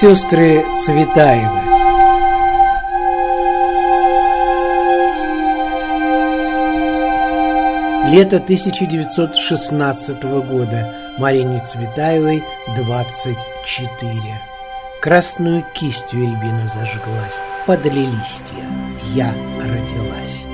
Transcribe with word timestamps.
Сестры 0.00 0.64
Цветаевы. 0.76 1.58
Лето 8.12 8.36
1916 8.36 10.22
года. 10.22 10.94
Марине 11.18 11.58
Цветаевой 11.58 12.44
24 12.76 14.12
Красную 15.02 15.64
кистью 15.74 16.20
рябина 16.20 16.68
зажглась. 16.68 17.40
Подали 17.66 18.06
листья 18.06 18.64
Я 19.16 19.34
родилась 19.60 20.44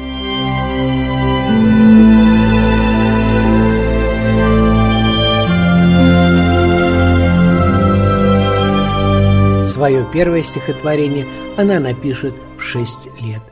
Свое 9.75 10.07
первое 10.13 10.45
стихотворение 10.45 11.27
она 11.57 11.81
напишет 11.81 12.33
в 12.57 12.63
шесть 12.63 13.09
лет. 13.21 13.43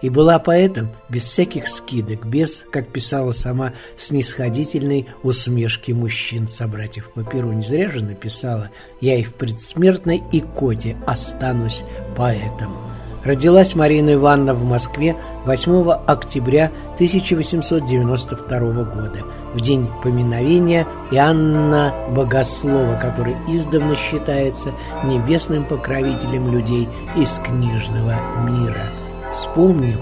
И 0.00 0.10
была 0.10 0.38
поэтом 0.38 0.92
без 1.08 1.24
всяких 1.24 1.66
скидок, 1.66 2.24
без, 2.24 2.64
как 2.70 2.92
писала 2.92 3.32
сама, 3.32 3.72
снисходительной 3.96 5.08
усмешки 5.24 5.90
мужчин, 5.90 6.46
собратьев 6.46 7.12
по 7.12 7.24
перу. 7.24 7.50
Не 7.50 7.62
зря 7.62 7.90
же 7.90 8.04
написала 8.04 8.70
«Я 9.00 9.18
и 9.18 9.24
в 9.24 9.34
предсмертной 9.34 10.22
икоте 10.30 10.96
останусь 11.04 11.82
поэтом». 12.16 12.91
Родилась 13.24 13.76
Марина 13.76 14.14
Ивановна 14.14 14.54
в 14.54 14.64
Москве 14.64 15.16
8 15.44 15.90
октября 16.06 16.72
1892 16.94 18.58
года, 18.58 19.20
в 19.54 19.60
день 19.60 19.88
поминовения 20.02 20.88
Иоанна 21.12 21.94
Богослова, 22.10 22.98
который 23.00 23.36
издавна 23.46 23.94
считается 23.94 24.72
небесным 25.04 25.64
покровителем 25.64 26.50
людей 26.50 26.88
из 27.16 27.38
книжного 27.38 28.14
мира. 28.44 28.90
Вспомним, 29.32 30.00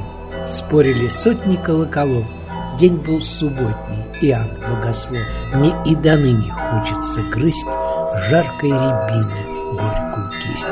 спорили 0.48 1.08
сотни 1.08 1.56
колоколов, 1.56 2.24
день 2.78 2.96
был 2.96 3.20
субботний, 3.20 4.06
Иоанн 4.22 4.48
Богослов. 4.66 5.20
Мне 5.52 5.74
и 5.84 5.94
до 5.94 6.16
ныне 6.16 6.54
хочется 6.70 7.20
грызть 7.24 7.68
жаркой 8.30 8.70
рябины 8.70 9.60
горькую 9.72 10.30
кисть. 10.42 10.66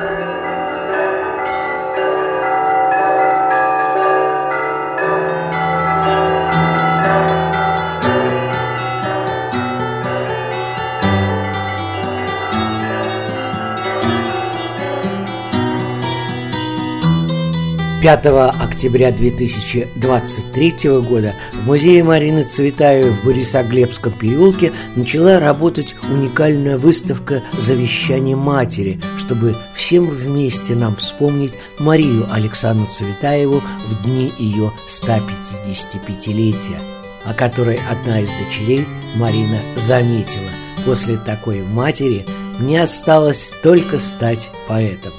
5 18.00 18.26
октября 18.62 19.10
2023 19.10 20.72
года 21.00 21.34
в 21.52 21.66
музее 21.66 22.04
Марины 22.04 22.44
Цветаевой 22.44 23.10
в 23.10 23.24
Борисоглебском 23.24 24.12
переулке 24.12 24.72
начала 24.94 25.40
работать 25.40 25.96
уникальная 26.08 26.78
выставка 26.78 27.42
«Завещание 27.58 28.36
матери», 28.36 29.00
чтобы 29.18 29.56
всем 29.74 30.08
вместе 30.08 30.76
нам 30.76 30.94
вспомнить 30.94 31.54
Марию 31.80 32.28
Александру 32.30 32.86
Цветаеву 32.86 33.62
в 33.88 34.02
дни 34.04 34.32
ее 34.38 34.72
155-летия, 34.88 36.78
о 37.24 37.34
которой 37.34 37.80
одна 37.90 38.20
из 38.20 38.28
дочерей, 38.28 38.86
Марина, 39.16 39.58
заметила. 39.74 40.50
После 40.84 41.16
такой 41.16 41.62
матери 41.62 42.24
мне 42.60 42.80
осталось 42.80 43.52
только 43.60 43.98
стать 43.98 44.50
поэтом. 44.68 45.12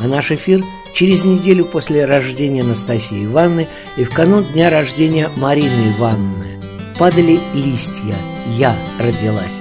А 0.00 0.06
наш 0.06 0.30
эфир– 0.30 0.64
Через 0.94 1.24
неделю 1.24 1.64
после 1.64 2.04
рождения 2.04 2.60
Анастасии 2.60 3.24
Ивановны 3.24 3.66
и 3.96 4.04
в 4.04 4.10
канун 4.10 4.44
дня 4.44 4.68
рождения 4.68 5.30
Марины 5.38 5.94
Ивановны 5.96 6.60
падали 6.98 7.40
листья 7.54 8.14
«Я 8.50 8.76
родилась». 8.98 9.58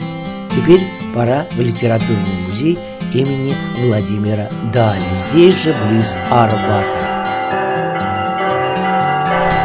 Теперь 0.53 0.81
пора 1.15 1.47
в 1.51 1.59
литературный 1.59 2.47
музей 2.47 2.77
имени 3.13 3.53
Владимира 3.85 4.49
Дали, 4.73 4.99
здесь 5.29 5.55
же 5.63 5.73
близ 5.87 6.17
Арбата. 6.29 7.11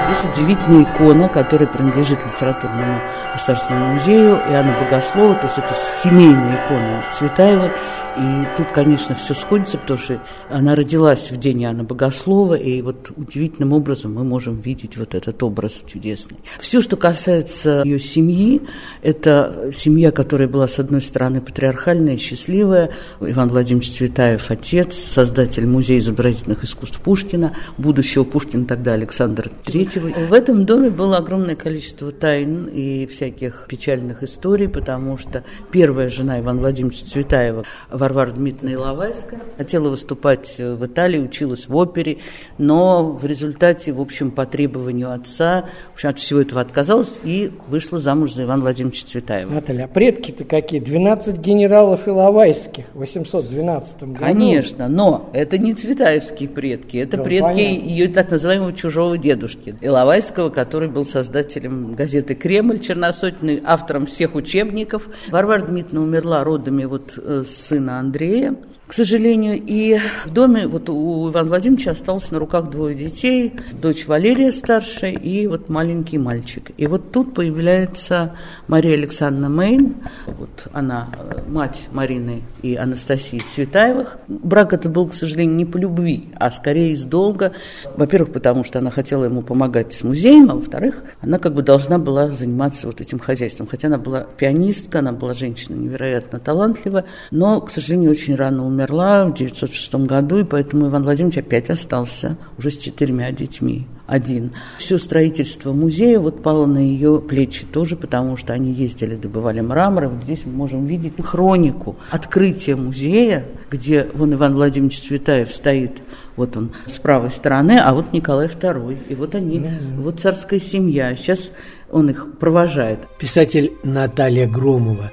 Здесь 0.07 0.33
удивительная 0.33 0.85
икона, 0.85 1.29
которая 1.29 1.67
принадлежит 1.67 2.19
литературному 2.25 3.01
государственному 3.35 3.95
музею 3.95 4.39
Иоанна 4.51 4.75
Богослова, 4.81 5.35
то 5.35 5.47
есть 5.47 5.59
это 5.59 5.75
семейная 6.03 6.55
икона 6.55 7.05
Цветаева. 7.19 7.71
И 8.19 8.47
тут, 8.57 8.69
конечно, 8.75 9.15
все 9.15 9.35
сходится, 9.35 9.77
потому 9.77 9.99
что 9.99 10.19
она 10.49 10.75
родилась 10.75 11.31
в 11.31 11.39
день 11.39 11.65
Иоанна 11.65 11.85
Богослова, 11.85 12.55
и 12.55 12.81
вот 12.81 13.11
удивительным 13.15 13.75
образом 13.75 14.15
мы 14.15 14.25
можем 14.25 14.61
видеть 14.61 14.97
вот 14.97 15.15
этот 15.15 15.43
образ 15.43 15.85
чудесный. 15.87 16.39
Все, 16.59 16.81
что 16.81 16.97
касается 16.97 17.83
ее 17.85 18.01
семьи, 18.01 18.63
это 19.03 19.71
семья, 19.73 20.13
которая 20.13 20.49
была, 20.49 20.67
с 20.67 20.79
одной 20.79 21.03
стороны, 21.03 21.43
патриархальная 21.43 22.17
счастливая. 22.17 22.91
Иван 23.21 23.51
Владимирович 23.51 23.93
Цветаев, 23.93 24.51
отец, 24.51 24.95
создатель 24.95 25.67
Музея 25.67 25.99
изобразительных 25.99 26.65
искусств 26.65 27.01
Пушкина, 27.01 27.55
будущего 27.77 28.25
Пушкина 28.25 28.65
тогда 28.65 28.95
Александр 28.95 29.51
III. 29.67 30.27
В 30.29 30.33
этом 30.33 30.65
доме 30.65 30.89
было 30.89 31.19
огромное 31.19 31.57
количество 31.57 32.13
тайн 32.13 32.67
и 32.67 33.07
всяких 33.07 33.67
печальных 33.69 34.23
историй, 34.23 34.69
потому 34.69 35.19
что 35.19 35.45
первая 35.71 36.09
жена 36.09 36.41
Ивана 36.41 36.61
Владимировича 36.61 37.05
Цветаева, 37.05 37.65
Варвара 38.07 38.31
Дмитриевна 38.31 38.75
Иловайская, 38.75 39.41
хотела 39.57 39.89
выступать 39.89 40.59
в 40.59 40.87
Италии, 40.87 41.19
училась 41.19 41.67
в 41.67 41.75
опере, 41.75 42.19
но 42.57 43.11
в 43.11 43.25
результате, 43.27 43.91
в 43.91 44.01
общем, 44.01 44.31
по 44.31 44.47
требованию 44.47 45.13
отца, 45.13 45.65
в 45.91 45.95
общем, 45.95 46.11
от 46.11 46.21
всего 46.21 46.41
этого 46.41 46.61
отказалась 46.61 47.19
и 47.25 47.51
вышла 47.69 47.99
замуж 47.99 48.35
за 48.35 48.45
Ивана 48.45 48.63
Владимировича 48.63 49.09
Цветаева. 49.09 49.51
Наталья, 49.51 49.87
а 49.87 49.89
предки-то 49.89 50.45
какие? 50.45 50.79
12 50.79 51.39
генералов 51.39 52.07
Иловайских 52.07 52.85
в 52.95 52.99
812 52.99 54.03
году. 54.05 54.15
Конечно, 54.21 54.89
но 54.89 55.29
это 55.33 55.59
не 55.59 55.75
цветаевские 55.75 56.49
предки, 56.49 56.99
это 56.99 57.17
да, 57.17 57.25
предки 57.25 57.49
понятно. 57.49 57.89
ее 57.89 58.09
так 58.09 58.31
называемого 58.31 58.73
чужого 58.73 59.19
дедушки 59.19 59.75
Иловайского, 59.81 60.51
который 60.51 60.89
был 60.89 61.05
создателем 61.05 61.97
газеты 61.97 62.37
«Кремль» 62.37 62.79
черносотенный, 62.79 63.61
автором 63.65 64.07
всех 64.07 64.37
учебников. 64.37 65.09
Варвара 65.29 65.63
Дмитриевна 65.63 66.03
умерла 66.07 66.45
родами 66.45 66.85
вот 66.85 67.19
э, 67.19 67.43
сына 67.45 67.96
Андрея 67.99 68.55
к 68.87 68.93
сожалению. 68.93 69.61
И 69.65 69.99
в 70.25 70.31
доме 70.31 70.67
вот 70.69 70.89
у 70.89 71.31
Ивана 71.31 71.49
Владимировича 71.49 71.93
осталось 71.93 72.31
на 72.31 72.39
руках 72.39 72.71
двое 72.71 72.95
детей, 72.95 73.55
дочь 73.73 74.07
Валерия 74.07 74.53
старшая 74.53 75.13
и 75.13 75.47
вот 75.47 75.69
маленький 75.69 76.19
мальчик. 76.19 76.71
И 76.77 76.87
вот 76.87 77.11
тут 77.13 77.35
появляется 77.35 78.37
Мария 78.69 78.95
Александровна 78.95 79.49
Мейн, 79.49 79.97
вот 80.27 80.69
она 80.73 81.09
э, 81.19 81.43
мать 81.49 81.83
Марины 81.93 82.43
и 82.63 82.77
Анастасии 82.77 83.39
Цветаевых. 83.39 84.19
Брак 84.29 84.73
это 84.73 84.89
был, 84.89 85.09
к 85.09 85.15
сожалению, 85.15 85.57
не 85.57 85.65
по 85.65 85.77
любви, 85.77 86.29
а 86.37 86.51
скорее 86.51 86.93
из 86.93 87.05
долга. 87.05 87.53
Во-первых, 87.97 88.33
потому 88.33 88.63
что 88.63 88.79
она 88.79 88.91
хотела 88.91 89.25
ему 89.25 89.43
помогать 89.43 89.93
с 89.93 90.05
музеем, 90.05 90.51
а 90.51 90.55
во-вторых, 90.55 91.03
она 91.21 91.39
как 91.39 91.55
бы 91.55 91.63
должна 91.63 91.99
была 91.99 92.29
заниматься 92.29 92.87
вот 92.87 93.01
этим 93.01 93.19
хозяйством. 93.19 93.67
Хотя 93.67 93.89
она 93.89 93.99
была 93.99 94.21
пианистка, 94.37 95.01
она 95.01 95.13
была 95.13 95.35
женщина 95.35 95.75
невероятно 95.75 96.39
талантливая, 96.39 97.05
но, 97.31 97.61
к 97.61 97.71
сожалению, 97.71 98.13
очень 98.13 98.37
рано 98.37 98.65
умерла 98.67 98.76
умерла 98.77 99.25
в 99.25 99.35
906 99.35 99.95
году, 100.07 100.39
и 100.39 100.45
поэтому 100.45 100.89
Иван 100.89 101.05
Владимирович 101.05 101.39
опять 101.39 101.71
остался 101.71 102.37
уже 102.59 102.71
с 102.71 102.77
четырьмя 102.77 103.33
детьми 103.33 103.87
один. 104.07 104.53
Все 104.79 104.99
строительство 104.99 105.73
музея 105.73 106.21
вот 106.21 106.43
пало 106.43 106.67
на 106.67 106.79
ее 106.79 107.21
плечи 107.21 107.65
тоже, 107.65 107.97
потому 107.97 108.37
что 108.37 108.53
они 108.53 108.73
ездили, 108.73 109.17
добывали 109.17 109.61
мрамор. 109.61 110.09
Вот 110.09 110.25
здесь 110.25 110.43
мы 110.45 110.53
можем 110.53 110.87
видеть 110.87 111.15
хронику 111.25 111.97
открытия 112.11 112.77
музея, 112.77 113.47
где 113.71 114.09
вон 114.15 114.35
Иван 114.35 114.55
Владимирович 114.55 115.01
Цветаев 115.01 115.53
стоит 115.53 116.03
вот 116.37 116.57
он 116.57 116.73
с 116.87 116.99
правой 116.99 117.31
стороны, 117.31 117.81
а 117.83 117.95
вот 117.95 118.13
Николай 118.13 118.47
II. 118.47 118.99
И 119.09 119.15
вот 119.15 119.35
они, 119.35 119.59
mm-hmm. 119.59 120.03
вот 120.03 120.21
царская 120.21 120.61
семья. 120.61 121.17
Сейчас 121.17 121.51
он 121.91 122.11
их 122.11 122.39
провожает. 122.39 123.01
Писатель 123.19 123.73
Наталья 123.83 124.47
Громова 124.47 125.11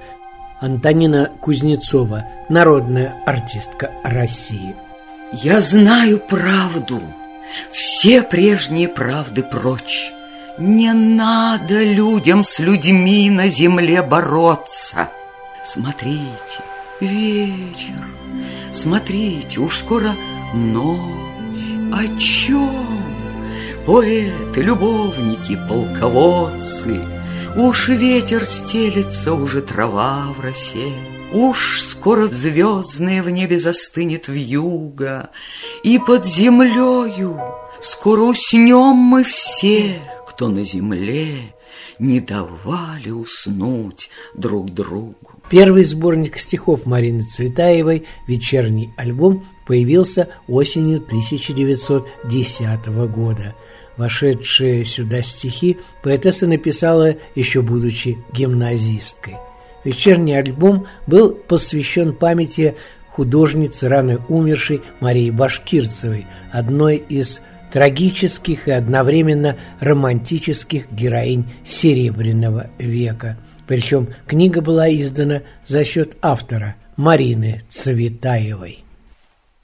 Антонина 0.63 1.30
Кузнецова, 1.42 2.25
народная 2.48 3.21
артистка 3.25 3.92
России. 4.01 4.74
Я 5.33 5.60
знаю 5.60 6.19
правду, 6.19 7.01
все 7.69 8.21
прежние 8.21 8.88
правды 8.88 9.44
прочь. 9.44 10.13
Не 10.57 10.94
надо 10.94 11.83
людям 11.83 12.45
с 12.45 12.60
людьми 12.60 13.30
на 13.30 13.50
земле 13.50 14.01
бороться. 14.04 15.10
Смотрите, 15.65 16.62
вечер, 17.01 18.01
смотрите, 18.71 19.59
уж 19.59 19.80
скоро 19.80 20.16
ночь. 20.54 20.94
О 21.92 22.18
чем? 22.18 23.04
Поэты, 23.86 24.62
любовники, 24.62 25.59
полководцы. 25.68 27.01
Уж 27.56 27.90
ветер 27.90 28.46
стелется, 28.46 29.34
уже 29.34 29.62
трава 29.62 30.34
в 30.36 30.42
росе. 30.42 30.92
Уж 31.32 31.82
скоро 31.82 32.28
звездное 32.28 33.22
в 33.22 33.30
небе 33.30 33.60
застынет 33.60 34.28
вьюга, 34.28 35.30
И 35.84 36.00
под 36.00 36.26
землею 36.26 37.40
скоро 37.80 38.22
уснем 38.22 38.96
мы 38.96 39.24
все, 39.24 40.00
Кто 40.28 40.48
на 40.48 40.64
земле 40.64 41.54
не 42.00 42.20
давали 42.20 43.12
уснуть 43.12 44.10
друг 44.34 44.72
другу. 44.72 45.16
Первый 45.50 45.84
сборник 45.84 46.40
стихов 46.40 46.88
Марины 46.88 47.22
Цветаевой 47.22 48.08
«Вечерний 48.28 48.90
альбом» 48.98 49.46
появился 49.68 50.30
осенью 50.48 50.98
1910 50.98 52.88
года. 53.14 53.54
Вошедшие 53.98 54.86
сюда 54.86 55.22
стихи 55.22 55.78
поэтесса 56.01 56.48
написала 56.48 57.16
еще 57.36 57.62
будучи 57.62 58.18
гимназисткой. 58.34 59.36
Вечерний 59.84 60.36
альбом 60.36 60.88
был 61.06 61.34
посвящен 61.34 62.13
памяти 62.13 62.75
художницы, 63.12 63.88
рано 63.88 64.25
умершей 64.28 64.81
Марии 65.00 65.30
Башкирцевой, 65.30 66.25
одной 66.51 66.98
из 66.98 67.42
трагических 67.72 68.68
и 68.68 68.72
одновременно 68.72 69.57
романтических 69.80 70.92
героинь 70.92 71.45
Серебряного 71.66 72.72
века. 72.80 73.38
Причем 73.68 74.10
книга 74.25 74.62
была 74.62 74.90
издана 74.90 75.42
за 75.66 75.84
счет 75.84 76.18
автора 76.22 76.75
Марины 76.98 77.62
Цветаевой. 77.69 78.82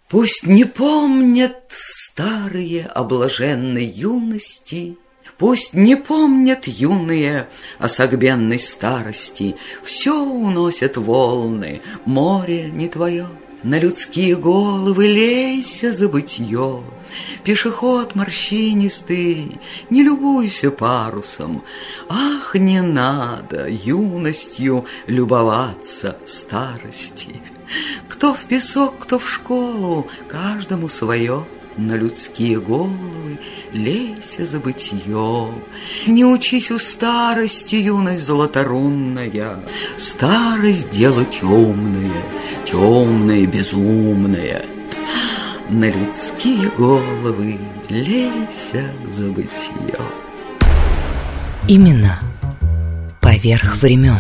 Пусть 0.10 0.44
не 0.44 0.66
помнят 0.66 1.56
старые 1.70 2.88
о 2.88 3.04
юности, 3.86 4.98
Пусть 5.38 5.74
не 5.74 5.96
помнят 5.96 6.68
юные 6.68 7.48
о 7.78 7.88
согбенной 7.88 8.58
старости, 8.60 9.56
Все 9.84 10.20
уносят 10.20 10.98
волны, 10.98 11.82
море 12.06 12.72
не 12.72 12.90
твое. 12.90 13.28
На 13.62 13.78
людские 13.78 14.36
головы 14.36 15.06
лейся 15.06 15.94
забытье, 15.94 16.84
Пешеход 17.44 18.16
морщинистый, 18.16 19.60
не 19.92 20.04
любуйся 20.04 20.72
парусом. 20.72 21.64
Ах, 22.10 22.56
не 22.56 22.82
надо 22.82 23.70
юностью 23.70 24.88
любоваться 25.06 26.18
старости. 26.26 27.42
Кто 28.08 28.34
в 28.34 28.46
песок, 28.46 29.00
кто 29.00 29.20
в 29.20 29.30
школу, 29.30 30.08
каждому 30.28 30.90
свое. 30.90 31.46
На 31.78 31.94
людские 31.94 32.60
головы 32.60 33.40
лейся 33.72 34.46
забытье. 34.46 35.54
Не 36.08 36.26
учись 36.26 36.72
у 36.72 36.80
старости, 36.80 37.76
юность 37.76 38.24
золоторунная, 38.24 39.60
Старость 39.96 40.90
дело 40.90 41.24
темное, 41.24 42.24
темное, 42.66 43.46
безумное. 43.46 44.66
На 45.70 45.90
людские 45.90 46.70
головы 46.78 47.60
лейся 47.90 48.92
забытье. 49.08 50.00
Именно 51.68 52.20
поверх 53.22 53.78
времен. 53.78 54.18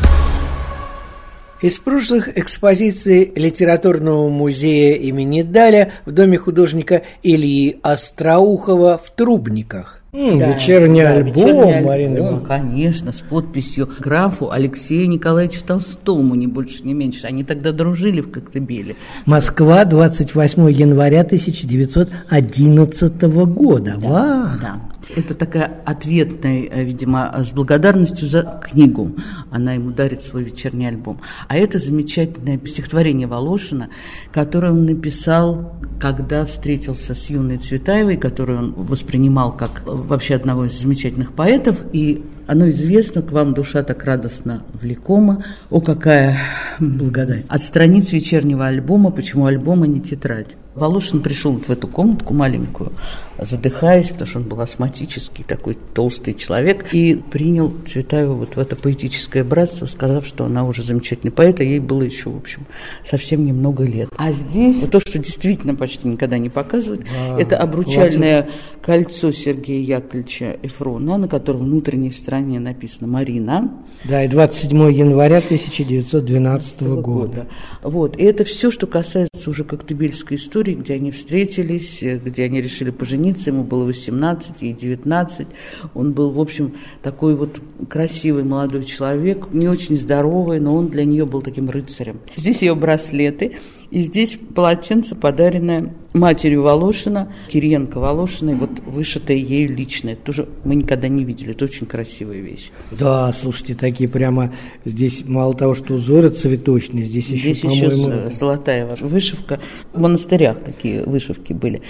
Из 1.61 1.77
прошлых 1.77 2.37
экспозиций 2.37 3.33
литературного 3.35 4.29
музея 4.29 4.95
имени 4.95 5.41
Даля 5.41 5.91
в 6.05 6.11
доме 6.11 6.37
художника 6.37 7.01
Ильи 7.21 7.79
Остроухова 7.81 8.97
в 8.97 9.13
Трубниках. 9.13 9.97
Да, 10.13 10.19
вечерний 10.19 11.01
да, 11.01 11.15
альбом 11.15 11.33
вечерний 11.33 11.85
Марины 11.85 12.17
альбом, 12.17 12.41
Конечно, 12.41 13.11
с 13.11 13.17
подписью 13.17 13.89
графу 13.99 14.49
Алексею 14.49 15.09
Николаевичу 15.09 15.65
Толстому, 15.65 16.35
не 16.35 16.47
больше, 16.47 16.83
не 16.83 16.93
меньше. 16.93 17.27
Они 17.27 17.43
тогда 17.43 17.73
дружили 17.73 18.21
в 18.21 18.31
Коктебеле. 18.31 18.95
Москва, 19.25 19.83
28 19.83 20.71
января 20.71 21.21
1911 21.21 23.21
года. 23.21 23.95
Да, 23.99 24.07
Ва! 24.07 24.57
да. 24.61 24.79
Это 25.15 25.33
такая 25.33 25.81
ответная, 25.85 26.67
э, 26.69 26.83
видимо, 26.83 27.33
с 27.43 27.51
благодарностью 27.51 28.27
за 28.27 28.43
книгу. 28.43 29.15
Она 29.49 29.73
ему 29.73 29.91
дарит 29.91 30.21
свой 30.21 30.43
вечерний 30.43 30.87
альбом. 30.87 31.19
А 31.47 31.57
это 31.57 31.79
замечательное 31.79 32.59
стихотворение 32.65 33.25
Волошина, 33.27 33.89
которое 34.31 34.71
он 34.71 34.85
написал, 34.85 35.73
когда 35.99 36.45
встретился 36.45 37.15
с 37.15 37.29
юной 37.29 37.57
Цветаевой, 37.57 38.17
которую 38.17 38.59
он 38.59 38.73
воспринимал 38.73 39.51
как 39.55 39.81
вообще 39.85 40.35
одного 40.35 40.65
из 40.65 40.79
замечательных 40.79 41.33
поэтов. 41.33 41.77
И 41.91 42.23
оно 42.45 42.69
известно, 42.69 43.21
к 43.21 43.31
вам 43.31 43.53
душа 43.53 43.83
так 43.83 44.03
радостно 44.03 44.63
влекома. 44.73 45.43
О, 45.69 45.81
какая 45.81 46.37
благодать. 46.79 47.45
От 47.47 47.63
страниц 47.63 48.11
вечернего 48.11 48.67
альбома, 48.67 49.11
почему 49.11 49.45
альбома 49.45 49.87
не 49.87 50.01
тетрадь. 50.01 50.55
Волошин 50.79 51.21
пришел 51.21 51.53
вот 51.53 51.67
в 51.67 51.69
эту 51.69 51.87
комнатку 51.87 52.33
маленькую, 52.33 52.93
задыхаясь, 53.37 54.09
потому 54.09 54.27
что 54.27 54.39
он 54.39 54.45
был 54.45 54.61
астматический 54.61 55.43
такой 55.43 55.77
толстый 55.93 56.33
человек, 56.33 56.93
и 56.93 57.15
принял 57.15 57.73
Цветаеву 57.85 58.35
вот 58.35 58.55
в 58.55 58.59
это 58.59 58.75
поэтическое 58.75 59.43
братство, 59.43 59.85
сказав, 59.85 60.25
что 60.25 60.45
она 60.45 60.65
уже 60.65 60.81
замечательный 60.81 61.31
поэт, 61.31 61.59
а 61.59 61.63
ей 61.63 61.79
было 61.79 62.01
еще, 62.01 62.29
в 62.29 62.37
общем, 62.37 62.65
совсем 63.05 63.45
немного 63.45 63.83
лет. 63.83 64.09
А 64.17 64.31
здесь 64.31 64.81
вот 64.81 64.91
то, 64.91 64.99
что 64.99 65.19
действительно 65.19 65.75
почти 65.75 66.07
никогда 66.07 66.37
не 66.37 66.49
показывают, 66.49 67.05
а, 67.15 67.39
это 67.39 67.57
обручальное 67.57 68.43
Владимир. 68.43 68.59
кольцо 68.81 69.31
Сергея 69.31 69.97
Яковлевича 69.97 70.57
Эфрона, 70.63 71.17
на 71.17 71.27
котором 71.27 71.61
внутренней 71.61 72.11
стороне 72.11 72.59
написано 72.59 73.07
«Марина». 73.07 73.71
Да, 74.05 74.23
и 74.23 74.27
27 74.27 74.91
января 74.91 75.37
1912 75.37 76.81
года. 76.81 77.01
года. 77.01 77.47
Вот, 77.83 78.17
и 78.17 78.23
это 78.23 78.43
все, 78.43 78.71
что 78.71 78.87
касается 78.87 79.49
уже 79.49 79.63
коктебельской 79.63 80.37
истории, 80.37 80.68
где 80.73 80.95
они 80.95 81.11
встретились, 81.11 82.01
где 82.01 82.43
они 82.43 82.61
решили 82.61 82.89
пожениться, 82.89 83.19
жениться, 83.19 83.49
ему 83.49 83.63
было 83.63 83.85
18 83.85 84.63
и 84.63 84.73
19. 84.73 85.47
Он 85.93 86.13
был, 86.13 86.31
в 86.31 86.39
общем, 86.39 86.73
такой 87.01 87.35
вот 87.35 87.59
красивый 87.89 88.43
молодой 88.43 88.83
человек, 88.83 89.51
не 89.51 89.67
очень 89.67 89.97
здоровый, 89.97 90.59
но 90.59 90.75
он 90.75 90.87
для 90.87 91.05
нее 91.05 91.25
был 91.25 91.41
таким 91.41 91.69
рыцарем. 91.69 92.19
Здесь 92.35 92.61
ее 92.61 92.75
браслеты, 92.75 93.57
и 93.91 94.01
здесь 94.01 94.39
полотенце, 94.55 95.15
подаренное 95.15 95.93
матерью 96.13 96.63
Волошина, 96.63 97.31
Кириенко 97.49 97.99
Волошиной, 97.99 98.55
вот 98.55 98.69
вышитая 98.85 99.37
ею 99.37 99.75
лично. 99.75 100.09
Это 100.09 100.21
тоже 100.23 100.49
мы 100.63 100.75
никогда 100.75 101.07
не 101.07 101.23
видели, 101.23 101.51
это 101.51 101.65
очень 101.65 101.85
красивая 101.85 102.39
вещь. 102.39 102.71
Да, 102.91 103.31
слушайте, 103.33 103.75
такие 103.75 104.09
прямо, 104.09 104.53
здесь 104.85 105.23
мало 105.25 105.53
того, 105.53 105.75
что 105.75 105.95
узоры 105.95 106.29
цветочные, 106.29 107.05
здесь, 107.05 107.27
здесь 107.27 107.63
еще, 107.63 107.85
еще 107.85 107.89
по-моему... 107.89 108.31
золотая 108.31 108.95
вышивка. 109.01 109.59
В 109.93 110.01
монастырях 110.01 110.59
такие 110.63 111.03
вышивки 111.03 111.53
были. 111.53 111.81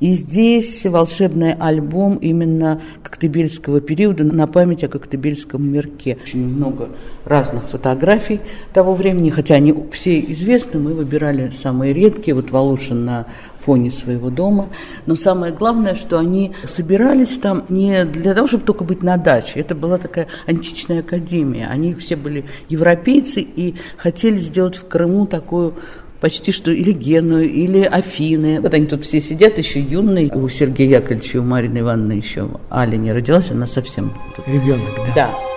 И 0.00 0.14
здесь 0.14 0.84
волшебный 0.84 1.54
альбом 1.54 2.16
именно 2.16 2.80
коктебельского 3.02 3.80
периода 3.80 4.24
на 4.24 4.46
память 4.46 4.84
о 4.84 4.88
коктебельском 4.88 5.68
мирке. 5.68 6.18
Очень 6.22 6.46
много 6.46 6.90
разных 7.24 7.64
фотографий 7.64 8.40
того 8.72 8.94
времени, 8.94 9.30
хотя 9.30 9.54
они 9.56 9.74
все 9.92 10.20
известны, 10.20 10.78
мы 10.80 10.94
выбирали 10.94 11.50
самые 11.50 11.92
редкие. 11.92 12.34
Вот 12.34 12.50
Волошин 12.50 13.04
на 13.04 13.26
фоне 13.64 13.90
своего 13.90 14.30
дома. 14.30 14.68
Но 15.06 15.14
самое 15.14 15.52
главное, 15.52 15.94
что 15.94 16.18
они 16.18 16.52
собирались 16.68 17.38
там 17.38 17.64
не 17.68 18.04
для 18.04 18.34
того, 18.34 18.46
чтобы 18.46 18.64
только 18.64 18.84
быть 18.84 19.02
на 19.02 19.16
даче. 19.16 19.60
Это 19.60 19.74
была 19.74 19.98
такая 19.98 20.28
античная 20.46 21.00
академия. 21.00 21.68
Они 21.68 21.94
все 21.94 22.16
были 22.16 22.44
европейцы 22.68 23.40
и 23.40 23.74
хотели 23.96 24.38
сделать 24.38 24.76
в 24.76 24.86
Крыму 24.86 25.26
такую 25.26 25.74
почти 26.20 26.52
что 26.52 26.70
или 26.70 26.92
Геную, 26.92 27.50
или 27.50 27.82
Афины. 27.82 28.60
Вот 28.60 28.72
они 28.72 28.86
тут 28.86 29.04
все 29.04 29.20
сидят, 29.20 29.58
еще 29.58 29.80
юные. 29.80 30.30
У 30.32 30.48
Сергея 30.48 31.00
Яковлевича, 31.00 31.38
у 31.38 31.42
Марины 31.42 31.80
Ивановны 31.80 32.12
еще 32.12 32.48
Аля 32.70 32.96
не 32.96 33.12
родилась, 33.12 33.50
она 33.50 33.66
совсем... 33.66 34.12
Ребенок, 34.46 34.88
да. 35.14 35.30
Да. 35.30 35.53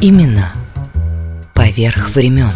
Именно 0.00 0.52
поверх 1.54 2.10
времен. 2.10 2.50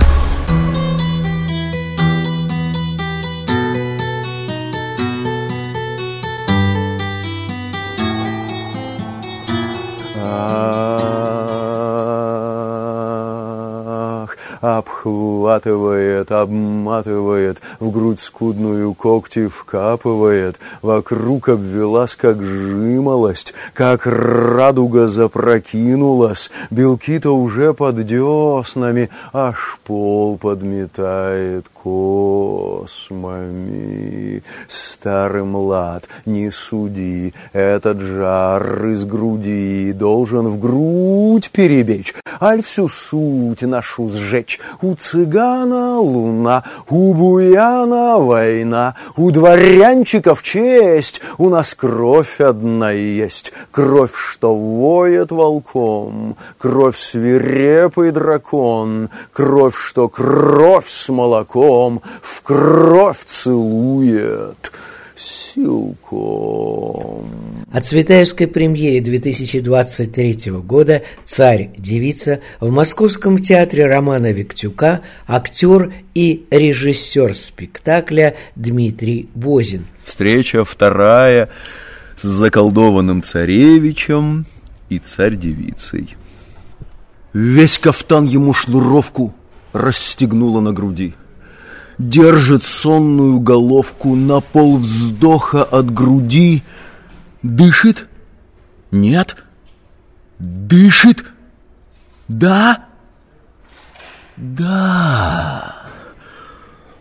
Обхватывает, 14.61 16.33
обматывает, 16.33 17.61
в 17.81 17.91
грудь 17.91 18.21
скудную 18.21 18.95
когти 18.95 19.49
вкапывает, 19.49 20.59
вокруг 20.83 21.49
обвелась, 21.49 22.15
как 22.15 22.43
жимолость, 22.43 23.55
как 23.75 24.07
радуга 24.07 25.09
запрокинулась, 25.09 26.51
белки-то 26.71 27.31
уже 27.31 27.75
под 27.75 28.07
деснами, 28.07 29.11
аж 29.33 29.79
пол 29.85 30.37
подметает 30.37 31.67
космами. 31.83 33.69
Старый 34.69 35.45
млад, 35.45 36.09
не 36.27 36.51
суди, 36.51 37.33
этот 37.53 38.01
жар 38.01 38.87
из 38.87 39.05
груди 39.05 39.93
должен 39.93 40.49
в 40.49 40.59
грудь 40.59 41.51
перебечь, 41.51 42.15
аль 42.41 42.63
всю 42.63 42.89
суть 42.89 43.63
нашу 43.63 44.09
сжечь. 44.09 44.59
У 44.83 44.95
цыгана 44.95 45.99
луна, 45.99 46.65
у 46.89 47.15
буяна 47.15 48.19
война, 48.19 48.95
у 49.17 49.31
дворянчиков 49.31 50.43
честь, 50.43 51.21
у 51.39 51.49
нас 51.49 51.75
кровь 51.75 52.41
одна 52.41 52.91
есть, 52.91 53.53
кровь, 53.71 54.15
что 54.15 54.55
воет 54.55 55.31
волком, 55.31 56.37
кровь 56.59 56.97
свирепый 56.99 58.11
дракон, 58.11 59.11
кровь, 59.33 59.77
что 59.77 60.09
кровь 60.09 60.89
с 60.89 61.09
молоком 61.09 61.68
в 61.69 62.43
кровь 62.43 63.25
целует 63.27 64.73
силком. 65.17 66.17
О 67.71 67.81
Цветаевской 67.83 68.47
премьере 68.47 69.01
2023 69.01 70.53
года 70.63 71.03
«Царь-девица» 71.25 72.41
в 72.61 72.71
Московском 72.71 73.39
театре 73.39 73.87
Романа 73.87 74.33
Виктюка 74.33 75.03
актер 75.27 75.93
и 76.15 76.47
режиссер 76.51 77.35
спектакля 77.35 78.37
Дмитрий 78.55 79.29
Бозин. 79.35 79.85
Встреча 80.05 80.65
вторая 80.65 81.51
с 82.17 82.23
заколдованным 82.27 83.23
царевичем 83.23 84.47
и 84.89 84.99
царь-девицей. 84.99 86.17
Весь 87.35 87.79
кафтан 87.79 88.25
ему 88.25 88.55
шнуровку 88.55 89.35
расстегнула 89.73 90.61
на 90.61 90.73
груди 90.73 91.15
держит 91.99 92.65
сонную 92.65 93.41
головку 93.41 94.15
на 94.15 94.41
пол 94.41 94.79
вздоха 94.79 95.65
от 95.65 95.93
груди, 95.93 96.63
дышит? 97.43 98.07
Нет? 98.91 99.37
Дышит? 100.39 101.25
Да? 102.29 102.85
Да. 104.37 105.75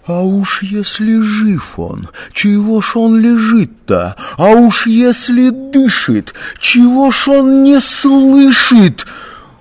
А 0.06 0.24
уж 0.24 0.64
если 0.64 1.20
жив 1.20 1.78
он, 1.78 2.08
чего 2.32 2.82
ж 2.82 2.96
он 2.96 3.20
лежит-то? 3.20 4.16
А 4.38 4.52
уж 4.52 4.88
если 4.88 5.50
дышит, 5.50 6.34
чего 6.60 7.12
ж 7.12 7.28
он 7.28 7.64
не 7.64 7.82
слышит? 7.82 9.06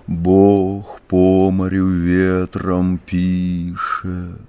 Бог 0.07 1.01
по 1.09 1.51
морю 1.51 1.89
ветром 1.89 2.99
пишет. 2.99 4.41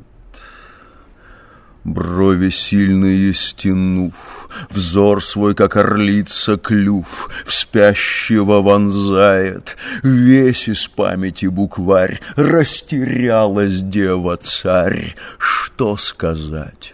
Брови 1.88 2.50
сильные 2.50 3.34
стянув, 3.34 4.50
Взор 4.70 5.24
свой, 5.24 5.56
как 5.56 5.78
орлица, 5.78 6.58
клюв, 6.58 7.30
В 7.46 7.54
спящего 7.54 8.62
вонзает. 8.62 9.78
Весь 10.04 10.68
из 10.68 10.86
памяти 10.90 11.46
букварь, 11.46 12.20
Растерялась 12.36 13.82
дева-царь. 13.82 15.16
Что 15.38 15.96
сказать? 15.96 16.94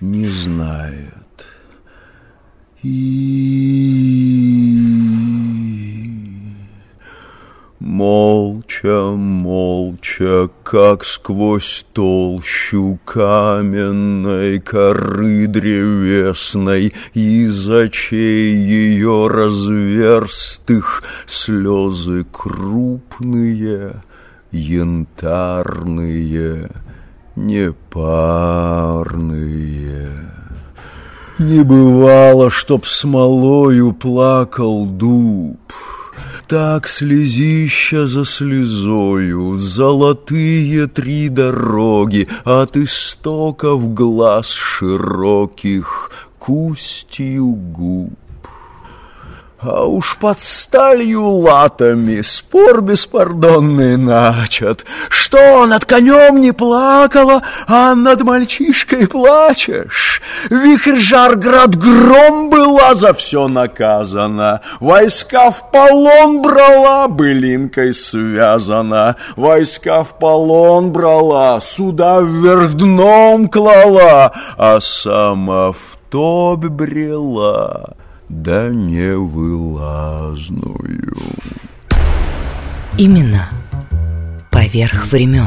Не 0.00 0.26
знает. 0.26 1.46
И... 2.82 3.44
Молча, 7.80 9.10
молча, 9.10 10.48
как 10.62 11.04
сквозь 11.04 11.84
толщу 11.92 13.00
каменной 13.04 14.60
коры 14.60 15.48
древесной 15.48 16.94
Из 17.14 17.68
очей 17.68 18.54
ее 18.54 19.26
разверстых 19.26 21.02
слезы 21.26 22.24
крупные, 22.30 24.04
янтарные, 24.52 25.50
непарные. 27.34 28.20
Не 31.40 31.64
бывало, 31.64 32.50
чтоб 32.50 32.86
смолою 32.86 33.92
плакал 33.92 34.86
дуб— 34.86 35.58
так 36.54 36.88
слезища 36.88 38.06
за 38.06 38.24
слезою, 38.24 39.56
Золотые 39.58 40.86
три 40.86 41.28
дороги 41.28 42.28
От 42.44 42.76
истоков 42.76 43.92
глаз 43.92 44.52
широких 44.52 46.12
К 46.38 46.76
губ. 47.42 48.23
А 49.66 49.86
уж 49.86 50.18
под 50.18 50.40
сталью 50.40 51.26
латами 51.26 52.20
спор 52.20 52.82
беспардонный 52.82 53.96
начат. 53.96 54.84
Что, 55.08 55.66
над 55.66 55.86
конем 55.86 56.42
не 56.42 56.52
плакала, 56.52 57.42
а 57.66 57.94
над 57.94 58.22
мальчишкой 58.22 59.06
плачешь? 59.06 60.20
Вихрь 60.50 60.98
жар 60.98 61.36
град 61.36 61.76
гром 61.76 62.50
была 62.50 62.94
за 62.94 63.14
все 63.14 63.48
наказана. 63.48 64.60
Войска 64.80 65.50
в 65.50 65.70
полон 65.70 66.42
брала, 66.42 67.08
былинкой 67.08 67.94
связана. 67.94 69.16
Войска 69.34 70.04
в 70.04 70.18
полон 70.18 70.92
брала, 70.92 71.58
суда 71.60 72.20
вверх 72.20 72.74
дном 72.74 73.48
клала, 73.48 74.34
а 74.58 74.78
сама 74.80 75.72
в 75.72 75.96
тобь 76.10 76.66
брела 76.66 77.96
да 78.28 78.68
невылазную. 78.68 79.14
Именно 82.98 83.48
поверх 84.50 85.10
времен. 85.10 85.46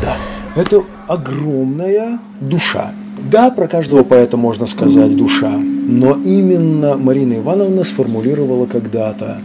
Да, 0.00 0.16
это 0.54 0.82
огромная 1.08 2.18
душа. 2.40 2.92
Да, 3.30 3.50
про 3.50 3.68
каждого 3.68 4.02
поэта 4.04 4.36
можно 4.36 4.66
сказать 4.66 5.16
душа, 5.16 5.56
но 5.56 6.14
именно 6.16 6.96
Марина 6.96 7.34
Ивановна 7.34 7.84
сформулировала 7.84 8.66
когда-то 8.66 9.38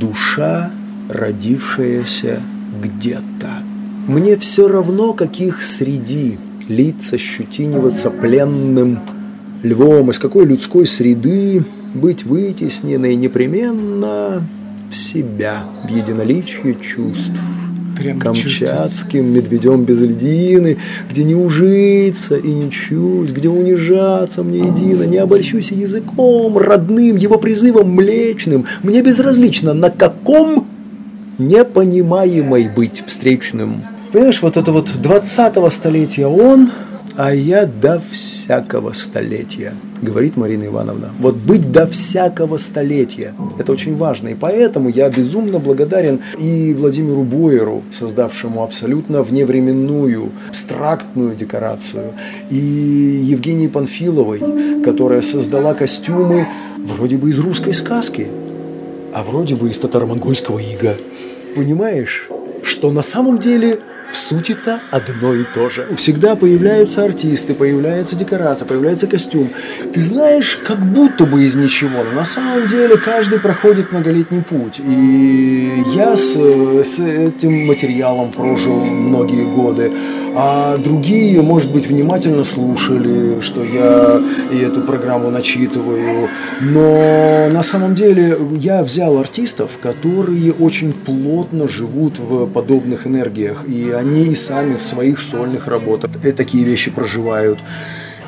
душа, 0.00 0.70
родившаяся 1.08 2.40
где-то. 2.82 3.62
Мне 4.08 4.36
все 4.36 4.66
равно, 4.68 5.12
каких 5.12 5.62
среди 5.62 6.38
лица 6.68 7.18
щетиниваться 7.18 8.10
пленным 8.10 9.00
львом, 9.62 10.10
из 10.10 10.18
какой 10.18 10.46
людской 10.46 10.86
среды 10.86 11.64
быть 11.96 12.24
вытесненной 12.24 13.16
непременно 13.16 14.42
в 14.90 14.96
себя, 14.96 15.64
в 15.84 15.88
единоличие 15.88 16.76
чувств. 16.80 17.40
Прямо 17.96 18.20
Камчатским 18.20 19.32
медведем 19.32 19.84
без 19.84 20.02
льдины, 20.02 20.76
где 21.10 21.24
не 21.24 21.34
ужиться 21.34 22.36
и 22.36 22.52
не 22.52 22.70
чуть, 22.70 23.32
где 23.32 23.48
унижаться 23.48 24.42
мне 24.42 24.58
едино, 24.58 25.04
не 25.04 25.16
обольщусь 25.16 25.72
языком 25.72 26.58
родным, 26.58 27.16
его 27.16 27.38
призывом 27.38 27.90
млечным, 27.92 28.66
мне 28.82 29.00
безразлично, 29.00 29.72
на 29.72 29.88
каком 29.88 30.66
непонимаемой 31.38 32.68
быть 32.68 33.02
встречным. 33.06 33.82
Понимаешь, 34.12 34.42
вот 34.42 34.56
это 34.56 34.72
вот 34.72 34.88
20-го 34.88 35.70
столетия 35.70 36.26
он, 36.26 36.70
а 37.16 37.34
я 37.34 37.66
до 37.66 38.00
всякого 38.12 38.92
столетия, 38.92 39.74
говорит 40.02 40.36
Марина 40.36 40.66
Ивановна. 40.66 41.10
Вот 41.18 41.36
быть 41.36 41.72
до 41.72 41.86
всякого 41.86 42.58
столетия, 42.58 43.34
это 43.58 43.72
очень 43.72 43.96
важно. 43.96 44.28
И 44.28 44.34
поэтому 44.34 44.90
я 44.90 45.08
безумно 45.08 45.58
благодарен 45.58 46.20
и 46.38 46.74
Владимиру 46.74 47.22
Бойеру, 47.22 47.82
создавшему 47.90 48.62
абсолютно 48.62 49.22
вневременную, 49.22 50.30
абстрактную 50.48 51.34
декорацию, 51.34 52.12
и 52.50 52.56
Евгении 52.56 53.68
Панфиловой, 53.68 54.82
которая 54.82 55.22
создала 55.22 55.74
костюмы 55.74 56.46
вроде 56.76 57.16
бы 57.16 57.30
из 57.30 57.38
русской 57.38 57.72
сказки, 57.72 58.26
а 59.14 59.22
вроде 59.22 59.56
бы 59.56 59.70
из 59.70 59.78
татаро-монгольского 59.78 60.58
ига. 60.58 60.96
Понимаешь, 61.54 62.28
что 62.62 62.90
на 62.90 63.02
самом 63.02 63.38
деле 63.38 63.80
в 64.10 64.16
сути-то 64.16 64.80
одно 64.90 65.34
и 65.34 65.44
то 65.44 65.68
же. 65.70 65.86
Всегда 65.96 66.36
появляются 66.36 67.04
артисты, 67.04 67.54
появляется 67.54 68.16
декорация, 68.16 68.66
появляется 68.66 69.06
костюм. 69.06 69.50
Ты 69.92 70.00
знаешь, 70.00 70.58
как 70.66 70.78
будто 70.78 71.24
бы 71.24 71.44
из 71.44 71.54
ничего, 71.54 72.04
но 72.04 72.12
на 72.12 72.24
самом 72.24 72.68
деле 72.68 72.96
каждый 72.96 73.40
проходит 73.40 73.92
многолетний 73.92 74.42
путь. 74.42 74.80
И 74.80 75.84
я 75.94 76.16
с, 76.16 76.34
с 76.34 76.98
этим 76.98 77.66
материалом 77.66 78.32
прожил 78.32 78.84
многие 78.84 79.44
годы 79.44 79.92
а 80.38 80.76
другие, 80.76 81.40
может 81.40 81.72
быть, 81.72 81.86
внимательно 81.86 82.44
слушали, 82.44 83.40
что 83.40 83.64
я 83.64 84.20
и 84.52 84.58
эту 84.58 84.82
программу 84.82 85.30
начитываю. 85.30 86.28
Но 86.60 87.48
на 87.50 87.62
самом 87.62 87.94
деле 87.94 88.36
я 88.56 88.82
взял 88.82 89.16
артистов, 89.16 89.70
которые 89.80 90.52
очень 90.52 90.92
плотно 90.92 91.66
живут 91.68 92.18
в 92.18 92.46
подобных 92.48 93.06
энергиях, 93.06 93.64
и 93.66 93.90
они 93.92 94.26
и 94.26 94.34
сами 94.34 94.74
в 94.74 94.82
своих 94.82 95.20
сольных 95.20 95.68
работах 95.68 96.10
такие 96.36 96.64
вещи 96.64 96.90
проживают. 96.90 97.58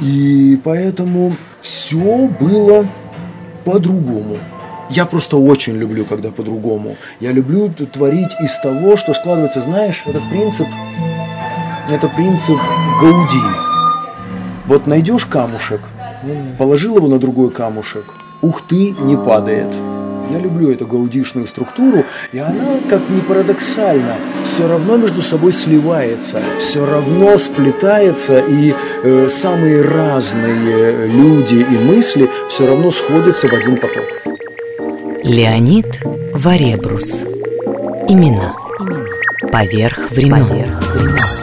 И 0.00 0.59
поэтому 0.65 1.37
все 1.61 2.27
было 2.41 2.88
по-другому. 3.67 4.38
Я 4.88 5.05
просто 5.05 5.37
очень 5.37 5.77
люблю, 5.77 6.07
когда 6.07 6.31
по-другому. 6.31 6.97
Я 7.21 7.33
люблю 7.33 7.69
творить 7.69 8.31
из 8.43 8.59
того, 8.62 8.97
что 8.97 9.12
складывается, 9.12 9.61
знаешь, 9.61 10.03
этот 10.07 10.23
принцип 10.31 10.67
это 11.90 12.09
принцип 12.09 12.59
Гауди. 13.00 13.42
Вот 14.66 14.87
найдешь 14.87 15.26
камушек, 15.26 15.80
положил 16.59 16.97
его 16.97 17.09
на 17.09 17.18
другой 17.18 17.50
камушек, 17.50 18.04
ух 18.42 18.62
ты, 18.62 18.90
не 18.90 19.16
падает. 19.16 19.75
Я 20.30 20.40
люблю 20.40 20.71
эту 20.71 20.87
гаудишную 20.87 21.47
структуру, 21.47 22.04
и 22.33 22.38
она, 22.38 22.80
как 22.90 23.00
ни 23.09 23.21
парадоксально, 23.21 24.16
все 24.45 24.66
равно 24.68 24.99
между 24.99 25.23
собой 25.23 25.52
сливается, 25.52 26.42
все 26.59 26.85
равно 26.85 27.38
сплетается, 27.38 28.38
и 28.38 28.75
э, 29.04 29.28
самые 29.30 29.80
разные 29.80 31.07
люди 31.07 31.54
и 31.54 31.78
мысли 31.78 32.28
все 32.50 32.66
равно 32.66 32.90
сходятся 32.90 33.49
в 33.49 33.54
один 33.54 33.78
поток. 33.78 34.04
Леонид 35.25 35.87
Варебрус. 36.35 37.23
Имена. 38.07 38.54
Поверх 39.50 40.11
времен. 40.11 40.47
Поверх 40.47 40.95
времен. 40.95 41.38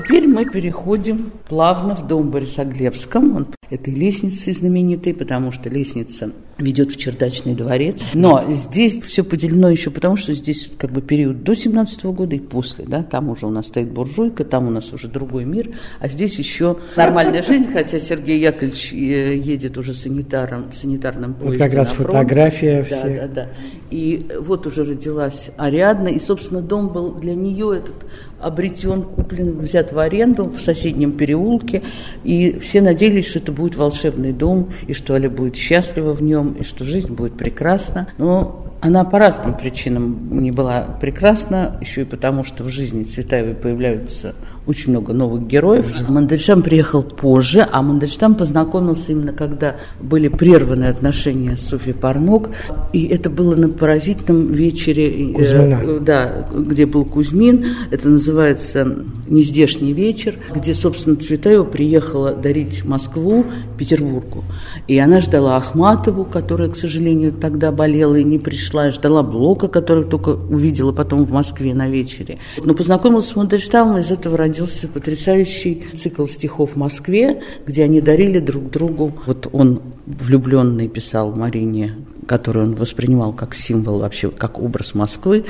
Теперь 0.00 0.26
мы 0.26 0.46
переходим 0.46 1.30
плавно 1.48 1.94
в 1.94 2.06
дом 2.06 2.30
Борисоглебском. 2.30 3.36
Он 3.36 3.46
этой 3.70 3.94
лестницей 3.94 4.52
знаменитой, 4.52 5.14
потому 5.14 5.52
что 5.52 5.68
лестница 5.68 6.32
ведет 6.58 6.90
в 6.90 6.96
чердачный 6.96 7.54
дворец. 7.54 8.02
Но 8.14 8.44
здесь 8.52 9.00
все 9.00 9.24
поделено 9.24 9.70
еще 9.70 9.90
потому, 9.90 10.16
что 10.16 10.34
здесь 10.34 10.70
как 10.76 10.90
бы 10.90 11.00
период 11.00 11.42
до 11.42 11.54
17 11.54 12.04
-го 12.04 12.12
года 12.12 12.36
и 12.36 12.40
после. 12.40 12.84
Да? 12.84 13.02
Там 13.02 13.30
уже 13.30 13.46
у 13.46 13.50
нас 13.50 13.68
стоит 13.68 13.90
буржуйка, 13.90 14.44
там 14.44 14.66
у 14.66 14.70
нас 14.70 14.92
уже 14.92 15.08
другой 15.08 15.44
мир, 15.44 15.70
а 16.00 16.08
здесь 16.08 16.38
еще 16.38 16.78
нормальная 16.96 17.42
жизнь, 17.42 17.72
хотя 17.72 17.98
Сергей 17.98 18.40
Яковлевич 18.40 18.92
э, 18.92 19.36
едет 19.36 19.78
уже 19.78 19.94
санитаром, 19.94 20.72
санитарным 20.72 21.34
поездом 21.34 21.58
Вот 21.58 21.58
как 21.58 21.74
раз 21.74 21.92
фотография 21.92 22.78
да, 22.78 22.96
все. 22.96 23.16
Да, 23.16 23.28
да, 23.28 23.48
И 23.90 24.26
вот 24.40 24.66
уже 24.66 24.84
родилась 24.84 25.50
Ариадна, 25.56 26.08
и, 26.08 26.18
собственно, 26.18 26.60
дом 26.60 26.88
был 26.88 27.12
для 27.14 27.34
нее 27.34 27.78
этот 27.78 28.06
обретен, 28.40 29.02
куплен, 29.02 29.58
взят 29.58 29.92
в 29.92 29.98
аренду 29.98 30.44
в 30.44 30.60
соседнем 30.60 31.12
переулке, 31.12 31.82
и 32.24 32.58
все 32.58 32.80
надеялись, 32.80 33.26
что 33.26 33.38
это 33.38 33.52
будет 33.52 33.76
волшебный 33.76 34.32
дом, 34.32 34.70
и 34.86 34.92
что 34.92 35.14
Аля 35.14 35.30
будет 35.30 35.56
счастлива 35.56 36.12
в 36.12 36.22
нем, 36.22 36.54
и 36.54 36.64
что 36.64 36.84
жизнь 36.84 37.12
будет 37.12 37.36
прекрасна. 37.36 38.08
Но 38.18 38.66
она 38.80 39.04
по 39.04 39.18
разным 39.18 39.54
причинам 39.54 40.40
не 40.42 40.50
была 40.50 40.82
прекрасна, 41.00 41.76
еще 41.80 42.02
и 42.02 42.04
потому, 42.04 42.44
что 42.44 42.64
в 42.64 42.70
жизни 42.70 43.02
Цветаевой 43.02 43.54
появляются 43.54 44.34
очень 44.70 44.92
много 44.92 45.12
новых 45.12 45.46
героев. 45.46 46.08
Мандельштам 46.08 46.62
приехал 46.62 47.02
позже, 47.02 47.66
а 47.70 47.82
Мандельштам 47.82 48.34
познакомился 48.34 49.12
именно 49.12 49.32
когда 49.32 49.76
были 50.00 50.28
прерваны 50.28 50.84
отношения 50.84 51.56
с 51.56 51.68
Софьей 51.68 51.94
Парнок, 51.94 52.50
и 52.92 53.04
это 53.06 53.30
было 53.30 53.54
на 53.54 53.68
поразительном 53.68 54.52
вечере, 54.52 55.32
э, 55.34 56.00
да, 56.00 56.46
где 56.52 56.86
был 56.86 57.04
Кузьмин, 57.04 57.66
это 57.90 58.08
называется 58.08 59.04
«Нездешний 59.26 59.92
вечер», 59.92 60.36
где, 60.54 60.72
собственно, 60.72 61.16
Цветаева 61.16 61.64
приехала 61.64 62.32
дарить 62.32 62.84
Москву 62.84 63.44
Петербургу. 63.76 64.44
И 64.86 64.98
она 64.98 65.20
ждала 65.20 65.56
Ахматову, 65.56 66.24
которая, 66.24 66.68
к 66.68 66.76
сожалению, 66.76 67.32
тогда 67.32 67.72
болела 67.72 68.16
и 68.16 68.24
не 68.24 68.38
пришла, 68.38 68.90
ждала 68.90 69.22
Блока, 69.22 69.68
который 69.68 70.04
только 70.04 70.30
увидела 70.30 70.92
потом 70.92 71.24
в 71.24 71.32
Москве 71.32 71.74
на 71.74 71.88
вечере. 71.88 72.38
Но 72.64 72.74
познакомилась 72.74 73.26
с 73.26 73.36
Мандельштамом, 73.36 73.98
из 73.98 74.10
этого 74.10 74.36
родился 74.36 74.59
потрясающий 74.66 75.84
цикл 75.94 76.26
стихов 76.26 76.72
в 76.72 76.76
Москве, 76.76 77.42
где 77.66 77.84
они 77.84 78.00
дарили 78.00 78.38
друг 78.38 78.70
другу. 78.70 79.12
Вот 79.26 79.48
он 79.52 79.82
влюбленный 80.06 80.88
писал 80.88 81.34
Марине, 81.34 81.96
которую 82.26 82.66
он 82.66 82.74
воспринимал 82.74 83.32
как 83.32 83.54
символ 83.54 84.00
вообще, 84.00 84.30
как 84.30 84.58
образ 84.58 84.94
Москвы, 84.94 85.44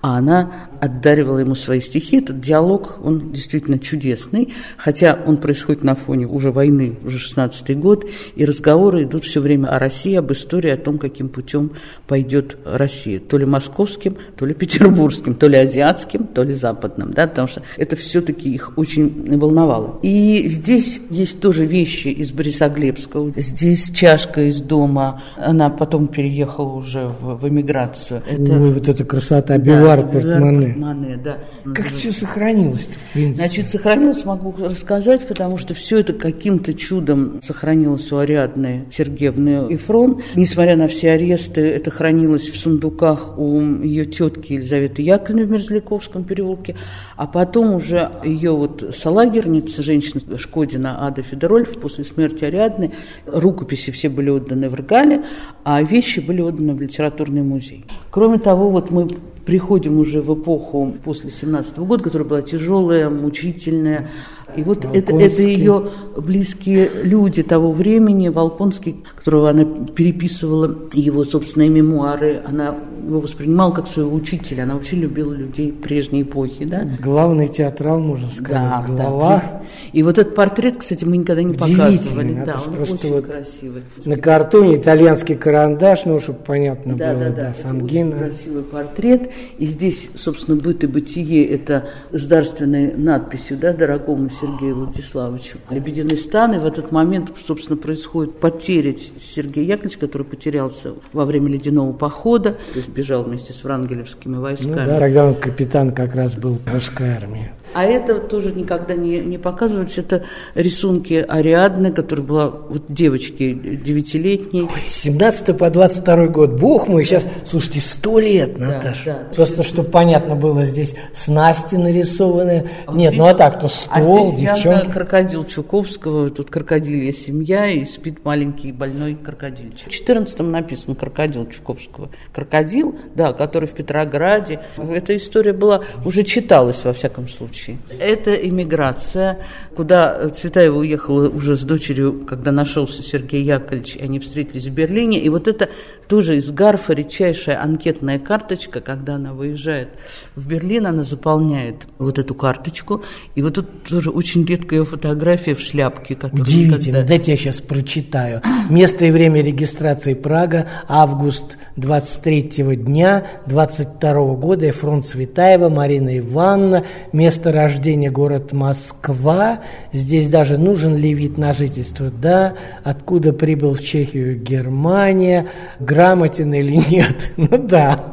а 0.00 0.18
она 0.18 0.67
отдаривала 0.80 1.38
ему 1.38 1.54
свои 1.54 1.80
стихи. 1.80 2.18
Этот 2.18 2.40
диалог, 2.40 2.98
он 3.02 3.32
действительно 3.32 3.78
чудесный, 3.78 4.52
хотя 4.76 5.18
он 5.26 5.36
происходит 5.36 5.84
на 5.84 5.94
фоне 5.94 6.26
уже 6.26 6.50
войны, 6.50 6.96
уже 7.04 7.18
16-й 7.18 7.74
год, 7.74 8.04
и 8.36 8.44
разговоры 8.44 9.04
идут 9.04 9.24
все 9.24 9.40
время 9.40 9.68
о 9.68 9.78
России, 9.78 10.14
об 10.14 10.32
истории, 10.32 10.70
о 10.70 10.76
том, 10.76 10.98
каким 10.98 11.28
путем 11.28 11.72
пойдет 12.06 12.56
Россия. 12.64 13.20
То 13.20 13.38
ли 13.38 13.44
московским, 13.44 14.16
то 14.36 14.46
ли 14.46 14.54
петербургским, 14.54 15.34
то 15.34 15.48
ли 15.48 15.56
азиатским, 15.58 16.26
то 16.26 16.42
ли 16.42 16.52
западным, 16.52 17.12
да, 17.12 17.26
потому 17.26 17.48
что 17.48 17.62
это 17.76 17.96
все-таки 17.96 18.50
их 18.50 18.72
очень 18.76 19.38
волновало. 19.38 19.98
И 20.02 20.48
здесь 20.48 21.00
есть 21.10 21.40
тоже 21.40 21.66
вещи 21.66 22.08
из 22.08 22.32
Борисоглебского. 22.32 23.32
Здесь 23.36 23.90
чашка 23.90 24.42
из 24.42 24.60
дома, 24.60 25.22
она 25.36 25.70
потом 25.70 26.08
переехала 26.08 26.72
уже 26.74 27.08
в, 27.20 27.36
в 27.36 27.48
эмиграцию. 27.48 28.22
Это, 28.28 28.52
Ой, 28.52 28.72
вот 28.72 28.88
эта 28.88 29.04
красота, 29.04 29.58
бивар, 29.58 30.02
да, 30.02 30.08
портмоне. 30.08 30.67
Портмоне 30.68 31.16
да. 31.16 31.38
Как 31.74 31.86
все 31.86 32.12
сохранилось? 32.12 32.88
Значит, 33.14 33.68
сохранилось, 33.68 34.24
могу 34.24 34.54
рассказать, 34.58 35.26
потому 35.26 35.58
что 35.58 35.74
все 35.74 35.98
это 35.98 36.12
каким-то 36.12 36.74
чудом 36.74 37.40
сохранилось 37.42 38.10
у 38.12 38.18
Ариадны 38.18 38.86
Сергеевны 38.90 39.66
Ифрон. 39.74 40.22
Несмотря 40.34 40.76
на 40.76 40.88
все 40.88 41.12
аресты, 41.12 41.60
это 41.60 41.90
хранилось 41.90 42.48
в 42.48 42.56
сундуках 42.58 43.38
у 43.38 43.60
ее 43.60 44.06
тетки 44.06 44.54
Елизаветы 44.54 45.02
Яковлевны 45.02 45.46
в 45.46 45.50
Мерзляковском 45.50 46.24
переулке. 46.24 46.76
А 47.16 47.26
потом 47.26 47.74
уже 47.74 48.10
ее 48.24 48.52
вот 48.52 48.94
салагерница, 48.96 49.82
женщина 49.82 50.20
Шкодина 50.38 51.06
Ада 51.06 51.22
Федорольф, 51.22 51.78
после 51.78 52.04
смерти 52.04 52.44
Ариадны, 52.44 52.92
рукописи 53.26 53.90
все 53.90 54.08
были 54.08 54.30
отданы 54.30 54.68
в 54.68 54.74
Ргале, 54.74 55.24
а 55.64 55.82
вещи 55.82 56.20
были 56.20 56.40
отданы 56.40 56.74
в 56.74 56.80
литературный 56.80 57.42
музей. 57.42 57.84
Кроме 58.10 58.38
того, 58.38 58.70
вот 58.70 58.90
мы 58.90 59.08
приходим 59.48 59.98
уже 59.98 60.20
в 60.20 60.34
эпоху 60.34 60.92
после 61.02 61.30
17 61.30 61.78
года, 61.78 62.04
которая 62.04 62.28
была 62.28 62.42
тяжелая, 62.42 63.08
мучительная, 63.08 64.10
и 64.58 64.62
вот 64.64 64.84
это, 64.84 65.14
это 65.16 65.42
ее 65.42 65.90
близкие 66.16 66.90
люди 67.04 67.42
того 67.44 67.70
времени, 67.70 68.28
Волконский, 68.28 69.04
которого 69.16 69.50
она 69.50 69.64
переписывала 69.64 70.76
его 70.92 71.24
собственные 71.24 71.68
мемуары, 71.68 72.42
она 72.44 72.74
его 73.06 73.20
воспринимала 73.20 73.72
как 73.72 73.86
своего 73.86 74.14
учителя, 74.14 74.64
она 74.64 74.74
вообще 74.74 74.96
любила 74.96 75.32
людей 75.32 75.72
прежней 75.72 76.22
эпохи. 76.22 76.64
Да? 76.64 76.88
Главный 77.00 77.48
театрал, 77.48 78.00
можно 78.00 78.28
сказать, 78.28 78.68
да, 78.68 78.84
глава. 78.86 79.36
Да. 79.36 79.62
И 79.92 80.02
вот 80.02 80.18
этот 80.18 80.34
портрет, 80.34 80.76
кстати, 80.78 81.04
мы 81.04 81.16
никогда 81.16 81.42
не 81.42 81.54
показывали. 81.54 82.42
Да, 82.44 82.60
он 82.64 82.74
просто 82.74 83.06
очень 83.06 83.14
вот 83.14 83.26
красивый. 83.26 83.82
На 84.04 84.16
картоне 84.16 84.76
итальянский 84.76 85.36
карандаш, 85.36 86.04
ну, 86.04 86.20
чтобы 86.20 86.40
понятно 86.40 86.96
да, 86.96 87.14
было, 87.14 87.24
да, 87.24 87.30
да, 87.30 87.42
да 87.48 87.54
Самгина. 87.54 88.10
Очень 88.10 88.18
красивый 88.18 88.62
портрет. 88.64 89.30
И 89.58 89.66
здесь, 89.66 90.10
собственно, 90.16 90.60
«Быт 90.60 90.84
и 90.84 90.86
бытие»– 90.86 91.46
это 91.48 91.88
с 92.12 92.26
дарственной 92.26 92.94
надписью, 92.94 93.58
да, 93.58 93.72
дорогому 93.72 94.30
Сергею 94.48 94.76
Владиславовичу. 94.76 95.58
Лебединый 95.70 96.16
стан, 96.16 96.54
и 96.54 96.58
в 96.58 96.64
этот 96.64 96.92
момент, 96.92 97.30
собственно, 97.46 97.76
происходит 97.76 98.38
потеря 98.38 98.94
Сергея 99.20 99.64
Яковлевича, 99.64 99.98
который 99.98 100.22
потерялся 100.22 100.94
во 101.12 101.24
время 101.24 101.48
ледяного 101.50 101.92
похода, 101.92 102.52
то 102.72 102.78
есть 102.78 102.88
бежал 102.88 103.24
вместе 103.24 103.52
с 103.52 103.62
врангелевскими 103.62 104.36
войсками. 104.36 104.70
Ну, 104.70 104.76
да, 104.76 104.98
тогда 104.98 105.26
он 105.26 105.34
капитан 105.34 105.92
как 105.92 106.14
раз 106.14 106.36
был 106.36 106.58
русской 106.72 107.08
армии. 107.10 107.50
А 107.74 107.84
это 107.84 108.18
тоже 108.18 108.52
никогда 108.52 108.94
не, 108.94 109.20
не 109.20 109.38
показывается. 109.38 110.00
Это 110.00 110.24
рисунки 110.54 111.24
Ариадны, 111.28 111.92
которая 111.92 112.26
была 112.26 112.48
вот 112.48 112.84
девочки 112.88 113.52
девятилетней. 113.52 114.62
Ой, 114.62 114.82
17 114.86 115.56
по 115.56 115.70
22 115.70 116.26
год. 116.28 116.50
Бог 116.52 116.88
мой, 116.88 117.04
сейчас, 117.04 117.26
слушайте, 117.44 117.80
сто 117.80 118.18
лет, 118.18 118.58
Наташа. 118.58 119.04
Да, 119.04 119.12
да. 119.12 119.34
Просто, 119.34 119.62
чтобы 119.62 119.90
понятно 119.90 120.34
было, 120.34 120.64
здесь 120.64 120.94
снасти 121.12 121.74
нарисованы. 121.74 122.68
А 122.86 122.92
Нет, 122.92 123.10
здесь, 123.10 123.20
ну 123.20 123.28
а 123.28 123.34
так, 123.34 123.60
то 123.60 123.68
стол, 123.68 124.27
здесь 124.32 124.50
девчонки. 124.54 124.90
крокодил 124.92 125.44
Чуковского, 125.44 126.30
тут 126.30 126.50
крокодилья 126.50 127.12
семья, 127.12 127.70
и 127.70 127.84
спит 127.84 128.24
маленький 128.24 128.72
больной 128.72 129.14
крокодильчик. 129.14 129.88
В 129.88 129.90
14 129.90 130.40
написано 130.40 130.94
крокодил 130.94 131.46
Чуковского. 131.46 132.10
Крокодил, 132.32 132.98
да, 133.14 133.32
который 133.32 133.68
в 133.68 133.72
Петрограде. 133.72 134.60
Эта 134.76 135.16
история 135.16 135.52
была, 135.52 135.84
уже 136.04 136.22
читалась 136.22 136.84
во 136.84 136.92
всяком 136.92 137.28
случае. 137.28 137.78
Это 137.98 138.34
иммиграция, 138.34 139.40
куда 139.74 140.28
Цветаева 140.28 140.78
уехала 140.78 141.28
уже 141.28 141.56
с 141.56 141.62
дочерью, 141.62 142.24
когда 142.26 142.52
нашелся 142.52 143.02
Сергей 143.02 143.42
Яковлевич, 143.42 143.96
и 143.96 144.02
они 144.02 144.18
встретились 144.18 144.66
в 144.66 144.72
Берлине. 144.72 145.20
И 145.20 145.28
вот 145.28 145.48
это 145.48 145.68
тоже 146.08 146.36
из 146.36 146.50
Гарфа 146.50 146.92
редчайшая 146.94 147.62
анкетная 147.62 148.18
карточка, 148.18 148.80
когда 148.80 149.16
она 149.16 149.32
выезжает 149.32 149.90
в 150.34 150.46
Берлин, 150.46 150.86
она 150.86 151.02
заполняет 151.02 151.86
вот 151.98 152.18
эту 152.18 152.34
карточку. 152.34 153.02
И 153.34 153.42
вот 153.42 153.54
тут 153.54 153.84
тоже 153.84 154.10
очень 154.18 154.44
редкая 154.44 154.82
фотография 154.82 155.54
в 155.54 155.60
шляпке. 155.60 156.18
Удивительно. 156.32 156.96
Никогда... 156.96 157.02
Дайте 157.04 157.30
я 157.30 157.36
сейчас 157.36 157.60
прочитаю. 157.60 158.42
Место 158.68 159.04
и 159.04 159.10
время 159.12 159.42
регистрации 159.42 160.14
Прага, 160.14 160.66
август 160.88 161.56
23 161.76 162.74
дня 162.74 163.24
22 163.46 164.34
года, 164.34 164.72
фронт 164.72 165.06
Цветаева, 165.06 165.68
Марина 165.68 166.18
Ивановна, 166.18 166.84
место 167.12 167.52
рождения 167.52 168.10
город 168.10 168.52
Москва. 168.52 169.60
Здесь 169.92 170.28
даже 170.28 170.58
нужен 170.58 170.96
ли 170.96 171.14
вид 171.14 171.38
на 171.38 171.52
жительство? 171.52 172.10
Да. 172.10 172.54
Откуда 172.82 173.32
прибыл 173.32 173.74
в 173.74 173.82
Чехию 173.82 174.36
Германия? 174.36 175.46
Грамотен 175.78 176.52
или 176.54 176.82
нет? 176.90 177.16
Ну 177.36 177.56
да. 177.56 178.04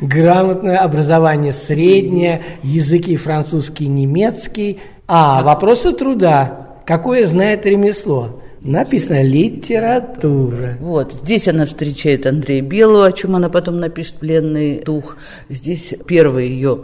Грамотное 0.00 0.78
образование 0.78 1.52
среднее, 1.52 2.42
языки 2.62 3.16
французский, 3.16 3.86
немецкий. 3.86 4.80
А, 5.06 5.42
вопросы 5.42 5.92
труда. 5.92 6.68
Какое 6.86 7.26
знает 7.26 7.66
ремесло? 7.66 8.40
Написано 8.60 9.22
литература. 9.22 10.76
Вот, 10.80 11.12
здесь 11.12 11.48
она 11.48 11.66
встречает 11.66 12.26
Андрея 12.26 12.62
Белого, 12.62 13.06
о 13.06 13.12
чем 13.12 13.34
она 13.34 13.48
потом 13.48 13.78
напишет 13.78 14.16
«Пленный 14.16 14.80
дух». 14.84 15.16
Здесь 15.48 15.94
первые 16.06 16.48
ее 16.48 16.78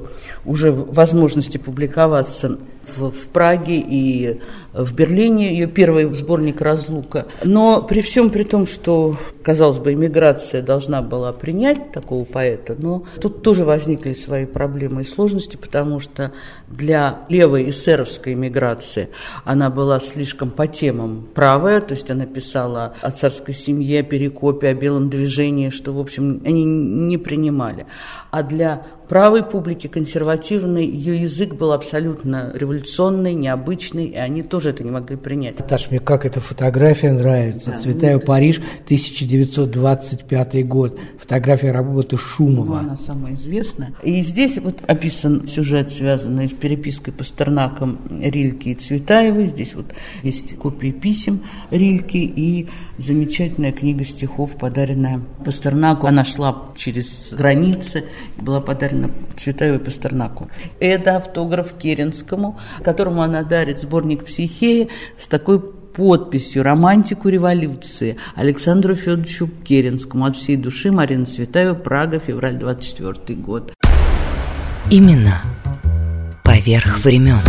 уже 0.45 0.73
возможности 0.73 1.57
публиковаться 1.57 2.59
в, 2.97 3.11
в 3.11 3.27
Праге 3.29 3.79
и 3.79 4.41
в 4.73 4.95
Берлине, 4.95 5.53
ее 5.53 5.67
первый 5.67 6.13
сборник 6.15 6.61
«Разлука». 6.61 7.27
Но 7.43 7.83
при 7.83 8.01
всем 8.01 8.31
при 8.31 8.45
том, 8.45 8.67
что, 8.67 9.17
казалось 9.43 9.79
бы, 9.79 9.93
иммиграция 9.93 10.63
должна 10.63 11.03
была 11.03 11.33
принять 11.33 11.91
такого 11.93 12.25
поэта, 12.25 12.77
но 12.79 13.05
тут 13.21 13.43
тоже 13.43 13.65
возникли 13.65 14.13
свои 14.13 14.47
проблемы 14.47 15.03
и 15.03 15.05
сложности, 15.05 15.57
потому 15.57 16.01
что 16.01 16.33
для 16.69 17.21
левой 17.29 17.71
эсеровской 17.71 18.35
иммиграции 18.35 19.09
она 19.45 19.71
была 19.71 20.01
слишком 20.01 20.51
по 20.51 20.67
темам 20.67 21.27
правая, 21.35 21.81
то 21.81 21.95
есть 21.95 22.11
она 22.11 22.27
писала 22.27 22.95
о 23.01 23.11
царской 23.11 23.55
семье, 23.55 24.01
о 24.01 24.03
перекопе, 24.05 24.69
о 24.69 24.75
белом 24.75 25.09
движении, 25.09 25.71
что, 25.71 25.93
в 25.93 25.99
общем, 25.99 26.43
они 26.45 26.65
не 26.65 27.17
принимали. 27.17 27.87
А 28.31 28.43
для 28.43 28.83
правой 29.09 29.43
публики, 29.43 29.87
консервативной, 29.87 30.87
ее 30.87 31.21
язык 31.23 31.55
был 31.55 31.73
абсолютно 31.73 32.53
революционный, 32.55 33.35
необычный, 33.35 34.07
и 34.07 34.17
они 34.17 34.43
тоже 34.43 34.71
это 34.71 34.85
не 34.85 34.91
могли 34.91 35.17
принять. 35.17 35.57
Таш, 35.57 35.91
мне 35.91 36.01
как 36.01 36.27
эта 36.27 36.41
фотография 36.41 37.13
нравится. 37.13 37.71
Да, 37.71 37.79
Цветаю 37.79 38.19
ну, 38.21 38.27
Париж, 38.27 38.59
1925 38.85 40.67
год. 40.67 40.99
Фотография 41.19 41.73
работы 41.73 42.17
Шумова. 42.17 42.67
Ну, 42.67 42.75
она 42.75 42.97
самая 42.97 43.35
известная. 43.35 43.95
И 44.03 44.23
здесь 44.23 44.59
вот 44.59 44.83
описан 44.87 45.47
сюжет, 45.47 45.91
связанный 45.91 46.49
с 46.49 46.53
перепиской 46.53 47.13
Пастернаком 47.13 47.99
Рильки 48.11 48.71
и 48.71 48.75
Цветаевой. 48.75 49.49
Здесь 49.49 49.75
вот 49.75 49.87
есть 50.23 50.57
копии 50.57 50.91
писем 50.91 51.45
Рильки 51.71 52.19
и 52.19 52.69
замечательная 52.99 53.73
книга 53.73 54.05
стихов, 54.05 54.57
подаренная 54.59 55.21
Пастернаку. 55.45 56.07
Она 56.07 56.25
шла 56.25 56.73
через 56.77 57.33
границы 57.33 58.05
была 58.39 58.61
подарена 58.61 58.98
Цветаевой 59.37 59.79
Пастернаку. 59.79 60.51
Это 60.81 61.17
автограф 61.17 61.75
Керенскому, 61.79 62.59
которому 62.83 63.23
она 63.23 63.43
дарит 63.43 63.81
сборник 63.81 64.25
«Психея» 64.25 64.89
с 65.17 65.29
такой 65.29 65.61
подписью 65.61 66.63
«Романтику 66.63 67.29
революции» 67.29 68.17
Александру 68.35 68.95
Федоровичу 68.95 69.49
Керенскому 69.65 70.27
от 70.27 70.37
всей 70.37 70.57
души 70.57 70.93
Марина 70.93 71.27
Цветаева, 71.27 71.75
Прага, 71.75 72.21
февраль 72.21 72.59
24 72.59 73.39
год. 73.41 73.73
Именно 74.91 75.43
поверх 76.45 77.05
времен. 77.05 77.41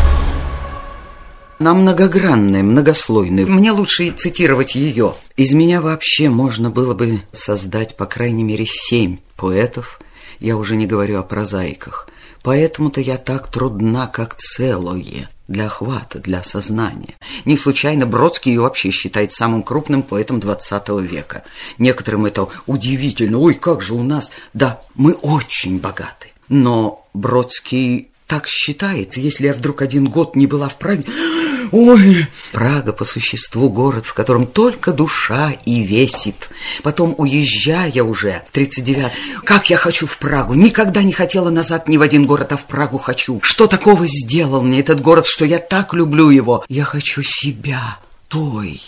Она 1.60 1.74
многогранная, 1.74 2.64
многослойная. 2.64 3.46
Мне 3.46 3.72
лучше 3.72 4.12
цитировать 4.12 4.76
ее. 4.76 5.16
Из 5.36 5.54
меня 5.54 5.82
вообще 5.82 6.30
можно 6.30 6.70
было 6.70 6.94
бы 6.94 7.20
создать, 7.34 7.98
по 7.98 8.06
крайней 8.06 8.44
мере, 8.44 8.66
семь 8.66 9.18
поэтов. 9.36 10.00
Я 10.40 10.58
уже 10.58 10.76
не 10.76 10.88
говорю 10.88 11.20
о 11.20 11.24
прозаиках. 11.24 12.10
Поэтому-то 12.42 13.02
я 13.02 13.18
так 13.18 13.52
трудна, 13.52 14.08
как 14.08 14.36
целое, 14.36 15.30
для 15.50 15.66
охвата, 15.66 16.20
для 16.20 16.44
сознания. 16.44 17.16
Не 17.44 17.58
случайно 17.58 18.06
Бродский 18.06 18.54
ее 18.54 18.62
вообще 18.62 18.92
считает 18.92 19.34
самым 19.34 19.64
крупным 19.64 20.04
поэтом 20.04 20.38
XX 20.38 21.02
века. 21.02 21.44
Некоторым 21.78 22.26
это 22.26 22.48
удивительно. 22.66 23.40
Ой, 23.40 23.56
как 23.56 23.82
же 23.82 23.96
у 23.96 24.04
нас... 24.04 24.32
Да, 24.54 24.82
мы 24.96 25.14
очень 25.14 25.80
богаты. 25.80 26.32
Но 26.48 27.06
Бродский 27.14 28.09
так 28.30 28.48
считается. 28.48 29.20
Если 29.20 29.48
я 29.48 29.54
вдруг 29.54 29.82
один 29.82 30.06
год 30.06 30.36
не 30.36 30.46
была 30.46 30.70
в 30.70 30.78
Праге... 30.78 31.04
Ой, 31.72 32.28
Прага 32.52 32.94
по 32.94 33.06
существу 33.06 33.70
город, 33.70 34.06
в 34.06 34.14
котором 34.14 34.48
только 34.48 34.92
душа 34.92 35.54
и 35.66 35.82
весит. 35.84 36.50
Потом, 36.82 37.14
уезжая 37.18 38.04
уже, 38.04 38.44
39 38.54 39.12
как 39.44 39.70
я 39.70 39.78
хочу 39.78 40.08
в 40.08 40.18
Прагу. 40.18 40.54
Никогда 40.54 41.04
не 41.04 41.12
хотела 41.12 41.50
назад 41.50 41.88
ни 41.88 41.98
в 41.98 42.02
один 42.02 42.26
город, 42.26 42.52
а 42.52 42.58
в 42.58 42.66
Прагу 42.66 42.98
хочу. 42.98 43.40
Что 43.44 43.68
такого 43.68 44.06
сделал 44.08 44.62
мне 44.62 44.80
этот 44.80 45.02
город, 45.02 45.28
что 45.28 45.46
я 45.46 45.60
так 45.60 45.94
люблю 45.94 46.30
его? 46.30 46.64
Я 46.70 46.86
хочу 46.86 47.22
себя, 47.24 47.98
той, 48.28 48.82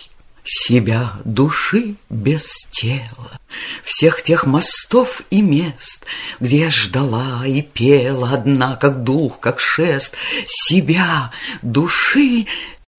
себя, 0.43 1.13
души 1.23 1.95
без 2.09 2.65
тела, 2.71 3.39
всех 3.83 4.21
тех 4.21 4.45
мостов 4.45 5.21
и 5.29 5.41
мест, 5.41 6.05
где 6.39 6.61
я 6.61 6.71
ждала 6.71 7.45
и 7.45 7.61
пела 7.61 8.31
одна, 8.31 8.75
как 8.75 9.03
дух, 9.03 9.39
как 9.39 9.59
шест, 9.59 10.15
себя, 10.45 11.31
души 11.61 12.47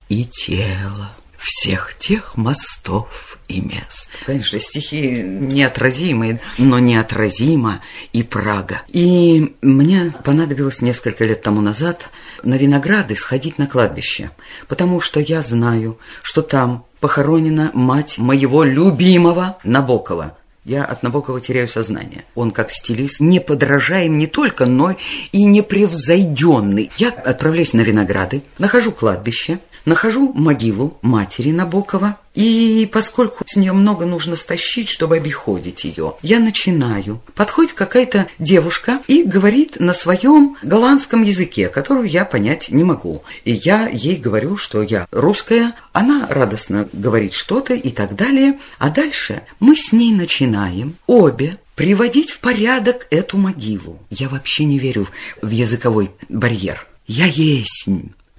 и 0.08 0.24
тела, 0.24 1.16
всех 1.36 1.96
тех 1.98 2.36
мостов 2.36 3.38
и 3.48 3.60
мест. 3.60 4.10
Конечно, 4.24 4.60
стихи 4.60 5.22
неотразимые, 5.22 6.40
но 6.58 6.78
неотразима 6.78 7.82
и 8.12 8.22
Прага. 8.22 8.82
И 8.88 9.54
мне 9.60 10.14
понадобилось 10.24 10.80
несколько 10.80 11.24
лет 11.24 11.42
тому 11.42 11.60
назад 11.60 12.10
на 12.42 12.54
Винограды 12.54 13.16
сходить 13.16 13.58
на 13.58 13.66
кладбище, 13.66 14.30
потому 14.68 15.00
что 15.00 15.20
я 15.20 15.42
знаю, 15.42 15.98
что 16.22 16.42
там 16.42 16.86
похоронена 17.02 17.72
мать 17.74 18.16
моего 18.18 18.62
любимого 18.62 19.58
Набокова. 19.64 20.36
Я 20.64 20.84
от 20.84 21.02
Набокова 21.02 21.40
теряю 21.40 21.66
сознание. 21.66 22.24
Он 22.36 22.52
как 22.52 22.70
стилист 22.70 23.18
неподражаем 23.18 24.16
не 24.16 24.28
только, 24.28 24.66
но 24.66 24.94
и 25.32 25.44
непревзойденный. 25.44 26.92
Я 26.98 27.08
отправляюсь 27.08 27.72
на 27.72 27.80
Винограды, 27.80 28.42
нахожу 28.58 28.92
кладбище, 28.92 29.58
Нахожу 29.84 30.32
могилу 30.32 30.98
матери 31.02 31.50
Набокова, 31.50 32.18
и 32.34 32.88
поскольку 32.90 33.44
с 33.46 33.56
нее 33.56 33.72
много 33.72 34.06
нужно 34.06 34.36
стащить, 34.36 34.88
чтобы 34.88 35.16
обиходить 35.16 35.84
ее, 35.84 36.14
я 36.22 36.38
начинаю. 36.38 37.20
Подходит 37.34 37.72
какая-то 37.72 38.28
девушка 38.38 39.00
и 39.06 39.22
говорит 39.22 39.80
на 39.80 39.92
своем 39.92 40.56
голландском 40.62 41.22
языке, 41.22 41.68
которую 41.68 42.08
я 42.08 42.24
понять 42.24 42.70
не 42.70 42.84
могу. 42.84 43.22
И 43.44 43.52
я 43.52 43.88
ей 43.88 44.16
говорю, 44.16 44.56
что 44.56 44.82
я 44.82 45.06
русская, 45.10 45.74
она 45.92 46.26
радостно 46.28 46.88
говорит 46.92 47.34
что-то 47.34 47.74
и 47.74 47.90
так 47.90 48.14
далее. 48.14 48.58
А 48.78 48.88
дальше 48.88 49.42
мы 49.60 49.76
с 49.76 49.92
ней 49.92 50.12
начинаем 50.12 50.96
обе 51.06 51.58
приводить 51.74 52.30
в 52.30 52.38
порядок 52.38 53.06
эту 53.10 53.36
могилу. 53.36 53.98
Я 54.10 54.28
вообще 54.28 54.64
не 54.64 54.78
верю 54.78 55.08
в 55.42 55.50
языковой 55.50 56.10
барьер. 56.28 56.86
Я 57.06 57.26
есть, 57.26 57.86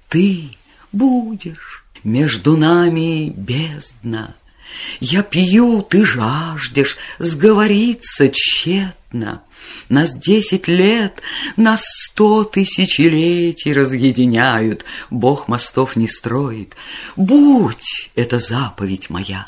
ты 0.08 0.50
будешь, 0.94 1.84
между 2.02 2.56
нами 2.56 3.30
бездна. 3.30 4.34
Я 5.00 5.22
пью, 5.22 5.82
ты 5.82 6.04
жаждешь, 6.04 6.96
сговориться 7.18 8.28
тщетно. 8.28 9.42
Нас 9.88 10.16
десять 10.18 10.68
лет, 10.68 11.22
нас 11.56 11.84
сто 11.84 12.44
тысячелетий 12.44 13.72
разъединяют, 13.72 14.84
Бог 15.10 15.48
мостов 15.48 15.96
не 15.96 16.08
строит. 16.08 16.74
Будь 17.16 18.10
это 18.14 18.38
заповедь 18.38 19.10
моя, 19.10 19.46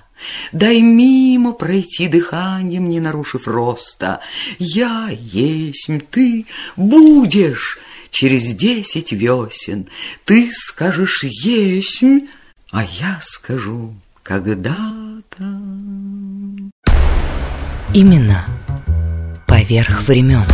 Дай 0.53 0.81
мимо 0.81 1.53
пройти 1.53 2.09
дыханием, 2.09 2.89
не 2.89 3.01
нарушив 3.01 3.47
роста. 3.47 4.21
Я 4.59 5.11
есть, 5.11 5.91
ты 6.11 6.47
будешь, 6.77 7.79
через 8.17 8.55
десять 8.55 9.13
весен 9.13 9.89
Ты 10.25 10.49
скажешь 10.51 11.23
есть, 11.23 12.03
а 12.71 12.83
я 12.83 13.19
скажу 13.21 13.95
когда-то. 14.23 15.45
Именно 17.93 18.47
поверх 19.47 20.09
времен. 20.09 20.45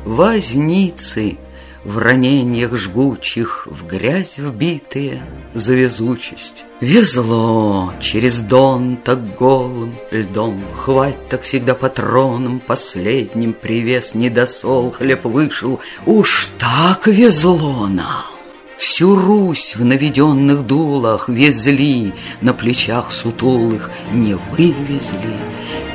возницы, 0.06 1.36
В 1.84 1.98
ранениях 1.98 2.74
жгучих, 2.74 3.68
в 3.70 3.86
грязь 3.86 4.38
вбитые 4.38 5.22
За 5.52 5.74
везучесть. 5.74 6.64
Везло 6.80 7.92
через 8.00 8.38
дон 8.38 8.96
так 8.96 9.36
голым 9.36 9.94
льдом, 10.10 10.64
Хвать 10.74 11.28
так 11.28 11.42
всегда 11.42 11.74
патроном 11.74 12.60
последним 12.60 13.52
Привез 13.52 14.14
недосол, 14.14 14.90
хлеб 14.90 15.26
вышел. 15.26 15.80
Уж 16.06 16.48
так 16.58 17.08
везло 17.08 17.88
нам! 17.88 18.35
Всю 18.76 19.16
Русь 19.16 19.74
в 19.74 19.84
наведенных 19.84 20.66
дулах 20.66 21.30
везли, 21.30 22.12
На 22.42 22.52
плечах 22.52 23.10
сутулых 23.10 23.90
не 24.12 24.34
вывезли, 24.34 25.38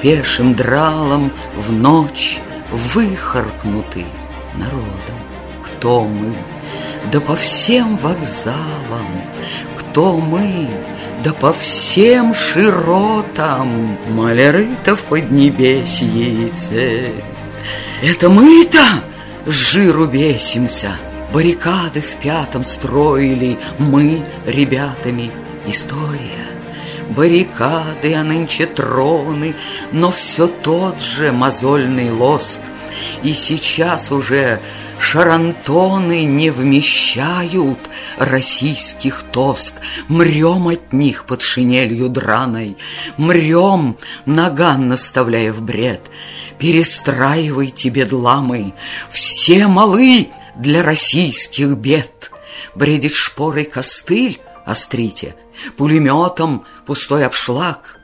Пешим 0.01 0.55
дралом 0.55 1.31
в 1.55 1.71
ночь 1.71 2.39
выхаркнуты 2.71 4.05
народом. 4.55 5.19
Кто 5.63 6.05
мы? 6.05 6.33
Да 7.11 7.19
по 7.19 7.35
всем 7.35 7.97
вокзалам, 7.97 9.21
кто 9.77 10.17
мы? 10.17 10.67
Да 11.23 11.33
по 11.33 11.53
всем 11.53 12.33
широтам 12.33 13.99
Маляры-то 14.09 14.95
в 14.95 15.03
поднебесьице. 15.03 17.11
Это 18.01 18.29
мы-то 18.29 19.03
с 19.45 19.51
жиру 19.51 20.07
бесимся— 20.07 20.95
Баррикады 21.33 22.01
в 22.01 22.17
пятом 22.17 22.65
строили 22.65 23.57
мы 23.79 24.25
ребятами. 24.45 25.31
История. 25.65 26.47
Баррикады, 27.09 28.15
а 28.15 28.23
нынче 28.23 28.65
троны, 28.65 29.55
но 29.93 30.11
все 30.11 30.47
тот 30.47 31.01
же 31.01 31.31
мозольный 31.31 32.11
лоск. 32.11 32.59
И 33.23 33.33
сейчас 33.33 34.11
уже 34.11 34.59
шарантоны 34.99 36.25
не 36.25 36.49
вмещают 36.49 37.79
российских 38.17 39.23
тоск. 39.31 39.75
Мрем 40.09 40.67
от 40.67 40.91
них 40.91 41.25
под 41.25 41.41
шинелью 41.41 42.09
драной, 42.09 42.77
мрем, 43.15 43.97
наган 44.25 44.87
наставляя 44.89 45.53
в 45.53 45.61
бред. 45.61 46.11
Перестраивайте, 46.57 47.89
бедламы, 47.89 48.73
все 49.09 49.67
малы, 49.67 50.29
для 50.55 50.83
российских 50.83 51.75
бед. 51.77 52.31
Бредит 52.75 53.13
шпорой 53.13 53.65
костыль, 53.65 54.41
острите, 54.65 55.35
пулеметом 55.77 56.65
пустой 56.85 57.25
обшлаг. 57.25 57.97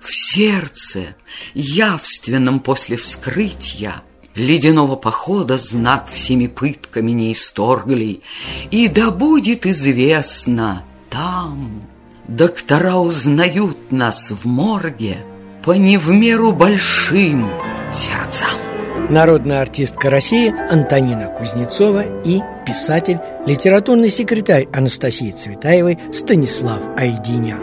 В 0.00 0.14
сердце, 0.14 1.16
явственном 1.54 2.60
после 2.60 2.96
вскрытия, 2.96 4.02
Ледяного 4.38 4.94
похода 4.94 5.58
знак 5.58 6.08
всеми 6.08 6.46
пытками 6.46 7.10
не 7.10 7.32
исторгли, 7.32 8.22
И 8.70 8.86
да 8.86 9.10
будет 9.10 9.66
известно 9.66 10.84
там, 11.10 11.82
Доктора 12.28 12.96
узнают 12.96 13.90
нас 13.90 14.30
в 14.30 14.46
морге 14.46 15.24
По 15.64 15.72
не 15.72 15.98
в 15.98 16.10
меру 16.10 16.52
большим 16.52 17.50
сердцам 17.92 18.50
народная 19.10 19.62
артистка 19.62 20.10
России 20.10 20.54
Антонина 20.70 21.28
Кузнецова 21.28 22.04
и 22.24 22.40
писатель, 22.66 23.18
литературный 23.46 24.10
секретарь 24.10 24.68
Анастасии 24.72 25.30
Цветаевой 25.30 25.98
Станислав 26.12 26.80
Айдинян. 26.96 27.60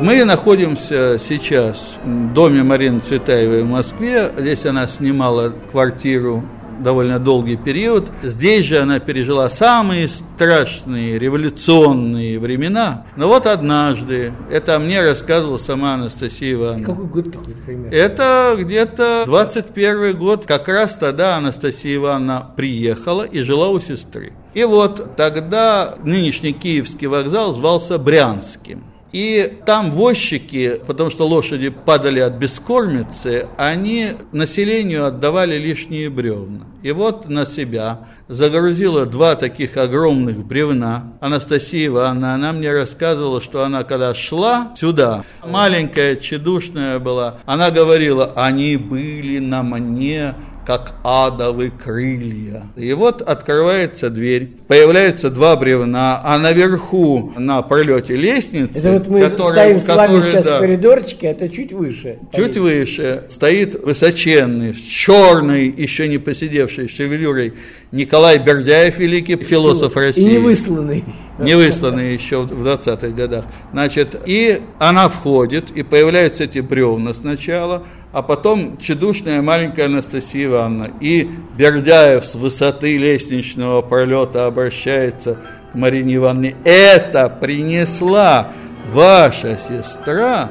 Мы 0.00 0.24
находимся 0.24 1.18
сейчас 1.18 1.98
в 2.04 2.32
доме 2.32 2.62
Марины 2.62 3.00
Цветаевой 3.00 3.64
в 3.64 3.68
Москве. 3.68 4.30
Здесь 4.36 4.64
она 4.64 4.86
снимала 4.86 5.52
квартиру 5.72 6.44
довольно 6.82 7.18
долгий 7.18 7.56
период. 7.56 8.10
Здесь 8.22 8.66
же 8.66 8.78
она 8.78 8.98
пережила 9.00 9.50
самые 9.50 10.08
страшные 10.08 11.18
революционные 11.18 12.38
времена. 12.38 13.06
Но 13.16 13.28
вот 13.28 13.46
однажды, 13.46 14.32
это 14.50 14.78
мне 14.78 15.02
рассказывала 15.02 15.58
сама 15.58 15.94
Анастасия 15.94 16.54
Ивановна. 16.54 16.84
Какой 16.84 17.06
год 17.06 17.32
такой 17.32 17.54
пример? 17.54 17.92
Это 17.92 18.56
где-то 18.58 19.24
21 19.26 20.16
год. 20.16 20.46
Как 20.46 20.68
раз 20.68 20.96
тогда 20.96 21.36
Анастасия 21.36 21.96
Ивановна 21.96 22.46
приехала 22.56 23.22
и 23.22 23.42
жила 23.42 23.68
у 23.68 23.80
сестры. 23.80 24.32
И 24.54 24.64
вот 24.64 25.16
тогда 25.16 25.94
нынешний 26.02 26.52
Киевский 26.52 27.06
вокзал 27.06 27.54
звался 27.54 27.98
Брянским. 27.98 28.84
И 29.12 29.58
там 29.64 29.90
возчики, 29.90 30.80
потому 30.86 31.10
что 31.10 31.26
лошади 31.26 31.70
падали 31.70 32.20
от 32.20 32.34
бескормицы, 32.34 33.46
они 33.56 34.12
населению 34.32 35.06
отдавали 35.06 35.56
лишние 35.56 36.10
бревна. 36.10 36.66
И 36.82 36.92
вот 36.92 37.28
на 37.28 37.46
себя 37.46 38.06
загрузила 38.28 39.06
два 39.06 39.34
таких 39.34 39.76
огромных 39.76 40.44
бревна. 40.44 41.14
Анастасия 41.20 41.86
Ивановна, 41.86 42.34
она 42.34 42.52
мне 42.52 42.70
рассказывала, 42.70 43.40
что 43.40 43.64
она 43.64 43.82
когда 43.84 44.14
шла 44.14 44.72
сюда, 44.76 45.24
маленькая, 45.44 46.16
чедушная 46.16 46.98
была, 46.98 47.38
она 47.46 47.70
говорила, 47.70 48.32
они 48.36 48.76
были 48.76 49.38
на 49.38 49.62
мне 49.62 50.34
как 50.68 50.96
адовы 51.02 51.70
крылья. 51.70 52.64
И 52.76 52.92
вот 52.92 53.22
открывается 53.22 54.10
дверь, 54.10 54.50
появляются 54.66 55.30
два 55.30 55.56
бревна, 55.56 56.20
а 56.22 56.38
наверху 56.38 57.32
на 57.38 57.62
пролете 57.62 58.14
лестницы, 58.14 58.78
это 58.78 58.92
вот 58.92 59.08
мы 59.08 59.20
который, 59.22 59.54
стоим 59.54 59.80
с 59.80 59.86
вами 59.86 60.20
сейчас 60.20 60.44
да, 60.44 60.58
в 60.58 60.60
коридорчике, 60.60 61.28
это 61.28 61.48
чуть 61.48 61.72
выше. 61.72 62.18
Чуть 62.34 62.52
поедем. 62.52 62.62
выше 62.64 63.24
стоит 63.30 63.82
высоченный, 63.82 64.74
с 64.74 64.80
черной, 64.80 65.68
еще 65.74 66.06
не 66.06 66.18
посидевшей 66.18 66.90
шевелюрой 66.90 67.54
Николай 67.90 68.38
Бердяев, 68.38 68.98
великий 68.98 69.36
философ 69.36 69.96
России. 69.96 70.20
И 70.20 70.24
не 70.24 70.38
высланный. 70.38 71.04
Не 71.38 71.54
высланный 71.54 72.12
еще 72.12 72.42
в 72.42 72.66
20-х 72.66 73.08
годах. 73.08 73.44
Значит, 73.72 74.20
и 74.26 74.60
она 74.78 75.08
входит, 75.08 75.70
и 75.70 75.82
появляются 75.82 76.44
эти 76.44 76.58
бревна 76.58 77.14
сначала, 77.14 77.84
а 78.12 78.22
потом 78.22 78.76
чедушная 78.76 79.40
маленькая 79.40 79.86
Анастасия 79.86 80.46
Ивановна. 80.46 80.90
И 81.00 81.30
Бердяев 81.56 82.24
с 82.24 82.34
высоты 82.34 82.98
лестничного 82.98 83.80
пролета 83.80 84.46
обращается 84.46 85.38
к 85.72 85.74
Марине 85.74 86.16
Ивановне. 86.16 86.56
Это 86.64 87.30
принесла 87.30 88.52
ваша 88.92 89.58
сестра, 89.66 90.50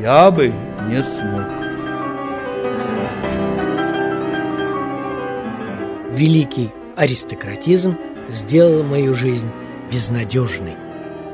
я 0.00 0.30
бы 0.30 0.52
не 0.88 1.02
смог. 1.02 1.53
Великий 6.14 6.70
аристократизм 6.96 7.96
сделал 8.30 8.84
мою 8.84 9.14
жизнь 9.14 9.50
безнадежной. 9.92 10.76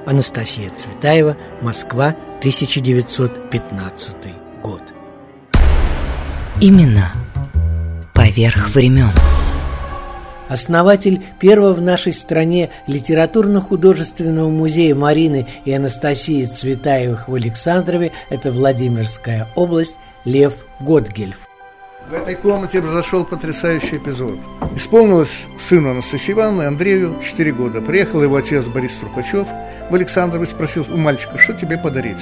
Анастасия 0.07 0.71
Цветаева, 0.71 1.37
Москва, 1.61 2.17
1915 2.39 4.17
год. 4.63 4.81
Именно 6.63 7.13
поверх 8.15 8.71
времен. 8.71 9.11
Основатель 10.49 11.23
первого 11.39 11.75
в 11.75 11.83
нашей 11.83 12.15
стране 12.15 12.71
литературно-художественного 12.87 14.49
музея 14.49 14.95
Марины 14.95 15.47
и 15.67 15.73
Анастасии 15.73 16.47
Цветаевых 16.47 17.29
в 17.29 17.35
Александрове– 17.35 18.13
это 18.31 18.51
Владимирская 18.51 19.47
область 19.55 19.99
Лев 20.25 20.55
Готгельф. 20.81 21.50
В 22.11 22.13
этой 22.13 22.35
комнате 22.35 22.83
произошел 22.83 23.25
потрясающий 23.25 23.99
эпизод. 23.99 24.37
Исполнилось 24.75 25.47
сыну 25.61 25.91
Анастасии 25.93 26.33
Ивановны, 26.33 26.65
Андрею, 26.65 27.15
4 27.23 27.53
года. 27.53 27.81
Приехал 27.81 28.21
его 28.21 28.35
отец 28.35 28.67
Борис 28.67 28.97
Трухачев 28.97 29.47
в 29.89 29.95
Александрове, 29.95 30.45
спросил 30.47 30.85
у 30.89 30.97
мальчика, 30.97 31.39
что 31.39 31.53
тебе 31.53 31.79
подарить. 31.79 32.19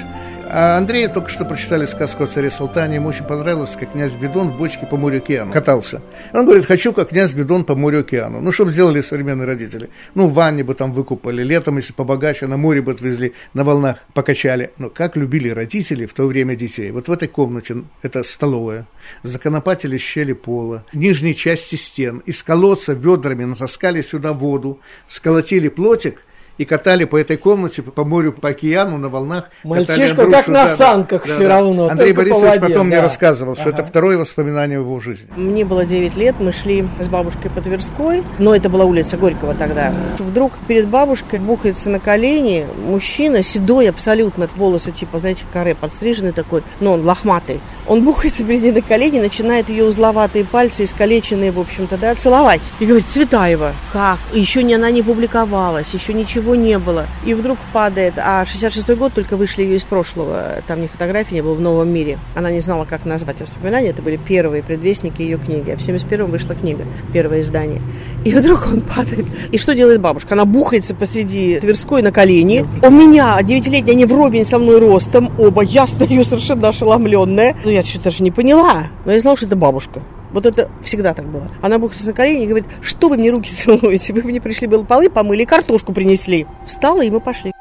А 0.51 0.77
Андрею 0.77 1.11
только 1.11 1.29
что 1.29 1.45
прочитали 1.45 1.85
сказку 1.85 2.23
о 2.23 2.27
царе 2.27 2.49
Салтане. 2.49 2.95
Ему 2.95 3.09
очень 3.09 3.23
понравилось, 3.23 3.77
как 3.79 3.91
князь 3.91 4.13
Бедон 4.13 4.49
в 4.49 4.57
бочке 4.57 4.87
по 4.87 4.97
морю 4.97 5.17
океану 5.17 5.53
катался. 5.53 6.01
Он 6.33 6.43
говорит, 6.43 6.65
хочу, 6.65 6.91
как 6.91 7.09
князь 7.09 7.33
Бедон 7.33 7.63
по 7.63 7.75
морю 7.75 7.99
океану. 7.99 8.41
Ну, 8.41 8.51
что 8.51 8.65
бы 8.65 8.71
сделали 8.71 9.01
современные 9.01 9.45
родители? 9.45 9.91
Ну, 10.15 10.25
в 10.25 10.33
ванне 10.33 10.63
бы 10.63 10.73
там 10.73 10.91
выкупали, 10.91 11.43
летом, 11.43 11.77
если 11.77 11.93
побогаче, 11.93 12.47
на 12.47 12.57
море 12.57 12.81
бы 12.81 12.93
отвезли, 12.93 13.33
на 13.53 13.63
волнах 13.63 13.99
покачали. 14.15 14.71
Но 14.79 14.89
как 14.89 15.15
любили 15.15 15.49
родители 15.49 16.07
в 16.07 16.15
то 16.15 16.23
время 16.23 16.55
детей. 16.55 16.89
Вот 16.89 17.07
в 17.07 17.11
этой 17.11 17.27
комнате, 17.27 17.83
это 18.01 18.23
столовая, 18.23 18.87
законопатили 19.21 19.99
щели 19.99 20.33
пола, 20.33 20.83
нижней 20.93 21.35
части 21.35 21.75
стен, 21.75 22.23
из 22.25 22.41
колодца 22.41 22.93
ведрами 22.93 23.43
натаскали 23.43 24.01
сюда 24.01 24.33
воду, 24.33 24.79
сколотили 25.07 25.67
плотик– 25.69 26.23
и 26.59 26.65
катали 26.65 27.05
по 27.05 27.17
этой 27.17 27.37
комнате, 27.37 27.81
по 27.81 28.03
морю, 28.03 28.33
по 28.33 28.49
океану, 28.49 28.97
на 28.97 29.07
волнах. 29.09 29.45
Мальчишка 29.63 30.29
как 30.29 30.47
на 30.49 30.75
санках 30.75 31.25
да, 31.25 31.33
все 31.33 31.43
да. 31.43 31.49
равно. 31.49 31.87
Андрей 31.87 32.11
Борисович 32.13 32.55
по 32.55 32.67
потом 32.67 32.77
да. 32.77 32.83
мне 32.83 33.01
рассказывал, 33.01 33.55
что 33.55 33.69
ага. 33.69 33.77
это 33.77 33.85
второе 33.85 34.17
воспоминание 34.17 34.79
в 34.79 34.83
его 34.83 34.99
жизни. 34.99 35.27
Мне 35.37 35.63
было 35.63 35.85
9 35.85 36.15
лет, 36.17 36.35
мы 36.39 36.51
шли 36.51 36.85
с 36.99 37.07
бабушкой 37.07 37.49
по 37.49 37.61
Тверской, 37.61 38.23
но 38.39 38.53
это 38.53 38.67
была 38.67 38.83
улица 38.83 39.15
Горького 39.15 39.55
тогда. 39.55 39.93
Вдруг 40.19 40.51
перед 40.67 40.89
бабушкой 40.89 41.39
бухается 41.39 41.89
на 41.89 41.99
колени 41.99 42.67
мужчина, 42.85 43.41
седой 43.41 43.89
абсолютно, 43.89 44.49
волосы 44.57 44.91
типа, 44.91 45.19
знаете, 45.19 45.45
каре, 45.51 45.75
подстриженный 45.75 46.33
такой, 46.33 46.63
но 46.81 46.93
он 46.93 47.05
лохматый. 47.05 47.61
Он 47.89 48.03
бухается 48.03 48.43
перед 48.45 48.61
ней 48.61 48.71
на 48.71 48.83
колени, 48.83 49.19
начинает 49.19 49.69
ее 49.69 49.83
узловатые 49.83 50.45
пальцы, 50.45 50.83
искалеченные, 50.83 51.51
в 51.51 51.59
общем-то, 51.59 51.97
да, 51.97 52.13
целовать. 52.13 52.61
И 52.79 52.85
говорит, 52.85 53.07
Цветаева, 53.07 53.73
как? 53.91 54.19
Еще 54.31 54.61
не 54.61 54.75
она 54.75 54.91
не 54.91 55.01
публиковалась, 55.01 55.91
еще 55.91 56.13
ничего 56.13 56.53
не 56.53 56.77
было. 56.77 57.07
И 57.25 57.33
вдруг 57.33 57.57
падает, 57.73 58.13
а 58.17 58.43
66-й 58.43 58.95
год 58.95 59.13
только 59.13 59.37
вышли 59.37 59.63
ее 59.63 59.77
из 59.77 59.83
прошлого, 59.83 60.61
там 60.67 60.83
ни 60.83 60.87
фотографии 60.87 61.33
не 61.33 61.41
было 61.41 61.55
в 61.55 61.61
новом 61.61 61.89
мире. 61.89 62.19
Она 62.35 62.51
не 62.51 62.59
знала, 62.59 62.85
как 62.85 63.05
назвать 63.05 63.41
воспоминания, 63.41 63.89
это 63.89 64.03
были 64.03 64.17
первые 64.17 64.61
предвестники 64.61 65.23
ее 65.23 65.39
книги. 65.39 65.71
А 65.71 65.75
в 65.75 65.79
71-м 65.79 66.29
вышла 66.29 66.53
книга, 66.53 66.85
первое 67.11 67.41
издание. 67.41 67.81
И 68.23 68.31
вдруг 68.31 68.67
он 68.67 68.81
падает. 68.81 69.25
И 69.51 69.57
что 69.57 69.73
делает 69.73 69.99
бабушка? 69.99 70.35
Она 70.35 70.45
бухается 70.45 70.93
посреди 70.93 71.59
Тверской 71.59 72.03
на 72.03 72.11
колени. 72.11 72.67
У 72.83 72.91
меня, 72.91 73.41
девятилетняя, 73.41 73.95
они 73.95 74.05
вровень 74.05 74.45
со 74.45 74.59
мной 74.59 74.77
ростом, 74.77 75.31
оба, 75.39 75.63
я 75.63 75.87
стою 75.87 76.23
совершенно 76.23 76.67
ошеломленная. 76.67 77.57
Ну, 77.63 77.78
что-то 77.85 78.05
даже 78.05 78.23
не 78.23 78.31
поняла. 78.31 78.87
Но 79.05 79.11
я 79.11 79.19
знала, 79.19 79.37
что 79.37 79.45
это 79.45 79.55
бабушка. 79.55 80.01
Вот 80.31 80.45
это 80.45 80.69
всегда 80.83 81.13
так 81.13 81.25
было. 81.25 81.49
Она 81.61 81.79
бухается 81.79 82.07
на 82.07 82.13
колени 82.13 82.43
и 82.43 82.47
говорит, 82.47 82.67
что 82.81 83.09
вы 83.09 83.17
мне 83.17 83.31
руки 83.31 83.49
целуете? 83.53 84.13
Вы 84.13 84.23
мне 84.23 84.41
пришли, 84.41 84.67
было 84.67 84.83
полы 84.83 85.09
помыли 85.09 85.45
картошку 85.45 85.93
принесли. 85.93 86.47
Встала, 86.65 87.01
и 87.03 87.09
мы 87.09 87.19
пошли. 87.19 87.51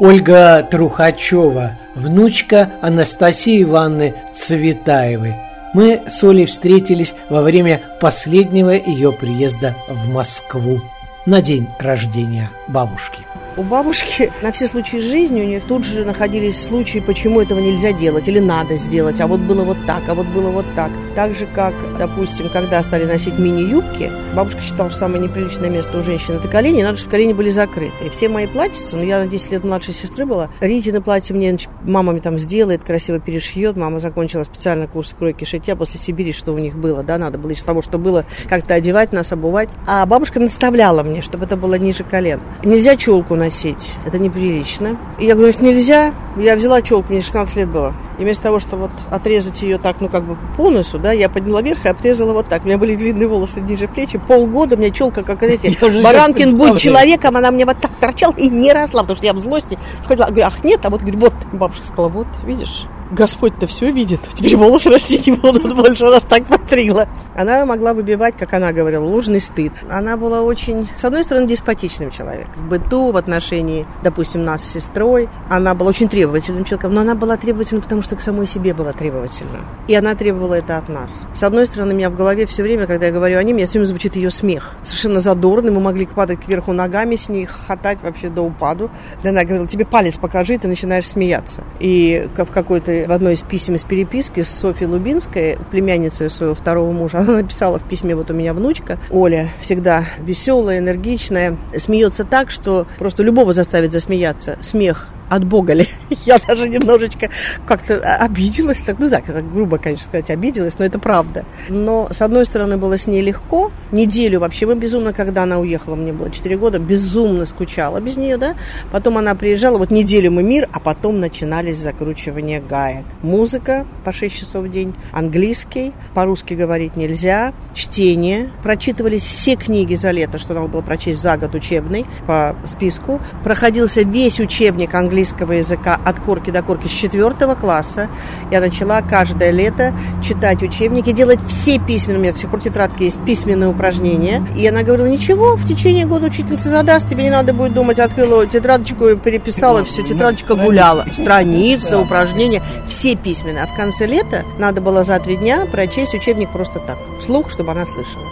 Ольга 0.00 0.66
Трухачева, 0.68 1.78
внучка 1.94 2.72
Анастасии 2.82 3.62
Ивановны 3.62 4.14
Цветаевой. 4.32 5.36
Мы 5.72 6.02
с 6.08 6.22
Олей 6.22 6.46
встретились 6.46 7.14
во 7.28 7.42
время 7.42 7.82
последнего 8.00 8.70
ее 8.70 9.12
приезда 9.12 9.74
в 9.88 10.08
Москву 10.08 10.80
на 11.26 11.40
день 11.40 11.68
рождения 11.78 12.50
бабушки. 12.68 13.20
У 13.56 13.62
бабушки 13.62 14.32
на 14.42 14.50
все 14.50 14.66
случаи 14.66 14.96
жизни 14.96 15.40
у 15.40 15.44
нее 15.44 15.60
тут 15.60 15.84
же 15.84 16.04
находились 16.04 16.60
случаи, 16.60 16.98
почему 16.98 17.40
этого 17.40 17.60
нельзя 17.60 17.92
делать 17.92 18.26
или 18.26 18.40
надо 18.40 18.76
сделать, 18.76 19.20
а 19.20 19.28
вот 19.28 19.38
было 19.40 19.62
вот 19.62 19.76
так, 19.86 20.08
а 20.08 20.14
вот 20.14 20.26
было 20.26 20.50
вот 20.50 20.66
так. 20.74 20.90
Так 21.14 21.36
же, 21.36 21.46
как, 21.46 21.72
допустим, 21.96 22.48
когда 22.48 22.82
стали 22.82 23.04
носить 23.04 23.38
мини-юбки, 23.38 24.10
бабушка 24.34 24.60
считала, 24.60 24.90
что 24.90 25.00
самое 25.00 25.22
неприличное 25.22 25.70
место 25.70 25.98
у 25.98 26.02
женщины– 26.02 26.36
это 26.38 26.48
колени, 26.48 26.82
надо, 26.82 26.98
чтобы 26.98 27.12
колени 27.12 27.32
были 27.32 27.50
закрыты. 27.50 28.06
И 28.06 28.10
все 28.10 28.28
мои 28.28 28.48
платьица, 28.48 28.96
ну, 28.96 29.04
я 29.04 29.20
на 29.20 29.28
10 29.28 29.52
лет 29.52 29.64
младшей 29.64 29.94
сестры 29.94 30.26
была, 30.26 30.50
Ритины 30.60 31.00
платье 31.00 31.36
мне 31.36 31.56
мама 31.82 32.10
мне 32.10 32.20
там 32.20 32.38
сделает, 32.38 32.82
красиво 32.82 33.20
перешьет, 33.20 33.76
мама 33.76 34.00
закончила 34.00 34.42
специально 34.42 34.88
курс 34.88 35.14
кройки 35.16 35.44
шитья 35.44 35.76
после 35.76 36.00
Сибири, 36.00 36.32
что 36.32 36.52
у 36.52 36.58
них 36.58 36.74
было, 36.74 37.04
да, 37.04 37.18
надо 37.18 37.38
было 37.38 37.50
из 37.50 37.62
того, 37.62 37.82
что 37.82 37.98
было, 37.98 38.24
как-то 38.48 38.74
одевать 38.74 39.12
нас, 39.12 39.30
обувать. 39.30 39.68
А 39.86 40.04
бабушка 40.06 40.40
наставляла 40.40 41.04
мне, 41.04 41.22
чтобы 41.22 41.44
это 41.44 41.56
было 41.56 41.74
ниже 41.74 42.02
колен. 42.02 42.40
Нельзя 42.64 42.96
челку 42.96 43.36
носить, 43.44 43.96
это 44.06 44.18
неприлично. 44.18 44.96
И 45.18 45.26
я 45.26 45.34
говорю, 45.34 45.54
нельзя. 45.60 46.14
Я 46.36 46.56
взяла 46.56 46.82
челку, 46.82 47.12
мне 47.12 47.22
16 47.22 47.56
лет 47.56 47.68
было. 47.68 47.94
И 48.18 48.22
вместо 48.22 48.44
того, 48.44 48.58
чтобы 48.58 48.82
вот 48.82 48.92
отрезать 49.10 49.60
ее 49.62 49.78
так, 49.78 50.00
ну, 50.00 50.08
как 50.08 50.24
бы 50.24 50.36
по 50.56 50.70
носу, 50.70 50.98
да, 50.98 51.12
я 51.12 51.28
подняла 51.28 51.62
вверх 51.62 51.84
и 51.84 51.88
отрезала 51.88 52.32
вот 52.32 52.48
так. 52.48 52.62
У 52.64 52.66
меня 52.66 52.78
были 52.78 52.96
длинные 52.96 53.28
волосы 53.28 53.60
ниже 53.60 53.86
плечи. 53.86 54.18
Полгода 54.18 54.76
у 54.76 54.78
меня 54.78 54.90
челка, 54.90 55.22
как, 55.22 55.38
знаете, 55.40 55.76
Баранкин 56.02 56.56
будет 56.56 56.78
человеком, 56.78 57.36
она 57.36 57.50
мне 57.50 57.66
вот 57.66 57.78
так 57.78 57.92
торчала 58.00 58.32
и 58.32 58.48
не 58.48 58.72
росла, 58.72 59.02
потому 59.02 59.16
что 59.16 59.26
я 59.26 59.32
в 59.32 59.38
злости 59.38 59.78
сказала, 60.04 60.30
говорю, 60.30 60.46
ах, 60.46 60.64
нет, 60.64 60.80
а 60.84 60.90
вот, 60.90 61.02
говорю, 61.02 61.18
вот, 61.18 61.34
бабушка 61.52 61.86
сказала, 61.86 62.08
вот, 62.08 62.28
видишь, 62.44 62.86
Господь-то 63.10 63.66
все 63.66 63.90
видит. 63.90 64.20
Теперь 64.34 64.56
волосы 64.56 64.90
расти 64.90 65.30
не 65.30 65.36
будут 65.36 65.74
больше, 65.74 66.04
раз 66.06 66.22
так 66.28 66.46
потрила. 66.46 67.08
Она 67.34 67.64
могла 67.66 67.94
выбивать, 67.94 68.36
как 68.36 68.52
она 68.54 68.72
говорила, 68.72 69.04
ложный 69.04 69.40
стыд. 69.40 69.72
Она 69.90 70.16
была 70.16 70.42
очень, 70.42 70.88
с 70.96 71.04
одной 71.04 71.24
стороны, 71.24 71.46
деспотичным 71.46 72.10
человеком. 72.10 72.52
В 72.56 72.68
быту, 72.68 73.12
в 73.12 73.16
отношении, 73.16 73.86
допустим, 74.02 74.44
нас 74.44 74.64
с 74.64 74.72
сестрой. 74.72 75.28
Она 75.50 75.74
была 75.74 75.90
очень 75.90 76.08
требовательным 76.08 76.64
человеком, 76.64 76.94
но 76.94 77.02
она 77.02 77.14
была 77.14 77.36
требовательна, 77.36 77.82
потому 77.82 78.02
что 78.02 78.16
к 78.16 78.20
самой 78.20 78.46
себе 78.46 78.72
была 78.72 78.92
требовательна. 78.92 79.60
И 79.88 79.94
она 79.94 80.14
требовала 80.14 80.54
это 80.54 80.78
от 80.78 80.88
нас. 80.88 81.24
С 81.34 81.42
одной 81.42 81.66
стороны, 81.66 81.92
у 81.92 81.96
меня 81.96 82.10
в 82.10 82.16
голове 82.16 82.46
все 82.46 82.62
время, 82.62 82.86
когда 82.86 83.06
я 83.06 83.12
говорю 83.12 83.38
о 83.38 83.42
ней, 83.42 83.52
мне 83.52 83.66
все 83.66 83.74
время 83.74 83.86
звучит 83.86 84.16
ее 84.16 84.30
смех. 84.30 84.72
Совершенно 84.84 85.20
задорный, 85.20 85.70
мы 85.70 85.80
могли 85.80 86.06
падать 86.06 86.40
кверху 86.40 86.72
ногами 86.72 87.16
с 87.16 87.28
ней, 87.28 87.46
хохотать 87.46 87.98
вообще 88.02 88.28
до 88.28 88.42
упаду. 88.42 88.90
Да 89.22 89.30
она 89.30 89.44
говорила, 89.44 89.68
тебе 89.68 89.84
палец 89.84 90.16
покажи, 90.16 90.58
ты 90.58 90.68
начинаешь 90.68 91.06
смеяться. 91.06 91.64
И 91.80 92.28
в 92.36 92.46
какой-то 92.46 92.93
в 93.02 93.12
одной 93.12 93.34
из 93.34 93.42
писем 93.42 93.74
из 93.74 93.84
переписки 93.84 94.42
с 94.42 94.48
Софьей 94.48 94.88
Лубинской, 94.88 95.58
племянницей 95.70 96.30
своего 96.30 96.54
второго 96.54 96.92
мужа, 96.92 97.18
она 97.20 97.34
написала 97.34 97.78
в 97.78 97.88
письме, 97.88 98.14
вот 98.14 98.30
у 98.30 98.34
меня 98.34 98.54
внучка, 98.54 98.98
Оля, 99.10 99.50
всегда 99.60 100.04
веселая, 100.18 100.78
энергичная, 100.78 101.56
смеется 101.76 102.24
так, 102.24 102.50
что 102.50 102.86
просто 102.98 103.22
любого 103.22 103.52
заставит 103.52 103.92
засмеяться. 103.92 104.56
Смех 104.60 105.08
от 105.34 105.44
Бога 105.44 105.72
ли. 105.74 105.88
Я 106.24 106.38
даже 106.38 106.68
немножечко 106.68 107.28
как-то 107.66 107.98
обиделась, 108.16 108.78
так, 108.78 108.98
ну 108.98 109.10
так, 109.10 109.24
так 109.24 109.52
грубо, 109.52 109.78
конечно, 109.78 110.06
сказать, 110.06 110.30
обиделась, 110.30 110.78
но 110.78 110.84
это 110.84 110.98
правда. 110.98 111.44
Но, 111.68 112.08
с 112.10 112.20
одной 112.22 112.46
стороны, 112.46 112.76
было 112.76 112.96
с 112.96 113.06
ней 113.06 113.22
легко. 113.22 113.72
Неделю 113.92 114.40
вообще 114.40 114.66
мы 114.66 114.76
безумно, 114.76 115.12
когда 115.12 115.42
она 115.42 115.58
уехала, 115.58 115.96
мне 115.96 116.12
было 116.12 116.30
4 116.30 116.56
года, 116.56 116.78
безумно 116.78 117.46
скучала 117.46 118.00
без 118.00 118.16
нее, 118.16 118.36
да. 118.36 118.54
Потом 118.92 119.18
она 119.18 119.34
приезжала, 119.34 119.78
вот 119.78 119.90
неделю 119.90 120.30
мы 120.30 120.42
мир, 120.42 120.68
а 120.72 120.80
потом 120.80 121.20
начинались 121.20 121.78
закручивания 121.78 122.60
гаек. 122.60 123.04
Музыка 123.22 123.86
по 124.04 124.12
6 124.12 124.34
часов 124.34 124.64
в 124.64 124.68
день, 124.68 124.94
английский, 125.12 125.92
по-русски 126.14 126.54
говорить 126.54 126.96
нельзя, 126.96 127.52
чтение. 127.74 128.50
Прочитывались 128.62 129.22
все 129.22 129.56
книги 129.56 129.94
за 129.94 130.10
лето, 130.12 130.38
что 130.38 130.54
надо 130.54 130.68
было 130.68 130.80
прочесть 130.80 131.20
за 131.20 131.36
год 131.36 131.54
учебный 131.54 132.06
по 132.26 132.54
списку. 132.66 133.20
Проходился 133.42 134.02
весь 134.02 134.38
учебник 134.40 134.94
английского 134.94 135.23
английского 135.24 135.52
языка 135.52 135.98
от 136.04 136.20
корки 136.20 136.50
до 136.50 136.62
корки 136.62 136.86
с 136.86 136.90
четвертого 136.90 137.54
класса. 137.54 138.08
Я 138.50 138.60
начала 138.60 139.00
каждое 139.00 139.50
лето 139.50 139.94
читать 140.22 140.62
учебники, 140.62 141.12
делать 141.12 141.40
все 141.48 141.78
письменные, 141.78 142.18
у 142.18 142.22
меня 142.22 142.32
до 142.32 142.38
сих 142.38 142.50
пор 142.50 142.60
тетрадки 142.60 143.04
есть, 143.04 143.24
письменные 143.24 143.70
упражнения. 143.70 144.46
И 144.56 144.66
она 144.66 144.82
говорила, 144.82 145.06
ничего, 145.06 145.56
в 145.56 145.66
течение 145.66 146.04
года 146.04 146.26
учительница 146.26 146.68
задаст, 146.68 147.08
тебе 147.08 147.24
не 147.24 147.30
надо 147.30 147.54
будет 147.54 147.72
думать, 147.72 147.98
открыла 147.98 148.46
тетрадочку 148.46 149.08
и 149.08 149.16
переписала, 149.16 149.82
все, 149.84 150.02
тетрадочка 150.02 150.54
гуляла. 150.56 151.06
Страницы, 151.12 151.96
упражнения, 151.96 152.62
все 152.86 153.16
письменные. 153.16 153.64
А 153.64 153.66
в 153.66 153.74
конце 153.74 154.06
лета 154.06 154.44
надо 154.58 154.82
было 154.82 155.04
за 155.04 155.18
три 155.20 155.36
дня 155.36 155.66
прочесть 155.70 156.14
учебник 156.14 156.52
просто 156.52 156.80
так, 156.80 156.98
вслух, 157.18 157.50
чтобы 157.50 157.70
она 157.70 157.86
слышала. 157.86 158.26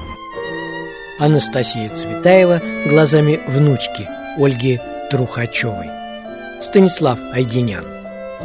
Анастасия 1.19 1.89
Цветаева 1.89 2.61
глазами 2.87 3.41
внучки 3.47 4.09
Ольги 4.39 4.81
Трухачевой. 5.11 6.02
Станислав 6.63 7.19
Айденян. 7.33 7.85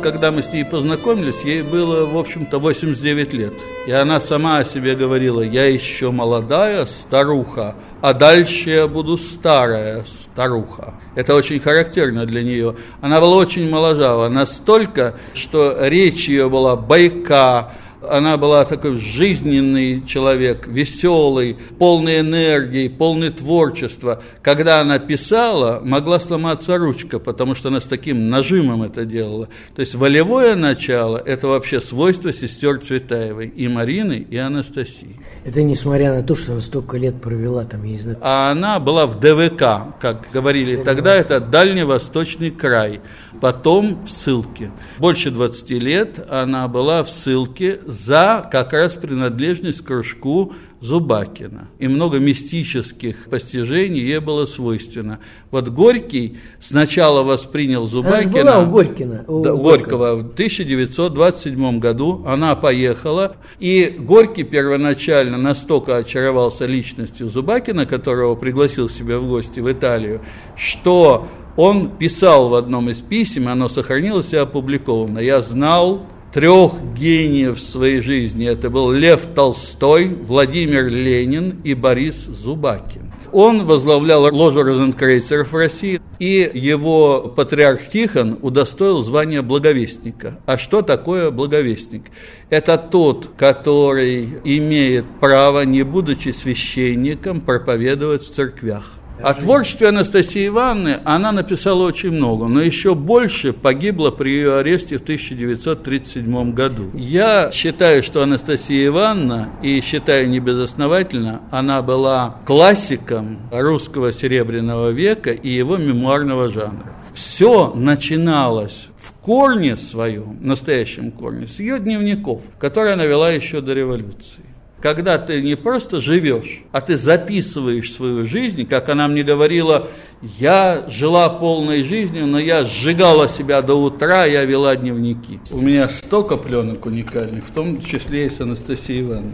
Когда 0.02 0.32
мы 0.32 0.42
с 0.42 0.52
ней 0.52 0.66
познакомились, 0.66 1.42
ей 1.44 1.62
было, 1.62 2.08
в 2.08 2.18
общем-то, 2.18 2.58
89 2.58 3.34
лет. 3.34 3.54
И 3.86 3.92
она 3.92 4.20
сама 4.20 4.58
о 4.58 4.66
себе 4.66 4.96
говорила, 4.96 5.42
я 5.42 5.66
еще 5.68 6.10
молодая 6.10 6.88
старуха, 6.88 7.76
а 8.02 8.14
дальше 8.14 8.72
я 8.72 8.88
буду 8.88 9.20
старая 9.20 10.04
старуха. 10.24 10.96
Это 11.16 11.36
очень 11.36 11.60
характерно 11.60 12.26
для 12.26 12.42
нее. 12.42 12.76
Она 13.02 13.22
была 13.22 13.38
очень 13.38 13.70
моложава, 13.70 14.30
настолько, 14.30 15.14
что 15.36 15.78
речь 15.80 16.28
ее 16.28 16.50
была 16.50 16.76
бойка, 16.76 17.72
Она 18.08 18.38
была 18.38 18.64
такой 18.66 18.98
жизненный 19.00 20.04
человек, 20.06 20.68
веселый, 20.68 21.58
полный 21.80 22.20
энергии, 22.20 22.88
полный 22.88 23.32
творчества. 23.32 24.22
Когда 24.42 24.82
она 24.82 25.00
писала, 25.00 25.82
могла 25.84 26.20
сломаться 26.20 26.78
ручка, 26.78 27.20
потому 27.20 27.56
что 27.56 27.70
она 27.70 27.82
с 27.82 27.86
таким 27.86 28.30
нажимом 28.30 28.84
это 28.84 29.06
делала. 29.06 29.50
То 29.76 29.82
есть 29.82 29.96
волевое 29.96 30.56
начало– 30.56 31.18
это 31.26 31.48
вообще 31.48 31.82
свойство 31.82 32.32
сестер 32.32 32.80
Цветаевой, 32.80 33.48
и 33.48 33.68
Марины, 33.68 34.26
и 34.30 34.38
Анастасии. 34.38 35.20
Это 35.44 35.64
несмотря 35.64 36.14
на 36.14 36.24
то, 36.24 36.36
что 36.36 36.54
она 36.54 36.62
столько 36.62 36.98
лет 36.98 37.22
провела 37.22 37.66
там, 37.66 37.84
я 37.84 37.92
не 37.92 37.98
знаю. 37.98 38.18
А 38.22 38.52
она 38.52 38.80
была 38.80 39.08
в 39.08 39.20
ДВК, 39.20 39.96
как 40.00 40.28
говорили 40.32 40.76
тогда, 40.76 41.16
это 41.16 41.40
Дальневосточный 41.40 42.52
край. 42.52 43.02
Потом 43.42 44.06
в 44.06 44.10
ссылке. 44.10 44.72
Больше 44.98 45.32
20 45.32 45.70
лет 45.72 46.26
она 46.30 46.68
была 46.68 47.04
в 47.04 47.10
ссылке 47.10 47.80
за 47.88 48.48
как 48.52 48.74
раз 48.74 48.94
принадлежность 48.94 49.82
к 49.82 49.88
кружку 49.88 50.54
Зубакина. 50.82 51.70
И 51.80 51.88
много 51.88 52.20
мистических 52.20 53.30
постижений 53.30 54.02
ей 54.02 54.20
было 54.20 54.46
свойственно. 54.46 55.20
Вот 55.52 55.70
Горький 55.70 56.38
сначала 56.62 57.24
воспринял 57.24 57.88
Зубакина... 57.88 58.42
Она 58.42 58.52
была 58.52 58.60
у 58.60 58.72
Горькина. 58.72 59.26
У 59.28 59.42
да, 59.42 59.54
Горького. 59.54 60.16
В 60.18 60.34
1927 60.34 61.80
году 61.80 62.24
она 62.28 62.56
поехала, 62.56 63.38
и 63.60 63.96
Горький 63.98 64.44
первоначально 64.44 65.38
настолько 65.38 65.96
очаровался 65.96 66.66
личностью 66.66 67.30
Зубакина, 67.30 67.86
которого 67.86 68.36
пригласил 68.36 68.90
себя 68.90 69.18
в 69.18 69.28
гости 69.28 69.62
в 69.62 69.72
Италию, 69.72 70.22
что 70.58 71.28
он 71.56 71.90
писал 71.90 72.50
в 72.50 72.54
одном 72.54 72.90
из 72.90 73.02
писем, 73.02 73.48
оно 73.48 73.70
сохранилось 73.70 74.34
и 74.34 74.38
опубликовано. 74.38 75.20
«Я 75.20 75.42
знал 75.42 76.06
трех 76.34 76.74
гениев 76.96 77.58
в 77.58 77.62
своей 77.62 78.02
жизни. 78.02 78.48
Это 78.48 78.70
был 78.70 78.92
Лев 78.92 79.26
Толстой, 79.34 80.08
Владимир 80.08 80.88
Ленин 80.88 81.62
и 81.64 81.74
Борис 81.74 82.16
Зубакин. 82.16 83.12
Он 83.32 83.66
возглавлял 83.66 84.24
ложу 84.34 84.64
розенкрейцеров 84.64 85.52
в 85.52 85.56
России, 85.56 86.02
и 86.20 86.50
его 86.54 87.34
патриарх 87.36 87.90
Тихон 87.90 88.40
удостоил 88.42 89.04
звания 89.04 89.42
благовестника. 89.42 90.40
А 90.46 90.58
что 90.58 90.82
такое 90.82 91.30
благовестник? 91.30 92.04
Это 92.50 92.78
тот, 92.78 93.32
который 93.38 94.40
имеет 94.44 95.06
право, 95.20 95.64
не 95.64 95.84
будучи 95.84 96.30
священником, 96.30 97.42
проповедовать 97.42 98.24
в 98.24 98.34
церквях. 98.34 98.94
О 99.22 99.34
творчестве 99.34 99.90
Анастасии 99.90 100.48
Ивановны 100.48 101.00
она 101.04 101.32
написала 101.32 101.84
очень 101.84 102.12
много, 102.12 102.46
но 102.46 102.62
еще 102.62 102.94
больше 102.94 103.52
погибла 103.52 104.12
при 104.12 104.30
ее 104.30 104.58
аресте 104.58 104.98
в 104.98 105.02
1937 105.02 106.54
году. 106.54 106.92
Я 106.94 107.52
считаю, 107.52 108.04
что 108.04 108.22
Анастасия 108.22 108.88
Ивановна, 108.88 109.50
и 109.64 109.82
считаю 109.82 110.30
не 110.30 110.40
безосновательно, 110.40 111.42
она 111.50 111.82
была 111.82 112.38
классиком 112.46 113.40
русского 113.52 114.14
серебряного 114.14 114.90
века 114.90 115.32
и 115.32 115.50
его 115.50 115.78
мемуарного 115.78 116.52
жанра. 116.52 116.94
Все 117.14 117.74
начиналось 117.74 118.90
в 118.98 119.14
корне 119.14 119.78
своем, 119.78 120.38
настоящем 120.42 121.12
корне, 121.12 121.48
с 121.48 121.60
ее 121.60 121.80
дневников, 121.80 122.42
которые 122.60 122.94
она 122.94 123.06
вела 123.06 123.32
еще 123.32 123.62
до 123.62 123.74
революции 123.74 124.44
когда 124.82 125.18
ты 125.18 125.42
не 125.42 125.56
просто 125.56 126.02
живешь, 126.02 126.62
а 126.72 126.82
ты 126.82 126.98
записываешь 126.98 127.94
свою 127.94 128.28
жизнь, 128.28 128.66
как 128.66 128.90
она 128.90 129.08
мне 129.08 129.24
говорила, 129.24 129.88
я 130.22 130.84
жила 130.88 131.30
полной 131.30 131.84
жизнью, 131.84 132.28
но 132.28 132.40
я 132.40 132.66
сжигала 132.66 133.28
себя 133.28 133.62
до 133.62 133.76
утра, 133.76 134.26
я 134.26 134.46
вела 134.46 134.76
дневники. 134.76 135.40
У 135.52 135.60
меня 135.60 135.90
столько 135.90 136.38
пленок 136.38 136.86
уникальных, 136.86 137.46
в 137.46 137.52
том 137.52 137.82
числе 137.82 138.28
и 138.28 138.30
с 138.30 138.40
Анастасией 138.40 139.02
Ивановной. 139.02 139.34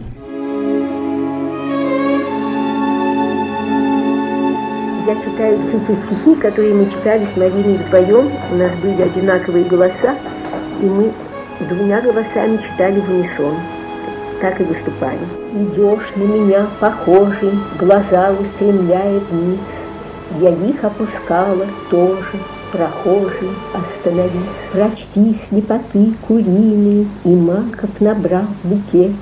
Я 5.06 5.14
читаю 5.16 5.58
все 5.68 5.80
те 5.86 6.00
стихи, 6.06 6.34
которые 6.40 6.74
мы 6.74 6.90
читали 6.90 7.28
с 7.34 7.36
Мариной 7.36 7.76
вдвоем. 7.76 8.30
У 8.50 8.56
нас 8.56 8.72
были 8.80 9.02
одинаковые 9.02 9.64
голоса, 9.66 10.16
и 10.80 10.84
мы 10.86 11.12
двумя 11.68 12.00
голосами 12.00 12.56
читали 12.56 13.00
в 13.00 13.10
унисон 13.10 13.54
так 14.44 14.60
и 14.60 14.64
выступали. 14.64 15.20
Идешь 15.54 16.12
на 16.16 16.22
меня 16.22 16.66
похожий, 16.78 17.52
глаза 17.78 18.30
устремляет 18.38 19.22
вниз. 19.30 19.58
Я 20.38 20.50
их 20.50 20.84
опускала 20.84 21.66
тоже, 21.88 22.38
прохожий, 22.70 23.48
остановись. 23.72 24.52
Прочти 24.70 25.40
слепоты 25.48 26.12
куриные, 26.28 27.06
и 27.24 27.28
маков 27.28 27.88
набрал 28.00 28.44
букет, 28.64 29.12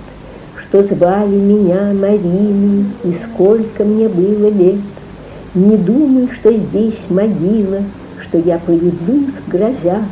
Что 0.56 0.82
звали 0.82 1.36
меня 1.36 1.92
Мариной, 1.92 2.86
и 3.04 3.16
сколько 3.28 3.84
мне 3.84 4.08
было 4.08 4.48
лет. 4.48 4.80
Не 5.54 5.76
думай, 5.76 6.30
что 6.40 6.52
здесь 6.52 6.98
могила, 7.08 7.82
что 8.22 8.38
я 8.38 8.58
появлюсь 8.58 9.34
грозя. 9.46 10.02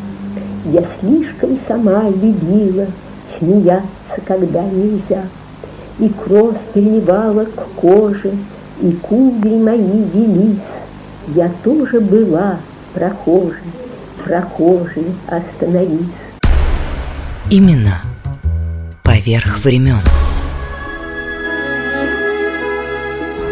Я 0.66 0.84
слишком 1.00 1.58
сама 1.66 2.04
любила 2.10 2.86
смеяться 3.40 3.88
когда 4.24 4.62
нельзя. 4.62 5.24
И 5.98 6.08
кровь 6.08 6.56
переливала 6.72 7.44
к 7.44 7.64
коже, 7.76 8.32
и 8.80 8.92
кудри 8.92 9.56
мои 9.56 10.02
велись. 10.14 10.60
Я 11.28 11.50
тоже 11.62 12.00
была 12.00 12.58
прохожей, 12.94 13.58
прохожей 14.24 15.06
остановись. 15.26 16.06
Именно 17.50 18.00
поверх 19.02 19.62
времен. 19.64 20.00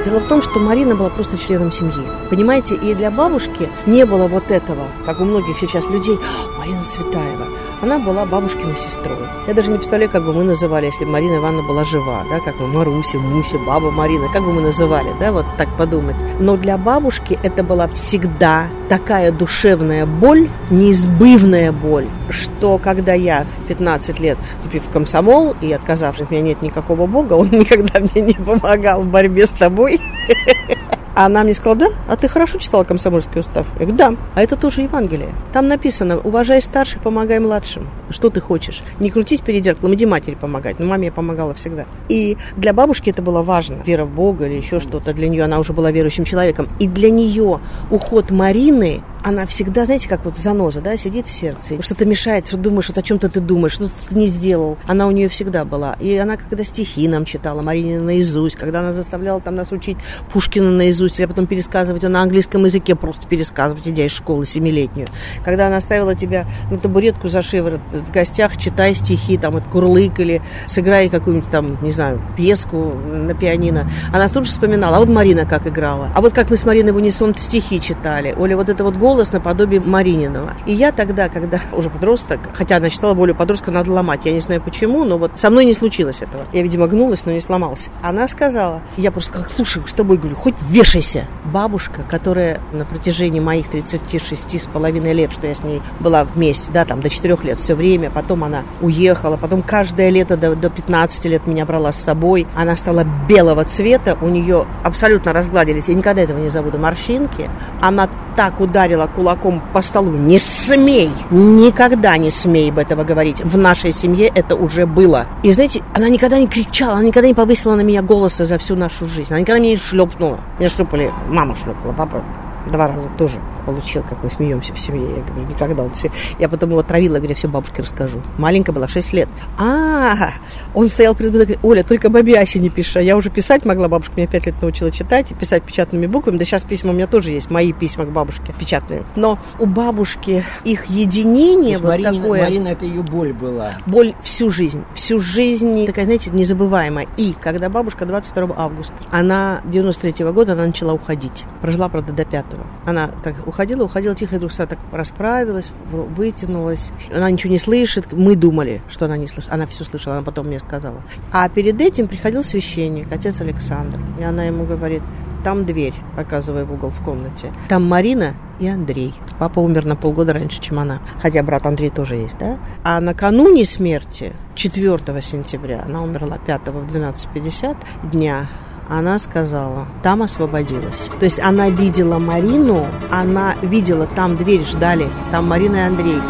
Дело 0.05 0.20
в 0.20 0.28
том, 0.28 0.41
что 0.41 0.59
Марина 0.59 0.95
была 0.95 1.11
просто 1.11 1.36
членом 1.36 1.70
семьи. 1.70 1.93
Понимаете, 2.30 2.74
и 2.76 2.95
для 2.95 3.11
бабушки 3.11 3.68
не 3.84 4.07
было 4.07 4.26
вот 4.26 4.51
этого, 4.51 4.86
как 5.05 5.20
у 5.20 5.24
многих 5.24 5.59
сейчас 5.59 5.84
людей, 5.86 6.18
Марина 6.57 6.82
Цветаева. 6.84 7.47
Она 7.81 8.01
была 8.01 8.24
бабушкиной 8.24 8.76
сестрой. 8.76 9.18
Я 9.47 9.55
даже 9.55 9.70
не 9.70 9.79
представляю, 9.79 10.11
как 10.11 10.24
бы 10.24 10.33
мы 10.33 10.43
называли, 10.43 10.87
если 10.87 11.05
бы 11.05 11.12
Марина 11.12 11.37
Ивановна 11.37 11.62
была 11.62 11.85
жива, 11.85 12.24
да, 12.29 12.41
как 12.41 12.59
мы 12.59 12.66
Маруся, 12.66 13.18
Муся, 13.18 13.57
баба 13.59 13.93
Марина, 13.93 14.26
как 14.33 14.43
бы 14.43 14.53
мы 14.53 14.62
называли, 14.62 15.14
да, 15.20 15.31
вот 15.31 15.47
так 15.57 15.68
подумать. 15.76 16.16
Но 16.41 16.57
для 16.57 16.76
бабушки 16.76 17.39
это 17.45 17.62
была 17.62 17.87
всегда 17.89 18.66
такая 18.89 19.31
душевная 19.31 20.07
боль, 20.07 20.51
неизбывная 20.70 21.70
боль, 21.70 22.09
что 22.31 22.79
когда 22.79 23.12
я 23.12 23.47
в 23.64 23.68
15 23.68 24.18
лет, 24.18 24.39
вступив 24.59 24.85
в 24.85 24.91
комсомол 24.91 25.55
и 25.61 25.72
отказавшись, 25.72 26.26
у 26.29 26.33
меня 26.33 26.43
нет 26.43 26.62
никакого 26.62 27.07
бога, 27.07 27.35
он 27.35 27.51
никогда 27.51 28.01
мне 28.01 28.22
не 28.22 28.35
помогал 28.35 29.03
в 29.03 29.07
борьбе 29.07 29.47
с 29.47 29.53
тобой, 29.53 30.01
она 31.27 31.43
мне 31.43 31.55
сказала, 31.55 31.77
да, 31.77 31.89
а 32.09 32.16
ты 32.16 32.29
хорошо 32.29 32.59
читала 32.59 32.85
комсомольский 32.85 33.41
устав? 33.41 33.66
Я 33.81 33.87
говорю, 33.87 33.97
да, 33.97 34.14
а 34.37 34.43
это 34.43 34.57
тоже 34.57 34.83
Евангелие. 34.83 35.31
Там 35.53 35.66
написано, 35.66 36.19
уважай 36.19 36.61
старших, 36.61 37.03
помогай 37.03 37.41
младшим. 37.41 37.89
Что 38.11 38.31
ты 38.31 38.41
хочешь? 38.41 38.83
Не 39.01 39.11
крутить 39.11 39.43
перед 39.43 39.64
зеркалом, 39.64 39.95
иди 39.95 40.07
матери 40.07 40.37
помогать. 40.37 40.79
Но 40.79 40.87
маме 40.87 41.07
я 41.07 41.12
помогала 41.12 41.55
всегда. 41.55 41.87
И 42.09 42.37
для 42.57 42.73
бабушки 42.73 43.11
это 43.11 43.21
было 43.21 43.43
важно. 43.43 43.83
Вера 43.85 44.05
в 44.05 44.11
Бога 44.11 44.47
или 44.47 44.55
еще 44.55 44.79
что-то. 44.79 45.12
Для 45.12 45.29
нее 45.29 45.43
она 45.43 45.59
уже 45.59 45.73
была 45.73 45.91
верующим 45.91 46.25
человеком. 46.25 46.69
И 46.79 46.87
для 46.87 47.11
нее 47.11 47.59
уход 47.91 48.31
Марины 48.31 49.03
она 49.23 49.47
всегда, 49.47 49.85
знаете, 49.85 50.09
как 50.09 50.25
вот 50.25 50.37
заноза, 50.37 50.81
да, 50.81 50.97
сидит 50.97 51.27
в 51.27 51.31
сердце, 51.31 51.81
что-то 51.83 52.05
мешает, 52.05 52.47
что 52.47 52.57
думаешь, 52.57 52.89
вот 52.89 52.99
о 52.99 53.03
чем-то 53.03 53.29
ты 53.29 53.41
думаешь, 53.41 53.73
что 53.73 53.89
ты 53.89 54.16
не 54.16 54.27
сделал. 54.27 54.77
Она 54.87 55.07
у 55.07 55.11
нее 55.11 55.29
всегда 55.29 55.64
была. 55.64 55.97
И 56.01 56.16
она, 56.16 56.37
когда 56.37 56.64
стихи 56.64 57.09
нам 57.09 57.25
читала, 57.25 57.62
Марина 57.62 58.03
наизусть, 58.03 58.57
когда 58.57 58.81
она 58.81 58.93
заставляла 58.93 59.41
там 59.41 59.55
нас 59.57 59.73
учить 59.73 59.99
Пушкина 60.33 60.71
наизусть, 60.71 61.19
или 61.19 61.27
потом 61.27 61.47
пересказывать 61.47 62.03
ее 62.03 62.09
на 62.09 62.23
английском 62.23 62.64
языке, 62.64 62.95
просто 62.95 63.27
пересказывать, 63.27 63.87
идя 63.87 64.07
из 64.07 64.12
школы 64.12 64.45
семилетнюю. 64.45 65.09
Когда 65.45 65.66
она 65.66 65.81
ставила 65.81 66.14
тебя 66.14 66.47
на 66.71 66.79
табуретку 66.79 67.29
за 67.29 67.43
шиворот 67.43 67.81
в 67.93 68.12
гостях, 68.12 68.57
читай 68.57 68.95
стихи, 68.95 69.37
там, 69.37 69.57
от 69.57 69.66
Курлык, 69.66 70.19
или 70.21 70.43
сыграй 70.66 71.09
какую-нибудь 71.09 71.51
там, 71.51 71.79
не 71.83 71.91
знаю, 71.91 72.23
пьеску 72.37 72.93
на 72.95 73.35
пианино, 73.35 73.89
она 74.12 74.29
тут 74.29 74.47
же 74.47 74.53
вспоминала, 74.53 74.97
а 74.97 75.01
вот 75.01 75.09
Марина 75.09 75.47
как 75.47 75.66
играла, 75.66 76.11
а 76.14 76.21
вот 76.21 76.33
как 76.33 76.51
мы 76.51 76.57
с 76.57 76.64
Мариной 76.64 76.93
в 76.93 76.97
унисон 76.97 77.35
стихи 77.35 77.81
читали, 77.81 78.35
Оля, 78.39 78.57
вот 78.57 78.69
это 78.69 78.85
вот 78.85 78.97
голос 79.09 79.32
наподобие 79.32 79.80
Марининова. 79.80 80.52
И 80.66 80.74
я 80.74 80.92
тогда, 80.92 81.30
когда 81.30 81.59
уже 81.72 81.88
подросток, 81.88 82.40
хотя 82.52 82.76
она 82.76 82.90
читала 82.90 83.14
более 83.14 83.34
подростка, 83.34 83.70
надо 83.70 83.90
ломать, 83.90 84.26
я 84.26 84.32
не 84.32 84.40
знаю 84.40 84.61
почему, 84.61 85.04
но 85.04 85.16
вот 85.16 85.32
со 85.36 85.48
мной 85.48 85.64
не 85.64 85.72
случилось 85.72 86.20
этого. 86.20 86.44
Я, 86.52 86.62
видимо, 86.62 86.86
гнулась, 86.86 87.24
но 87.24 87.32
не 87.32 87.40
сломался. 87.40 87.88
Она 88.02 88.28
сказала, 88.28 88.82
я 88.98 89.11
просто 89.11 89.30
сказала, 89.30 89.50
слушай, 89.56 89.82
с 89.86 89.94
тобой, 89.94 90.18
говорю, 90.18 90.36
хоть 90.36 90.56
вешайся. 90.61 91.24
Бабушка, 91.46 92.02
которая 92.02 92.61
на 92.72 92.84
протяжении 92.84 93.40
моих 93.40 93.68
36 93.68 94.62
с 94.62 94.66
половиной 94.66 95.14
лет, 95.14 95.32
что 95.32 95.46
я 95.46 95.54
с 95.54 95.62
ней 95.62 95.80
была 96.00 96.24
вместе, 96.24 96.70
да, 96.70 96.84
там 96.84 97.00
до 97.00 97.09
4 97.09 97.38
лет 97.44 97.59
все 97.59 97.74
время, 97.74 98.11
потом 98.11 98.44
она 98.44 98.64
уехала, 98.82 99.38
потом 99.38 99.62
каждое 99.62 100.11
лето 100.11 100.36
до, 100.36 100.54
до 100.54 100.68
15 100.68 101.24
лет 101.24 101.46
меня 101.46 101.64
брала 101.64 101.92
с 101.92 101.96
собой, 101.96 102.46
она 102.54 102.76
стала 102.76 103.06
белого 103.26 103.64
цвета, 103.64 104.18
у 104.20 104.28
нее 104.28 104.66
абсолютно 104.84 105.32
разгладились, 105.32 105.88
я 105.88 105.94
никогда 105.94 106.20
этого 106.20 106.38
не 106.38 106.50
забуду, 106.50 106.78
морщинки, 106.78 107.48
она 107.80 108.11
так 108.36 108.61
ударила 108.61 108.97
ударила 108.99 109.07
кулаком 109.07 109.62
по 109.72 109.82
столу. 109.82 110.12
Не 110.12 110.38
смей! 110.38 111.11
Никогда 111.30 112.16
не 112.16 112.30
смей 112.30 112.70
об 112.70 112.78
этого 112.78 113.05
говорить. 113.05 113.40
В 113.40 113.57
нашей 113.57 113.92
семье 113.92 114.30
это 114.34 114.57
уже 114.57 114.86
было. 114.86 115.26
И 115.42 115.53
знаете, 115.53 115.82
она 115.94 116.09
никогда 116.09 116.38
не 116.38 116.46
кричала, 116.46 116.94
она 116.94 117.05
никогда 117.05 117.28
не 117.28 117.34
повысила 117.34 117.74
на 117.74 117.82
меня 117.82 118.03
голоса 118.03 118.44
за 118.44 118.59
всю 118.59 118.76
нашу 118.76 119.07
жизнь. 119.07 119.28
Она 119.30 119.40
никогда 119.40 119.61
меня 119.61 119.70
не 119.70 119.76
шлепнула. 119.76 120.40
Меня 120.59 120.68
шлепали, 120.68 121.12
мама 121.28 121.55
шлепала, 121.57 121.92
папа 121.92 122.22
два 122.69 122.89
раза 122.89 123.09
тоже 123.19 123.41
получил, 123.66 124.03
как 124.03 124.23
мы 124.23 124.31
смеемся 124.31 124.73
в 124.75 124.79
семье. 124.79 125.09
Я 125.16 125.23
говорю, 125.23 125.49
никогда 125.49 125.83
он 125.83 125.93
все. 125.93 126.11
Я 126.39 126.49
потом 126.49 126.71
его 126.71 126.83
травила, 126.83 127.19
говорю, 127.19 127.35
все 127.35 127.49
бабушке 127.49 127.83
расскажу. 127.83 128.21
Маленькая 128.39 128.73
была, 128.73 128.89
6 128.89 129.12
лет. 129.12 129.29
А, 129.59 130.31
он 130.75 130.89
стоял 130.89 131.14
перед 131.14 131.31
мной, 131.31 131.45
говорит, 131.45 131.64
Оля, 131.64 131.83
только 131.83 132.09
бабяси 132.11 132.59
не 132.59 132.71
пиши. 132.71 132.99
А 132.99 133.03
я 133.03 133.16
уже 133.16 133.31
писать 133.31 133.64
могла, 133.64 133.89
бабушка 133.89 134.14
меня 134.16 134.27
5 134.27 134.47
лет 134.47 134.62
научила 134.62 134.91
читать 134.91 135.31
и 135.31 135.35
писать 135.35 135.62
печатными 135.62 136.07
буквами. 136.07 136.39
Да 136.39 136.45
сейчас 136.45 136.62
письма 136.62 136.91
у 136.91 136.95
меня 136.95 137.07
тоже 137.07 137.31
есть, 137.31 137.51
мои 137.51 137.73
письма 137.73 138.05
к 138.05 138.11
бабушке 138.11 138.55
печатные. 138.59 139.05
Но 139.16 139.39
у 139.59 139.66
бабушки 139.66 140.45
их 140.64 140.87
единение 140.87 141.79
вот 141.79 141.89
Марина, 141.89 142.12
такое. 142.12 142.43
Марина, 142.43 142.69
это 142.69 142.87
ее 142.87 143.03
боль 143.03 143.33
была. 143.33 143.73
Боль 143.87 144.14
всю 144.23 144.51
жизнь. 144.51 144.85
Всю 144.95 145.19
жизнь 145.19 145.87
такая, 145.87 146.05
знаете, 146.05 146.31
незабываемая. 146.31 147.07
И 147.16 147.35
когда 147.41 147.69
бабушка 147.69 148.07
22 148.07 148.55
августа, 148.57 148.95
она 149.11 149.61
93 149.64 150.25
-го 150.25 150.33
года, 150.33 150.53
она 150.53 150.66
начала 150.66 150.93
уходить. 150.93 151.45
Прожила, 151.61 151.89
правда, 151.89 152.12
до 152.12 152.25
5 152.25 152.57
-го. 152.59 152.90
Она 152.90 153.09
так 153.22 153.46
уходила, 153.46 153.84
уходила 153.84 154.14
тихо, 154.14 154.34
и 154.34 154.38
вдруг 154.38 154.52
вся 154.52 154.66
так 154.66 154.78
расправилась, 154.92 155.70
вытянулась. 155.90 156.90
Она 157.14 157.30
ничего 157.30 157.52
не 157.52 157.59
слышит. 157.59 158.12
Мы 158.12 158.36
думали, 158.36 158.82
что 158.88 159.04
она 159.04 159.16
не 159.16 159.26
слышит. 159.26 159.52
Она 159.52 159.66
все 159.66 159.84
слышала, 159.84 160.16
она 160.16 160.24
потом 160.24 160.46
мне 160.46 160.59
сказала. 160.59 161.02
А 161.32 161.48
перед 161.48 161.80
этим 161.80 162.09
приходил 162.09 162.42
священник, 162.42 163.12
отец 163.12 163.40
Александр. 163.40 163.98
И 164.18 164.22
она 164.22 164.44
ему 164.44 164.64
говорит, 164.64 165.02
там 165.44 165.64
дверь, 165.64 165.94
показывая 166.16 166.64
в 166.64 166.72
угол 166.72 166.90
в 166.90 167.02
комнате. 167.04 167.52
Там 167.68 167.84
Марина 167.86 168.34
и 168.59 168.68
Андрей. 168.68 169.14
Папа 169.38 169.61
умер 169.61 169.86
на 169.86 169.96
полгода 169.96 170.32
раньше, 170.32 170.61
чем 170.61 170.78
она. 170.78 171.00
Хотя 171.22 171.42
брат 171.42 171.64
Андрей 171.66 171.90
тоже 171.90 172.16
есть, 172.16 172.36
да? 172.38 172.59
А 172.82 173.00
накануне 173.00 173.64
смерти, 173.64 174.32
4 174.54 175.22
сентября, 175.22 175.84
она 175.86 176.02
умерла 176.02 176.38
5 176.38 176.68
в 176.68 176.92
12.50 176.92 177.76
дня, 178.11 178.50
она 178.89 179.18
сказала, 179.18 179.86
там 180.03 180.22
освободилась. 180.22 181.09
То 181.18 181.24
есть 181.26 181.39
она 181.41 181.68
видела 181.68 182.18
Марину, 182.18 182.86
она 183.11 183.55
видела, 183.62 184.07
там 184.07 184.36
дверь 184.36 184.66
ждали, 184.66 185.09
там 185.30 185.47
Марина 185.47 185.76
и 185.76 185.80
Андрей. 185.80 186.20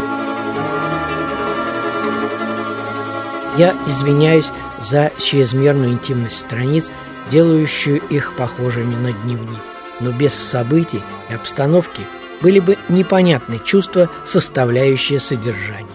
Я 3.57 3.75
извиняюсь 3.87 4.51
за 4.81 5.11
чрезмерную 5.17 5.91
интимность 5.91 6.39
страниц, 6.39 6.91
делающую 7.29 8.01
их 8.09 8.35
похожими 8.35 8.95
на 8.95 9.11
дневник. 9.11 9.59
Но 9.99 10.11
без 10.11 10.33
событий 10.33 11.01
и 11.29 11.33
обстановки 11.33 12.03
были 12.41 12.59
бы 12.59 12.77
непонятны 12.87 13.59
чувства, 13.59 14.09
составляющие 14.25 15.19
содержание. 15.19 15.87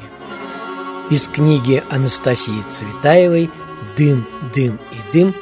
Из 1.10 1.28
книги 1.28 1.82
Анастасии 1.90 2.62
Цветаевой 2.68 3.50
«Дым, 3.96 4.26
дым 4.54 4.78
и 4.92 5.12
дым» 5.12 5.34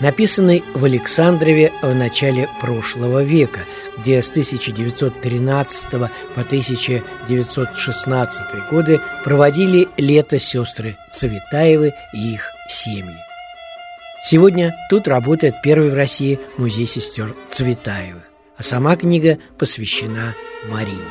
написанный 0.00 0.64
в 0.74 0.84
Александрове 0.84 1.72
в 1.82 1.94
начале 1.94 2.48
прошлого 2.60 3.22
века, 3.22 3.60
где 3.98 4.20
с 4.22 4.30
1913 4.30 5.90
по 5.90 6.08
1916 6.36 8.70
годы 8.70 9.00
проводили 9.24 9.88
лето 9.96 10.38
сестры 10.38 10.96
Цветаевы 11.10 11.94
и 12.12 12.34
их 12.34 12.52
семьи. 12.68 13.16
Сегодня 14.24 14.76
тут 14.90 15.08
работает 15.08 15.62
первый 15.62 15.90
в 15.90 15.94
России 15.94 16.38
музей 16.56 16.86
сестер 16.86 17.34
Цветаевых, 17.50 18.22
а 18.56 18.62
сама 18.62 18.96
книга 18.96 19.38
посвящена 19.58 20.34
Марине. 20.68 21.02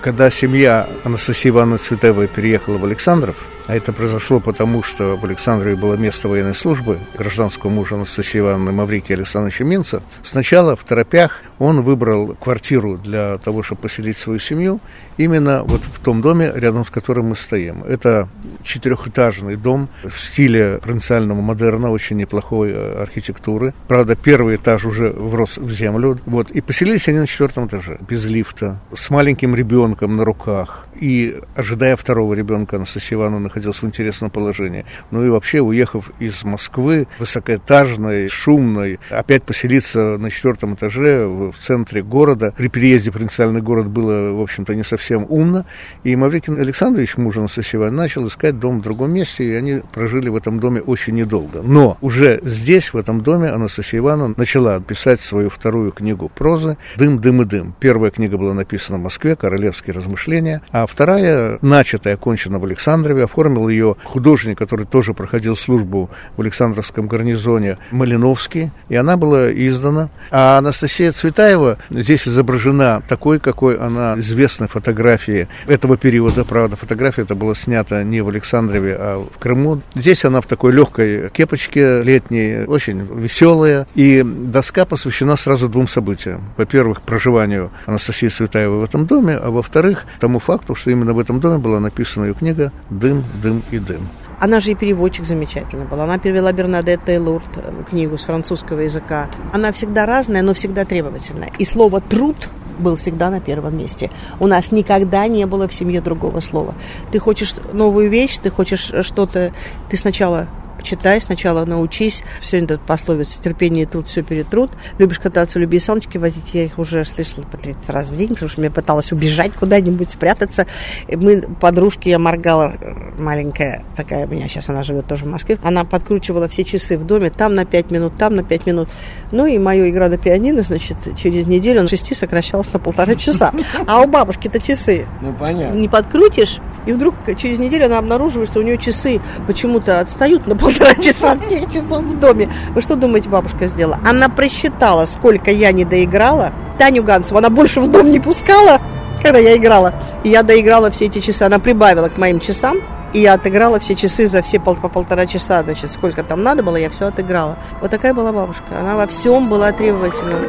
Когда 0.00 0.30
семья 0.30 0.88
Анастасии 1.02 1.48
Ивановны 1.48 1.78
Цветаевой 1.78 2.28
переехала 2.28 2.78
в 2.78 2.84
Александров, 2.84 3.36
а 3.66 3.74
это 3.74 3.92
произошло 3.92 4.40
потому, 4.40 4.82
что 4.82 5.16
в 5.16 5.24
Александрове 5.24 5.76
было 5.76 5.94
место 5.94 6.28
военной 6.28 6.54
службы 6.54 6.98
гражданского 7.16 7.70
мужа 7.70 7.94
Анастасии 7.94 8.40
Ивановны 8.40 8.72
Маврикия 8.72 9.16
Александровича 9.16 9.64
Минца. 9.64 10.02
Сначала 10.22 10.76
в 10.76 10.84
Торопях 10.84 11.42
он 11.58 11.82
выбрал 11.82 12.34
квартиру 12.34 12.96
для 12.96 13.38
того, 13.38 13.62
чтобы 13.62 13.82
поселить 13.82 14.18
свою 14.18 14.38
семью, 14.38 14.80
именно 15.16 15.62
вот 15.62 15.82
в 15.84 16.00
том 16.00 16.20
доме, 16.20 16.52
рядом 16.54 16.84
с 16.84 16.90
которым 16.90 17.26
мы 17.26 17.36
стоим. 17.36 17.84
Это 17.84 18.28
четырехэтажный 18.62 19.56
дом 19.56 19.88
в 20.02 20.18
стиле 20.18 20.78
провинциального 20.82 21.40
модерна, 21.40 21.90
очень 21.90 22.16
неплохой 22.16 22.70
э, 22.72 23.02
архитектуры. 23.02 23.72
Правда, 23.88 24.16
первый 24.16 24.56
этаж 24.56 24.84
уже 24.84 25.08
врос 25.10 25.56
в 25.56 25.70
землю. 25.70 26.18
Вот. 26.26 26.50
И 26.50 26.60
поселились 26.60 27.08
они 27.08 27.18
на 27.18 27.26
четвертом 27.26 27.66
этаже, 27.66 27.98
без 28.08 28.24
лифта, 28.26 28.80
с 28.94 29.10
маленьким 29.10 29.54
ребенком 29.54 30.16
на 30.16 30.24
руках. 30.24 30.86
И 31.00 31.40
ожидая 31.56 31.96
второго 31.96 32.34
ребенка, 32.34 32.76
Анастасия 32.76 33.18
Ивановна 33.18 33.48
находилась 33.54 33.82
в 33.82 33.86
интересном 33.86 34.30
положении. 34.30 34.84
Ну 35.12 35.24
и 35.24 35.28
вообще, 35.28 35.60
уехав 35.60 36.10
из 36.18 36.42
Москвы, 36.44 37.06
высокоэтажной, 37.20 38.26
шумной, 38.26 38.98
опять 39.10 39.44
поселиться 39.44 40.18
на 40.18 40.30
четвертом 40.30 40.74
этаже 40.74 41.26
в 41.26 41.54
центре 41.60 42.02
города. 42.02 42.52
При 42.56 42.68
переезде 42.68 43.10
в 43.10 43.14
провинциальный 43.14 43.62
город 43.62 43.86
было, 43.86 44.32
в 44.32 44.42
общем-то, 44.42 44.74
не 44.74 44.82
совсем 44.82 45.26
умно. 45.28 45.64
И 46.02 46.16
Маврикин 46.16 46.58
Александрович, 46.60 47.16
муж 47.16 47.36
Ивановны, 47.36 47.96
начал 47.96 48.26
искать 48.26 48.58
дом 48.58 48.80
в 48.80 48.82
другом 48.82 49.12
месте, 49.12 49.44
и 49.44 49.54
они 49.54 49.82
прожили 49.92 50.28
в 50.28 50.36
этом 50.36 50.58
доме 50.58 50.80
очень 50.80 51.14
недолго. 51.14 51.62
Но 51.62 51.96
уже 52.00 52.40
здесь, 52.42 52.92
в 52.92 52.96
этом 52.96 53.20
доме, 53.20 53.48
Анастасия 53.48 54.00
Ивановна 54.00 54.34
начала 54.36 54.80
писать 54.80 55.20
свою 55.20 55.48
вторую 55.48 55.92
книгу 55.92 56.28
прозы 56.28 56.76
«Дым, 56.96 57.20
дым 57.20 57.42
и 57.42 57.44
дым». 57.44 57.74
Первая 57.78 58.10
книга 58.10 58.36
была 58.36 58.54
написана 58.54 58.98
в 58.98 59.02
Москве, 59.02 59.36
«Королевские 59.36 59.94
размышления», 59.94 60.62
а 60.70 60.86
вторая, 60.86 61.58
начатая, 61.62 62.14
окончена 62.14 62.58
в 62.58 62.64
Александрове, 62.64 63.24
оформил 63.44 63.68
ее 63.68 63.96
художник, 64.04 64.56
который 64.56 64.86
тоже 64.86 65.12
проходил 65.12 65.54
службу 65.54 66.08
в 66.36 66.40
Александровском 66.40 67.06
гарнизоне, 67.08 67.76
Малиновский, 67.90 68.70
и 68.88 68.96
она 68.96 69.16
была 69.16 69.52
издана. 69.52 70.08
А 70.30 70.58
Анастасия 70.58 71.12
Цветаева 71.12 71.76
здесь 71.90 72.26
изображена 72.26 73.02
такой, 73.06 73.38
какой 73.38 73.76
она 73.76 74.14
известной 74.18 74.68
фотографии 74.68 75.48
этого 75.66 75.98
периода. 75.98 76.44
Правда, 76.44 76.76
фотография 76.76 77.22
это 77.22 77.34
была 77.34 77.54
снята 77.54 78.02
не 78.02 78.22
в 78.22 78.28
Александрове, 78.28 78.96
а 78.98 79.22
в 79.22 79.38
Крыму. 79.38 79.82
Здесь 79.94 80.24
она 80.24 80.40
в 80.40 80.46
такой 80.46 80.72
легкой 80.72 81.28
кепочке 81.28 82.02
летней, 82.02 82.64
очень 82.64 83.02
веселая. 83.02 83.86
И 83.94 84.22
доска 84.24 84.86
посвящена 84.86 85.36
сразу 85.36 85.68
двум 85.68 85.86
событиям. 85.86 86.40
Во-первых, 86.56 87.02
проживанию 87.02 87.70
Анастасии 87.84 88.28
Цветаевой 88.28 88.80
в 88.80 88.84
этом 88.84 89.06
доме, 89.06 89.34
а 89.36 89.50
во-вторых, 89.50 90.06
тому 90.18 90.38
факту, 90.38 90.74
что 90.74 90.90
именно 90.90 91.12
в 91.12 91.18
этом 91.18 91.40
доме 91.40 91.58
была 91.58 91.80
написана 91.80 92.24
ее 92.24 92.34
книга 92.34 92.72
«Дым, 92.90 93.24
дым 93.42 93.62
и 93.70 93.78
дым». 93.78 94.08
Она 94.40 94.60
же 94.60 94.72
и 94.72 94.74
переводчик 94.74 95.24
замечательный 95.24 95.84
был. 95.86 96.00
Она 96.00 96.18
перевела 96.18 96.52
Бернадетта 96.52 97.12
и 97.12 97.18
Лурд 97.18 97.48
книгу 97.88 98.18
с 98.18 98.24
французского 98.24 98.80
языка. 98.80 99.30
Она 99.52 99.72
всегда 99.72 100.06
разная, 100.06 100.42
но 100.42 100.54
всегда 100.54 100.84
требовательная. 100.84 101.50
И 101.58 101.64
слово 101.64 102.00
«труд» 102.00 102.50
был 102.78 102.96
всегда 102.96 103.30
на 103.30 103.40
первом 103.40 103.78
месте. 103.78 104.10
У 104.40 104.46
нас 104.46 104.72
никогда 104.72 105.26
не 105.28 105.46
было 105.46 105.68
в 105.68 105.74
семье 105.74 106.00
другого 106.00 106.40
слова. 106.40 106.74
Ты 107.12 107.20
хочешь 107.20 107.54
новую 107.72 108.10
вещь, 108.10 108.38
ты 108.38 108.50
хочешь 108.50 108.92
что-то... 109.02 109.52
Ты 109.88 109.96
сначала 109.96 110.48
читай, 110.82 111.20
сначала 111.20 111.64
научись. 111.64 112.24
Сегодня 112.42 112.76
тут 112.76 112.80
пословица 112.82 113.42
«терпение 113.42 113.84
и 113.84 113.86
труд, 113.86 114.06
все 114.06 114.22
перетрут». 114.22 114.70
Любишь 114.98 115.18
кататься, 115.18 115.58
люби 115.58 115.78
саночки 115.78 116.18
возить. 116.18 116.54
Я 116.54 116.64
их 116.64 116.78
уже 116.78 117.04
слышала 117.04 117.44
по 117.44 117.56
30 117.56 117.88
раз 117.90 118.10
в 118.10 118.16
день, 118.16 118.30
потому 118.30 118.48
что 118.48 118.62
я 118.62 118.70
пыталась 118.70 119.12
убежать 119.12 119.52
куда-нибудь, 119.52 120.10
спрятаться. 120.10 120.66
И 121.08 121.16
мы, 121.16 121.42
подружки, 121.60 122.08
я 122.08 122.18
моргала, 122.18 122.74
маленькая 123.18 123.84
такая 123.96 124.26
у 124.26 124.30
меня, 124.30 124.48
сейчас 124.48 124.68
она 124.68 124.82
живет 124.82 125.06
тоже 125.06 125.24
в 125.24 125.28
Москве. 125.28 125.58
Она 125.62 125.84
подкручивала 125.84 126.48
все 126.48 126.64
часы 126.64 126.98
в 126.98 127.04
доме, 127.04 127.30
там 127.30 127.54
на 127.54 127.64
5 127.64 127.90
минут, 127.90 128.16
там 128.16 128.34
на 128.34 128.42
5 128.42 128.66
минут. 128.66 128.88
Ну 129.30 129.46
и 129.46 129.58
мою 129.58 129.88
игра 129.88 130.08
на 130.08 130.18
пианино, 130.18 130.62
значит, 130.62 130.96
через 131.16 131.46
неделю 131.46 131.82
на 131.82 131.88
6 131.88 132.16
сокращалась 132.16 132.72
на 132.72 132.78
полтора 132.78 133.14
часа. 133.14 133.52
А 133.86 134.00
у 134.00 134.06
бабушки-то 134.06 134.60
часы. 134.60 135.06
Ну, 135.20 135.32
понятно. 135.32 135.76
Не 135.76 135.88
подкрутишь, 135.88 136.60
и 136.86 136.92
вдруг 136.92 137.14
через 137.36 137.58
неделю 137.58 137.86
она 137.86 137.98
обнаруживает, 137.98 138.50
что 138.50 138.60
у 138.60 138.62
нее 138.62 138.78
часы 138.78 139.20
почему-то 139.46 140.00
отстают 140.00 140.46
на 140.46 140.56
полтора 140.56 140.94
часа 141.02 141.32
от 141.32 141.44
всех 141.46 141.72
часов 141.72 142.02
в 142.02 142.18
доме. 142.18 142.52
Вы 142.74 142.82
что 142.82 142.96
думаете, 142.96 143.28
бабушка 143.28 143.66
сделала? 143.66 143.98
Она 144.04 144.28
просчитала, 144.28 145.06
сколько 145.06 145.50
я 145.50 145.72
не 145.72 145.84
доиграла. 145.84 146.52
Таню 146.78 147.02
Гансову 147.02 147.38
она 147.38 147.50
больше 147.50 147.80
в 147.80 147.90
дом 147.90 148.10
не 148.10 148.20
пускала, 148.20 148.80
когда 149.22 149.38
я 149.38 149.56
играла. 149.56 149.94
И 150.22 150.28
я 150.28 150.42
доиграла 150.42 150.90
все 150.90 151.06
эти 151.06 151.20
часы. 151.20 151.42
Она 151.42 151.58
прибавила 151.58 152.08
к 152.08 152.18
моим 152.18 152.40
часам. 152.40 152.78
И 153.12 153.20
я 153.20 153.34
отыграла 153.34 153.78
все 153.78 153.94
часы 153.94 154.26
за 154.26 154.42
все 154.42 154.58
пол, 154.58 154.74
по 154.74 154.88
полтора 154.88 155.26
часа, 155.26 155.62
значит, 155.62 155.92
сколько 155.92 156.24
там 156.24 156.42
надо 156.42 156.64
было, 156.64 156.74
я 156.74 156.90
все 156.90 157.06
отыграла. 157.06 157.56
Вот 157.80 157.92
такая 157.92 158.12
была 158.12 158.32
бабушка. 158.32 158.80
Она 158.80 158.96
во 158.96 159.06
всем 159.06 159.48
была 159.48 159.70
требовательна. 159.70 160.48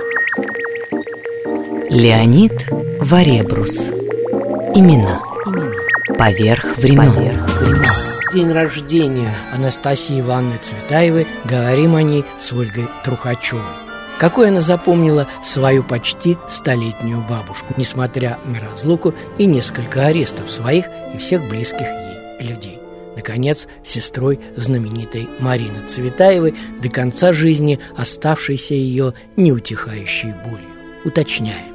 Леонид 1.91 2.67
Варебрус. 2.99 3.91
Имена. 4.73 5.21
Поверх 6.17 6.77
времен. 6.77 7.13
Поверх 7.13 7.61
времен. 7.61 7.85
День 8.33 8.51
рождения 8.51 9.35
Анастасии 9.53 10.21
Ивановны 10.21 10.57
Цветаевой 10.57 11.27
говорим 11.43 11.95
о 11.95 12.03
ней 12.03 12.23
с 12.37 12.53
Ольгой 12.53 12.87
Трухачевой. 13.03 13.63
какой 14.17 14.47
она 14.47 14.61
запомнила 14.61 15.27
свою 15.43 15.83
почти 15.83 16.37
столетнюю 16.47 17.21
бабушку, 17.27 17.73
несмотря 17.75 18.39
на 18.45 18.61
разлуку 18.61 19.13
и 19.37 19.45
несколько 19.45 20.05
арестов 20.05 20.49
своих 20.49 20.85
и 21.13 21.17
всех 21.17 21.47
близких 21.49 21.81
ей 21.81 22.47
людей. 22.47 22.79
Наконец, 23.15 23.67
сестрой 23.83 24.39
знаменитой 24.55 25.27
Марины 25.39 25.81
Цветаевой, 25.81 26.55
до 26.81 26.89
конца 26.89 27.33
жизни 27.33 27.79
оставшейся 27.95 28.73
ее 28.73 29.13
неутихающей 29.35 30.33
болью. 30.45 30.69
Уточняем. 31.03 31.74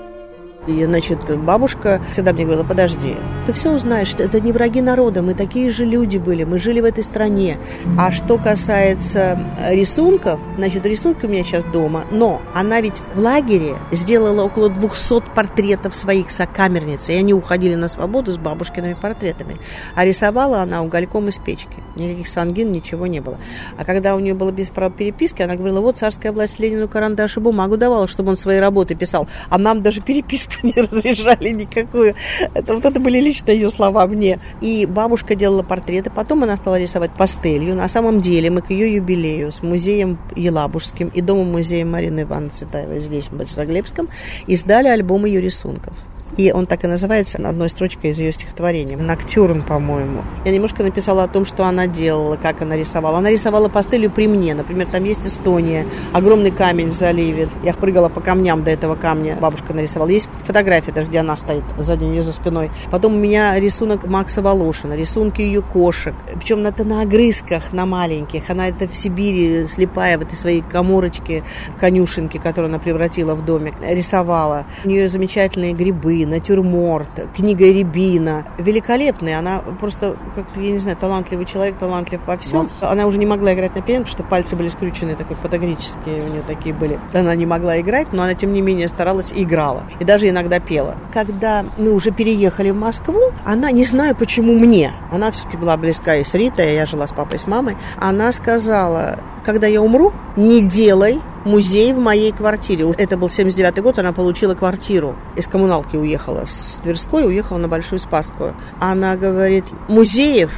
И, 0.66 0.84
значит, 0.84 1.18
бабушка 1.38 2.02
всегда 2.12 2.34
мне 2.34 2.44
говорила, 2.44 2.64
подожди, 2.64 3.16
ты 3.46 3.52
все 3.54 3.72
узнаешь, 3.72 4.14
это 4.18 4.40
не 4.40 4.52
враги 4.52 4.82
народа, 4.82 5.22
мы 5.22 5.32
такие 5.32 5.70
же 5.70 5.86
люди 5.86 6.18
были, 6.18 6.44
мы 6.44 6.58
жили 6.58 6.80
в 6.80 6.84
этой 6.84 7.02
стране. 7.02 7.56
А 7.98 8.10
что 8.10 8.36
касается 8.36 9.38
рисунков, 9.70 10.38
значит, 10.58 10.84
рисунки 10.84 11.24
у 11.24 11.28
меня 11.28 11.44
сейчас 11.44 11.64
дома, 11.64 12.04
но 12.10 12.42
она 12.54 12.82
ведь 12.82 13.00
в 13.14 13.18
лагере 13.18 13.76
сделала 13.90 14.42
около 14.42 14.68
200 14.68 15.34
портретов 15.34 15.96
своих 15.96 16.30
сокамерниц, 16.30 17.08
и 17.08 17.14
они 17.14 17.32
уходили 17.32 17.74
на 17.74 17.88
свободу 17.88 18.34
с 18.34 18.36
бабушкиными 18.36 18.96
портретами. 19.00 19.56
А 19.94 20.04
рисовала 20.04 20.60
она 20.60 20.82
угольком 20.82 21.28
из 21.28 21.38
печки. 21.38 21.82
Никаких 21.96 22.28
сангин, 22.28 22.70
ничего 22.70 23.06
не 23.06 23.20
было. 23.20 23.38
А 23.78 23.84
когда 23.86 24.14
у 24.14 24.20
нее 24.20 24.34
было 24.34 24.50
без 24.50 24.68
права 24.68 24.92
переписки, 24.92 25.40
она 25.40 25.56
говорила, 25.56 25.80
вот 25.80 25.96
царская 25.96 26.32
власть 26.32 26.58
Ленину 26.58 26.86
карандаш 26.86 27.38
и 27.38 27.40
бумагу 27.40 27.78
давала, 27.78 28.06
чтобы 28.06 28.30
он 28.30 28.36
свои 28.36 28.58
работы 28.58 28.94
писал. 28.94 29.26
А 29.48 29.56
нам 29.56 29.82
даже 29.82 30.02
переписку 30.02 30.49
не 30.62 30.72
разрешали 30.72 31.50
никакую. 31.50 32.14
Это, 32.54 32.74
вот 32.74 32.84
это 32.84 33.00
были 33.00 33.20
лично 33.20 33.50
ее 33.50 33.70
слова 33.70 34.06
мне. 34.06 34.38
И 34.60 34.86
бабушка 34.86 35.34
делала 35.34 35.62
портреты, 35.62 36.10
потом 36.10 36.42
она 36.42 36.56
стала 36.56 36.78
рисовать 36.78 37.12
пастелью. 37.12 37.74
На 37.74 37.88
самом 37.88 38.20
деле 38.20 38.50
мы 38.50 38.62
к 38.62 38.70
ее 38.70 38.94
юбилею 38.94 39.52
с 39.52 39.62
музеем 39.62 40.18
Елабужским 40.36 41.08
и 41.08 41.20
домом-музеем 41.20 41.90
Марины 41.90 42.22
Ивановны 42.22 42.50
Цветаевой 42.50 43.00
здесь, 43.00 43.26
в 43.26 43.36
Борисоглебском, 43.36 44.08
издали 44.46 44.88
альбом 44.88 45.24
ее 45.24 45.40
рисунков. 45.40 45.94
И 46.36 46.52
он 46.52 46.66
так 46.66 46.84
и 46.84 46.86
называется 46.86 47.38
одной 47.46 47.68
строчкой 47.70 48.10
из 48.10 48.18
ее 48.18 48.32
стихотворения. 48.32 48.96
Ноктюрн, 48.96 49.62
по-моему. 49.62 50.22
Я 50.44 50.52
немножко 50.52 50.82
написала 50.82 51.24
о 51.24 51.28
том, 51.28 51.44
что 51.44 51.64
она 51.64 51.86
делала, 51.86 52.36
как 52.36 52.62
она 52.62 52.76
рисовала. 52.76 53.18
Она 53.18 53.30
рисовала 53.30 53.68
пастелью 53.68 54.10
при 54.10 54.28
мне. 54.28 54.54
Например, 54.54 54.86
там 54.90 55.04
есть 55.04 55.26
Эстония, 55.26 55.86
огромный 56.12 56.50
камень 56.50 56.90
в 56.90 56.94
заливе. 56.94 57.48
Я 57.64 57.74
прыгала 57.74 58.08
по 58.08 58.20
камням 58.20 58.64
до 58.64 58.70
этого 58.70 58.94
камня. 58.94 59.36
Бабушка 59.40 59.74
нарисовала. 59.74 60.08
Есть 60.08 60.28
фотография 60.44 60.92
даже, 60.92 61.08
где 61.08 61.18
она 61.18 61.36
стоит 61.36 61.64
сзади 61.78 62.04
нее 62.04 62.22
за 62.22 62.32
спиной. 62.32 62.70
Потом 62.90 63.14
у 63.14 63.18
меня 63.18 63.58
рисунок 63.58 64.06
Макса 64.06 64.42
Волошина, 64.42 64.94
рисунки 64.94 65.40
ее 65.40 65.62
кошек. 65.62 66.14
Причем 66.36 66.64
это 66.66 66.84
на 66.84 67.02
огрызках, 67.02 67.72
на 67.72 67.86
маленьких. 67.86 68.48
Она 68.48 68.68
это 68.68 68.88
в 68.88 68.96
Сибири, 68.96 69.66
слепая 69.66 70.18
в 70.18 70.22
этой 70.22 70.36
своей 70.36 70.62
коморочке, 70.62 71.42
конюшенке, 71.78 72.38
которую 72.38 72.68
она 72.68 72.78
превратила 72.78 73.34
в 73.34 73.44
домик, 73.44 73.74
рисовала. 73.80 74.66
У 74.84 74.88
нее 74.88 75.08
замечательные 75.08 75.72
грибы, 75.72 76.19
натюрморт, 76.26 77.08
книга 77.36 77.66
Рябина. 77.66 78.46
Великолепная. 78.58 79.38
Она 79.38 79.60
просто, 79.78 80.16
как 80.34 80.46
я 80.56 80.72
не 80.72 80.78
знаю, 80.78 80.96
талантливый 80.96 81.46
человек, 81.46 81.76
талантлив 81.78 82.20
во 82.26 82.36
всем. 82.36 82.68
Но... 82.80 82.88
Она 82.88 83.06
уже 83.06 83.18
не 83.18 83.26
могла 83.26 83.54
играть 83.54 83.74
на 83.74 83.82
пианино, 83.82 84.04
потому 84.04 84.12
что 84.12 84.22
пальцы 84.22 84.56
были 84.56 84.68
скручены, 84.68 85.14
такой 85.14 85.36
фотографические 85.36 86.24
у 86.24 86.28
нее 86.28 86.42
такие 86.46 86.74
были. 86.74 86.98
Она 87.12 87.34
не 87.34 87.46
могла 87.46 87.80
играть, 87.80 88.12
но 88.12 88.22
она, 88.22 88.34
тем 88.34 88.52
не 88.52 88.60
менее, 88.60 88.88
старалась 88.88 89.32
и 89.32 89.42
играла. 89.42 89.84
И 89.98 90.04
даже 90.04 90.28
иногда 90.28 90.60
пела. 90.60 90.96
Когда 91.12 91.64
мы 91.78 91.92
уже 91.92 92.10
переехали 92.10 92.70
в 92.70 92.76
Москву, 92.76 93.32
она, 93.44 93.70
не 93.70 93.84
знаю 93.84 94.14
почему 94.14 94.54
мне, 94.54 94.94
она 95.10 95.30
все-таки 95.30 95.56
была 95.56 95.76
близка 95.76 96.16
и 96.16 96.24
с 96.24 96.34
Ритой, 96.34 96.74
я 96.74 96.86
жила 96.86 97.06
с 97.06 97.12
папой, 97.12 97.38
с 97.38 97.46
мамой, 97.46 97.76
она 97.96 98.32
сказала, 98.32 99.18
когда 99.44 99.66
я 99.66 99.82
умру, 99.82 100.12
не 100.36 100.62
делай 100.62 101.20
музей 101.44 101.92
в 101.92 101.98
моей 101.98 102.32
квартире. 102.32 102.90
Это 102.98 103.16
был 103.16 103.28
79 103.28 103.82
год, 103.82 103.98
она 103.98 104.12
получила 104.12 104.54
квартиру. 104.54 105.16
Из 105.36 105.46
коммуналки 105.46 105.96
уехала 105.96 106.44
с 106.46 106.78
Тверской, 106.82 107.26
уехала 107.26 107.58
на 107.58 107.68
Большую 107.68 107.98
Спасскую. 107.98 108.54
Она 108.80 109.16
говорит, 109.16 109.64
музеев 109.88 110.50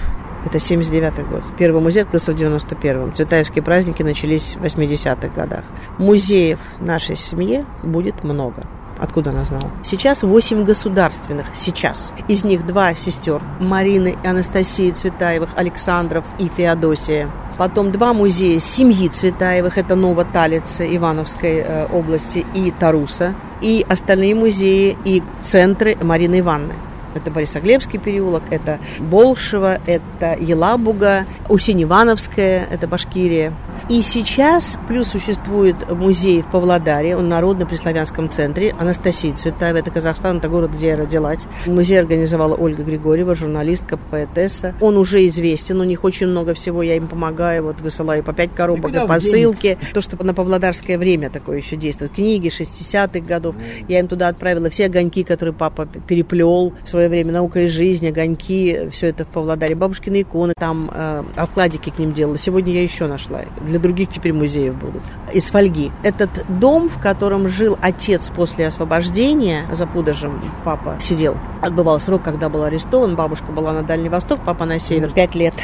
это 0.44 0.58
79 0.58 1.28
год. 1.28 1.42
Первый 1.56 1.80
музей 1.80 2.02
открылся 2.02 2.32
в 2.32 2.36
91-м. 2.36 3.12
Цветаевские 3.14 3.62
праздники 3.62 4.02
начались 4.02 4.56
в 4.56 4.64
80-х 4.64 5.28
годах. 5.28 5.62
Музеев 5.98 6.58
нашей 6.80 7.16
семье 7.16 7.64
будет 7.82 8.24
много. 8.24 8.66
Откуда 9.02 9.30
она 9.30 9.44
знала? 9.44 9.68
Сейчас 9.82 10.22
8 10.22 10.62
государственных. 10.62 11.46
Сейчас. 11.54 12.12
Из 12.28 12.44
них 12.44 12.64
два 12.64 12.94
сестер. 12.94 13.42
Марины 13.58 14.14
и 14.22 14.26
Анастасии 14.26 14.92
Цветаевых, 14.92 15.50
Александров 15.56 16.24
и 16.38 16.48
Феодосия. 16.48 17.28
Потом 17.58 17.90
два 17.90 18.12
музея 18.12 18.60
семьи 18.60 19.08
Цветаевых. 19.08 19.76
Это 19.76 19.96
Новоталица 19.96 20.84
Ивановской 20.84 21.64
э, 21.66 21.86
области 21.92 22.46
и 22.54 22.70
Таруса. 22.70 23.34
И 23.60 23.84
остальные 23.88 24.36
музеи 24.36 24.96
и 25.04 25.20
центры 25.40 25.98
Марины 26.00 26.38
Ивановны. 26.38 26.74
Это 27.16 27.30
Борисоглебский 27.30 27.98
переулок, 27.98 28.44
это 28.50 28.78
Болшево, 28.98 29.78
это 29.84 30.36
Елабуга, 30.40 31.26
Усинь-Ивановская, 31.48 32.66
это 32.70 32.86
Башкирия. 32.86 33.52
И 33.88 34.02
сейчас 34.02 34.76
плюс 34.88 35.08
существует 35.08 35.90
музей 35.90 36.42
в 36.42 36.50
Павлодаре, 36.50 37.16
он 37.16 37.28
народно 37.28 37.66
при 37.66 37.76
славянском 37.76 38.28
центре. 38.28 38.74
Анастасия 38.78 39.34
Цветаева, 39.34 39.78
это 39.78 39.90
Казахстан, 39.90 40.38
это 40.38 40.48
город, 40.48 40.70
где 40.72 40.88
я 40.88 40.96
родилась. 40.96 41.46
Музей 41.66 41.98
организовала 41.98 42.54
Ольга 42.54 42.82
Григорьева, 42.84 43.34
журналистка, 43.34 43.96
поэтесса. 43.96 44.74
Он 44.80 44.96
уже 44.96 45.26
известен, 45.26 45.80
у 45.80 45.84
них 45.84 46.04
очень 46.04 46.28
много 46.28 46.54
всего, 46.54 46.82
я 46.82 46.96
им 46.96 47.08
помогаю, 47.08 47.64
вот 47.64 47.80
высылаю 47.80 48.22
по 48.22 48.32
пять 48.32 48.54
коробок 48.54 48.94
и 48.94 49.06
посылки. 49.06 49.78
То, 49.92 50.00
что 50.00 50.22
на 50.22 50.34
павлодарское 50.34 50.96
время 50.96 51.30
такое 51.30 51.58
еще 51.58 51.76
действует. 51.76 52.12
Книги 52.12 52.48
60-х 52.48 53.20
годов. 53.20 53.56
Я 53.88 53.98
им 53.98 54.08
туда 54.08 54.28
отправила 54.28 54.70
все 54.70 54.86
огоньки, 54.86 55.24
которые 55.24 55.54
папа 55.54 55.86
переплел 55.86 56.72
в 56.84 56.88
свое 56.88 57.08
время. 57.08 57.32
Наука 57.32 57.60
и 57.60 57.66
жизнь, 57.68 58.06
огоньки, 58.08 58.88
все 58.90 59.08
это 59.08 59.24
в 59.24 59.28
Павлодаре. 59.28 59.74
Бабушкины 59.74 60.22
иконы, 60.22 60.54
там 60.56 60.90
э, 60.92 61.24
обкладики 61.36 61.90
к 61.90 61.98
ним 61.98 62.12
делала. 62.12 62.38
Сегодня 62.38 62.72
я 62.72 62.82
еще 62.82 63.06
нашла 63.06 63.42
для 63.72 63.80
других 63.80 64.10
теперь 64.10 64.32
музеев 64.34 64.74
будут, 64.74 65.02
из 65.32 65.48
фольги. 65.48 65.90
Этот 66.02 66.30
дом, 66.60 66.90
в 66.90 67.00
котором 67.00 67.48
жил 67.48 67.78
отец 67.80 68.28
после 68.28 68.66
освобождения, 68.66 69.64
за 69.72 69.86
Пудожем 69.86 70.42
папа 70.62 70.96
сидел, 71.00 71.36
отбывал 71.62 72.00
срок, 72.00 72.22
когда 72.22 72.48
был 72.48 72.64
арестован, 72.64 73.16
бабушка 73.16 73.50
была 73.50 73.72
на 73.72 73.82
Дальний 73.82 74.10
Восток, 74.10 74.40
папа 74.44 74.66
на 74.66 74.78
север, 74.78 75.10
пять 75.10 75.34
лет. 75.34 75.54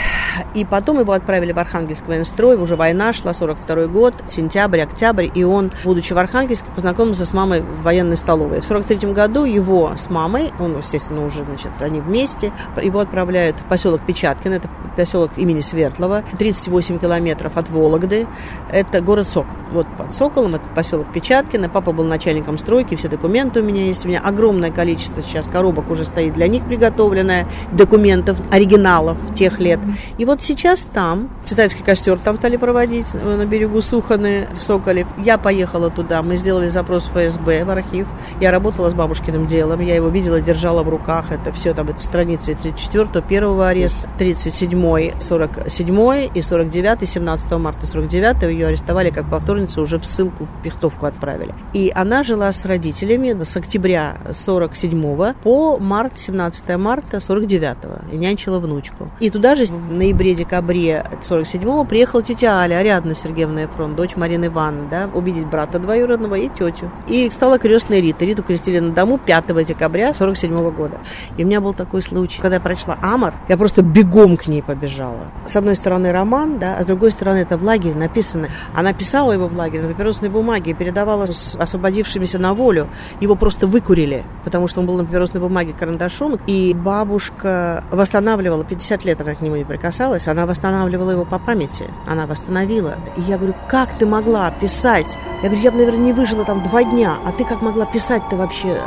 И 0.54 0.64
потом 0.64 1.00
его 1.00 1.12
отправили 1.12 1.52
в 1.52 1.58
Архангельск 1.58 2.06
военстрой, 2.06 2.56
уже 2.56 2.76
война 2.76 3.12
шла, 3.12 3.34
42 3.34 3.86
год, 3.88 4.14
сентябрь, 4.26 4.80
октябрь, 4.80 5.28
и 5.34 5.44
он, 5.44 5.70
будучи 5.84 6.12
в 6.12 6.18
Архангельске, 6.18 6.66
познакомился 6.74 7.26
с 7.26 7.32
мамой 7.32 7.60
в 7.60 7.82
военной 7.82 8.16
столовой. 8.16 8.60
В 8.60 8.64
43 8.64 9.12
году 9.12 9.44
его 9.44 9.92
с 9.98 10.08
мамой, 10.08 10.50
он, 10.58 10.78
естественно, 10.78 11.24
уже, 11.26 11.44
значит, 11.44 11.72
они 11.80 12.00
вместе, 12.00 12.52
его 12.82 13.00
отправляют 13.00 13.56
в 13.58 13.64
поселок 13.64 14.00
Печаткин, 14.06 14.54
это 14.54 14.68
поселок 14.96 15.32
имени 15.36 15.60
Свердлова, 15.60 16.24
38 16.38 16.98
километров 16.98 17.56
от 17.56 17.68
Волга, 17.68 17.97
Вологды. 17.98 18.26
Это 18.70 19.00
город 19.00 19.26
Сокол. 19.28 19.52
Вот 19.72 19.86
под 19.98 20.12
Соколом, 20.14 20.54
это 20.54 20.64
поселок 20.74 21.12
Печаткино. 21.12 21.68
Папа 21.68 21.92
был 21.92 22.04
начальником 22.04 22.58
стройки, 22.58 22.94
все 22.94 23.08
документы 23.08 23.60
у 23.60 23.64
меня 23.64 23.84
есть. 23.84 24.04
У 24.04 24.08
меня 24.08 24.20
огромное 24.20 24.70
количество 24.70 25.22
сейчас 25.22 25.46
коробок 25.46 25.90
уже 25.90 26.04
стоит 26.04 26.34
для 26.34 26.48
них 26.48 26.64
приготовленное, 26.64 27.46
документов, 27.72 28.38
оригиналов 28.50 29.18
тех 29.34 29.58
лет. 29.58 29.80
И 30.16 30.24
вот 30.24 30.40
сейчас 30.40 30.82
там, 30.84 31.28
Цветаевский 31.44 31.84
костер 31.84 32.18
там 32.18 32.38
стали 32.38 32.56
проводить 32.56 33.08
э, 33.12 33.36
на 33.36 33.44
берегу 33.44 33.82
Суханы 33.82 34.48
в 34.58 34.62
Соколе. 34.62 35.06
Я 35.18 35.38
поехала 35.38 35.90
туда, 35.90 36.22
мы 36.22 36.36
сделали 36.36 36.68
запрос 36.68 37.06
в 37.06 37.10
ФСБ, 37.10 37.64
в 37.64 37.70
архив. 37.70 38.06
Я 38.40 38.50
работала 38.50 38.88
с 38.88 38.94
бабушкиным 38.94 39.46
делом, 39.46 39.80
я 39.80 39.94
его 39.94 40.08
видела, 40.08 40.40
держала 40.40 40.82
в 40.82 40.88
руках. 40.88 41.30
Это 41.30 41.52
все 41.52 41.74
там, 41.74 41.88
это 41.88 42.00
страницы 42.02 42.52
из 42.52 42.56
34 42.58 43.22
первого 43.22 43.68
ареста, 43.68 44.08
37 44.16 45.20
47 45.20 46.30
и 46.34 46.42
49 46.42 47.08
17 47.08 47.52
марта 47.52 47.86
49-го 47.94 48.46
ее 48.46 48.68
арестовали 48.68 49.10
как 49.10 49.28
повторницу, 49.30 49.82
уже 49.82 49.98
в 49.98 50.06
ссылку, 50.06 50.44
в 50.44 50.62
Пихтовку 50.62 51.06
отправили. 51.06 51.54
И 51.72 51.92
она 51.94 52.22
жила 52.22 52.52
с 52.52 52.64
родителями 52.64 53.36
с 53.42 53.56
октября 53.56 54.18
47 54.30 55.34
по 55.42 55.78
март, 55.78 56.18
17 56.18 56.76
марта 56.76 57.18
49-го, 57.18 58.14
и 58.14 58.16
нянчила 58.16 58.58
внучку. 58.58 59.10
И 59.20 59.30
туда 59.30 59.56
же 59.56 59.66
в 59.66 59.92
ноябре-декабре 59.92 61.04
47-го 61.22 61.84
приехала 61.84 62.22
тетя 62.22 62.60
Аля, 62.60 62.76
Ариадна 62.76 63.14
Сергеевна 63.14 63.64
Эфрон, 63.64 63.94
дочь 63.94 64.16
Марины 64.16 64.46
Ивановны, 64.46 64.88
да, 64.90 65.08
увидеть 65.14 65.46
брата 65.46 65.78
двоюродного 65.78 66.34
и 66.34 66.48
тетю. 66.48 66.90
И 67.08 67.28
стала 67.30 67.58
крестной 67.58 68.00
Рита. 68.00 68.24
Риту 68.24 68.42
крестили 68.42 68.78
на 68.78 68.92
дому 68.92 69.18
5 69.18 69.64
декабря 69.64 70.14
47 70.14 70.52
-го 70.52 70.70
года. 70.70 70.98
И 71.36 71.44
у 71.44 71.46
меня 71.46 71.60
был 71.60 71.74
такой 71.74 72.02
случай, 72.02 72.40
когда 72.40 72.56
я 72.56 72.60
прочла 72.60 72.98
Амар, 73.02 73.34
я 73.48 73.56
просто 73.56 73.82
бегом 73.82 74.36
к 74.36 74.46
ней 74.46 74.62
побежала. 74.62 75.30
С 75.46 75.56
одной 75.56 75.76
стороны 75.76 76.12
роман, 76.12 76.58
да, 76.58 76.76
а 76.78 76.82
с 76.82 76.86
другой 76.86 77.12
стороны 77.12 77.38
это 77.38 77.56
в 77.56 77.64
лагере 77.78 77.94
написано. 77.94 78.48
Она 78.74 78.92
писала 78.92 79.32
его 79.32 79.48
в 79.48 79.56
лагере 79.56 79.82
на 79.82 79.88
папиросной 79.88 80.28
бумаге 80.28 80.72
и 80.72 80.74
передавала 80.74 81.26
с 81.26 81.56
освободившимися 81.56 82.38
на 82.38 82.54
волю. 82.54 82.88
Его 83.20 83.36
просто 83.36 83.66
выкурили, 83.66 84.24
потому 84.44 84.68
что 84.68 84.80
он 84.80 84.86
был 84.86 84.96
на 84.96 85.04
папиросной 85.04 85.40
бумаге 85.40 85.72
карандашом. 85.78 86.38
И 86.46 86.74
бабушка 86.74 87.84
восстанавливала, 87.90 88.64
50 88.64 89.04
лет 89.04 89.20
она 89.20 89.34
к 89.34 89.40
нему 89.40 89.56
не 89.56 89.64
прикасалась, 89.64 90.26
она 90.26 90.46
восстанавливала 90.46 91.12
его 91.12 91.24
по 91.24 91.38
памяти. 91.38 91.84
Она 92.06 92.26
восстановила. 92.26 92.96
И 93.16 93.22
я 93.22 93.36
говорю, 93.36 93.54
как 93.68 93.92
ты 93.94 94.06
могла 94.06 94.50
писать? 94.50 95.16
Я 95.42 95.48
говорю, 95.48 95.62
я 95.62 95.70
бы, 95.70 95.78
наверное, 95.78 96.04
не 96.06 96.12
выжила 96.12 96.44
там 96.44 96.62
два 96.64 96.82
дня, 96.82 97.14
а 97.24 97.32
ты 97.32 97.44
как 97.44 97.62
могла 97.62 97.86
писать-то 97.86 98.36
вообще? 98.36 98.80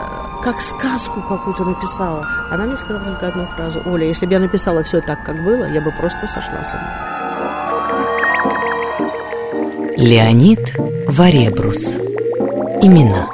Как 0.44 0.60
сказку 0.60 1.22
какую-то 1.22 1.64
написала. 1.64 2.28
Она 2.50 2.66
мне 2.66 2.76
сказала 2.76 3.06
только 3.06 3.28
одну 3.28 3.46
фразу. 3.46 3.82
Оля, 3.86 4.08
если 4.08 4.26
бы 4.26 4.34
я 4.34 4.40
написала 4.40 4.84
все 4.84 5.00
так, 5.02 5.24
как 5.24 5.44
было, 5.44 5.72
я 5.72 5.82
бы 5.82 5.92
просто 5.92 6.28
сошла 6.28 6.66
с 6.66 6.72
ума. 6.74 7.21
Леонид 10.02 10.74
Варебрус. 11.08 11.96
Имена. 12.82 13.30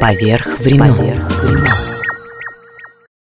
Поверх 0.00 0.58
времен. 0.58 0.94
Поверх 0.94 1.85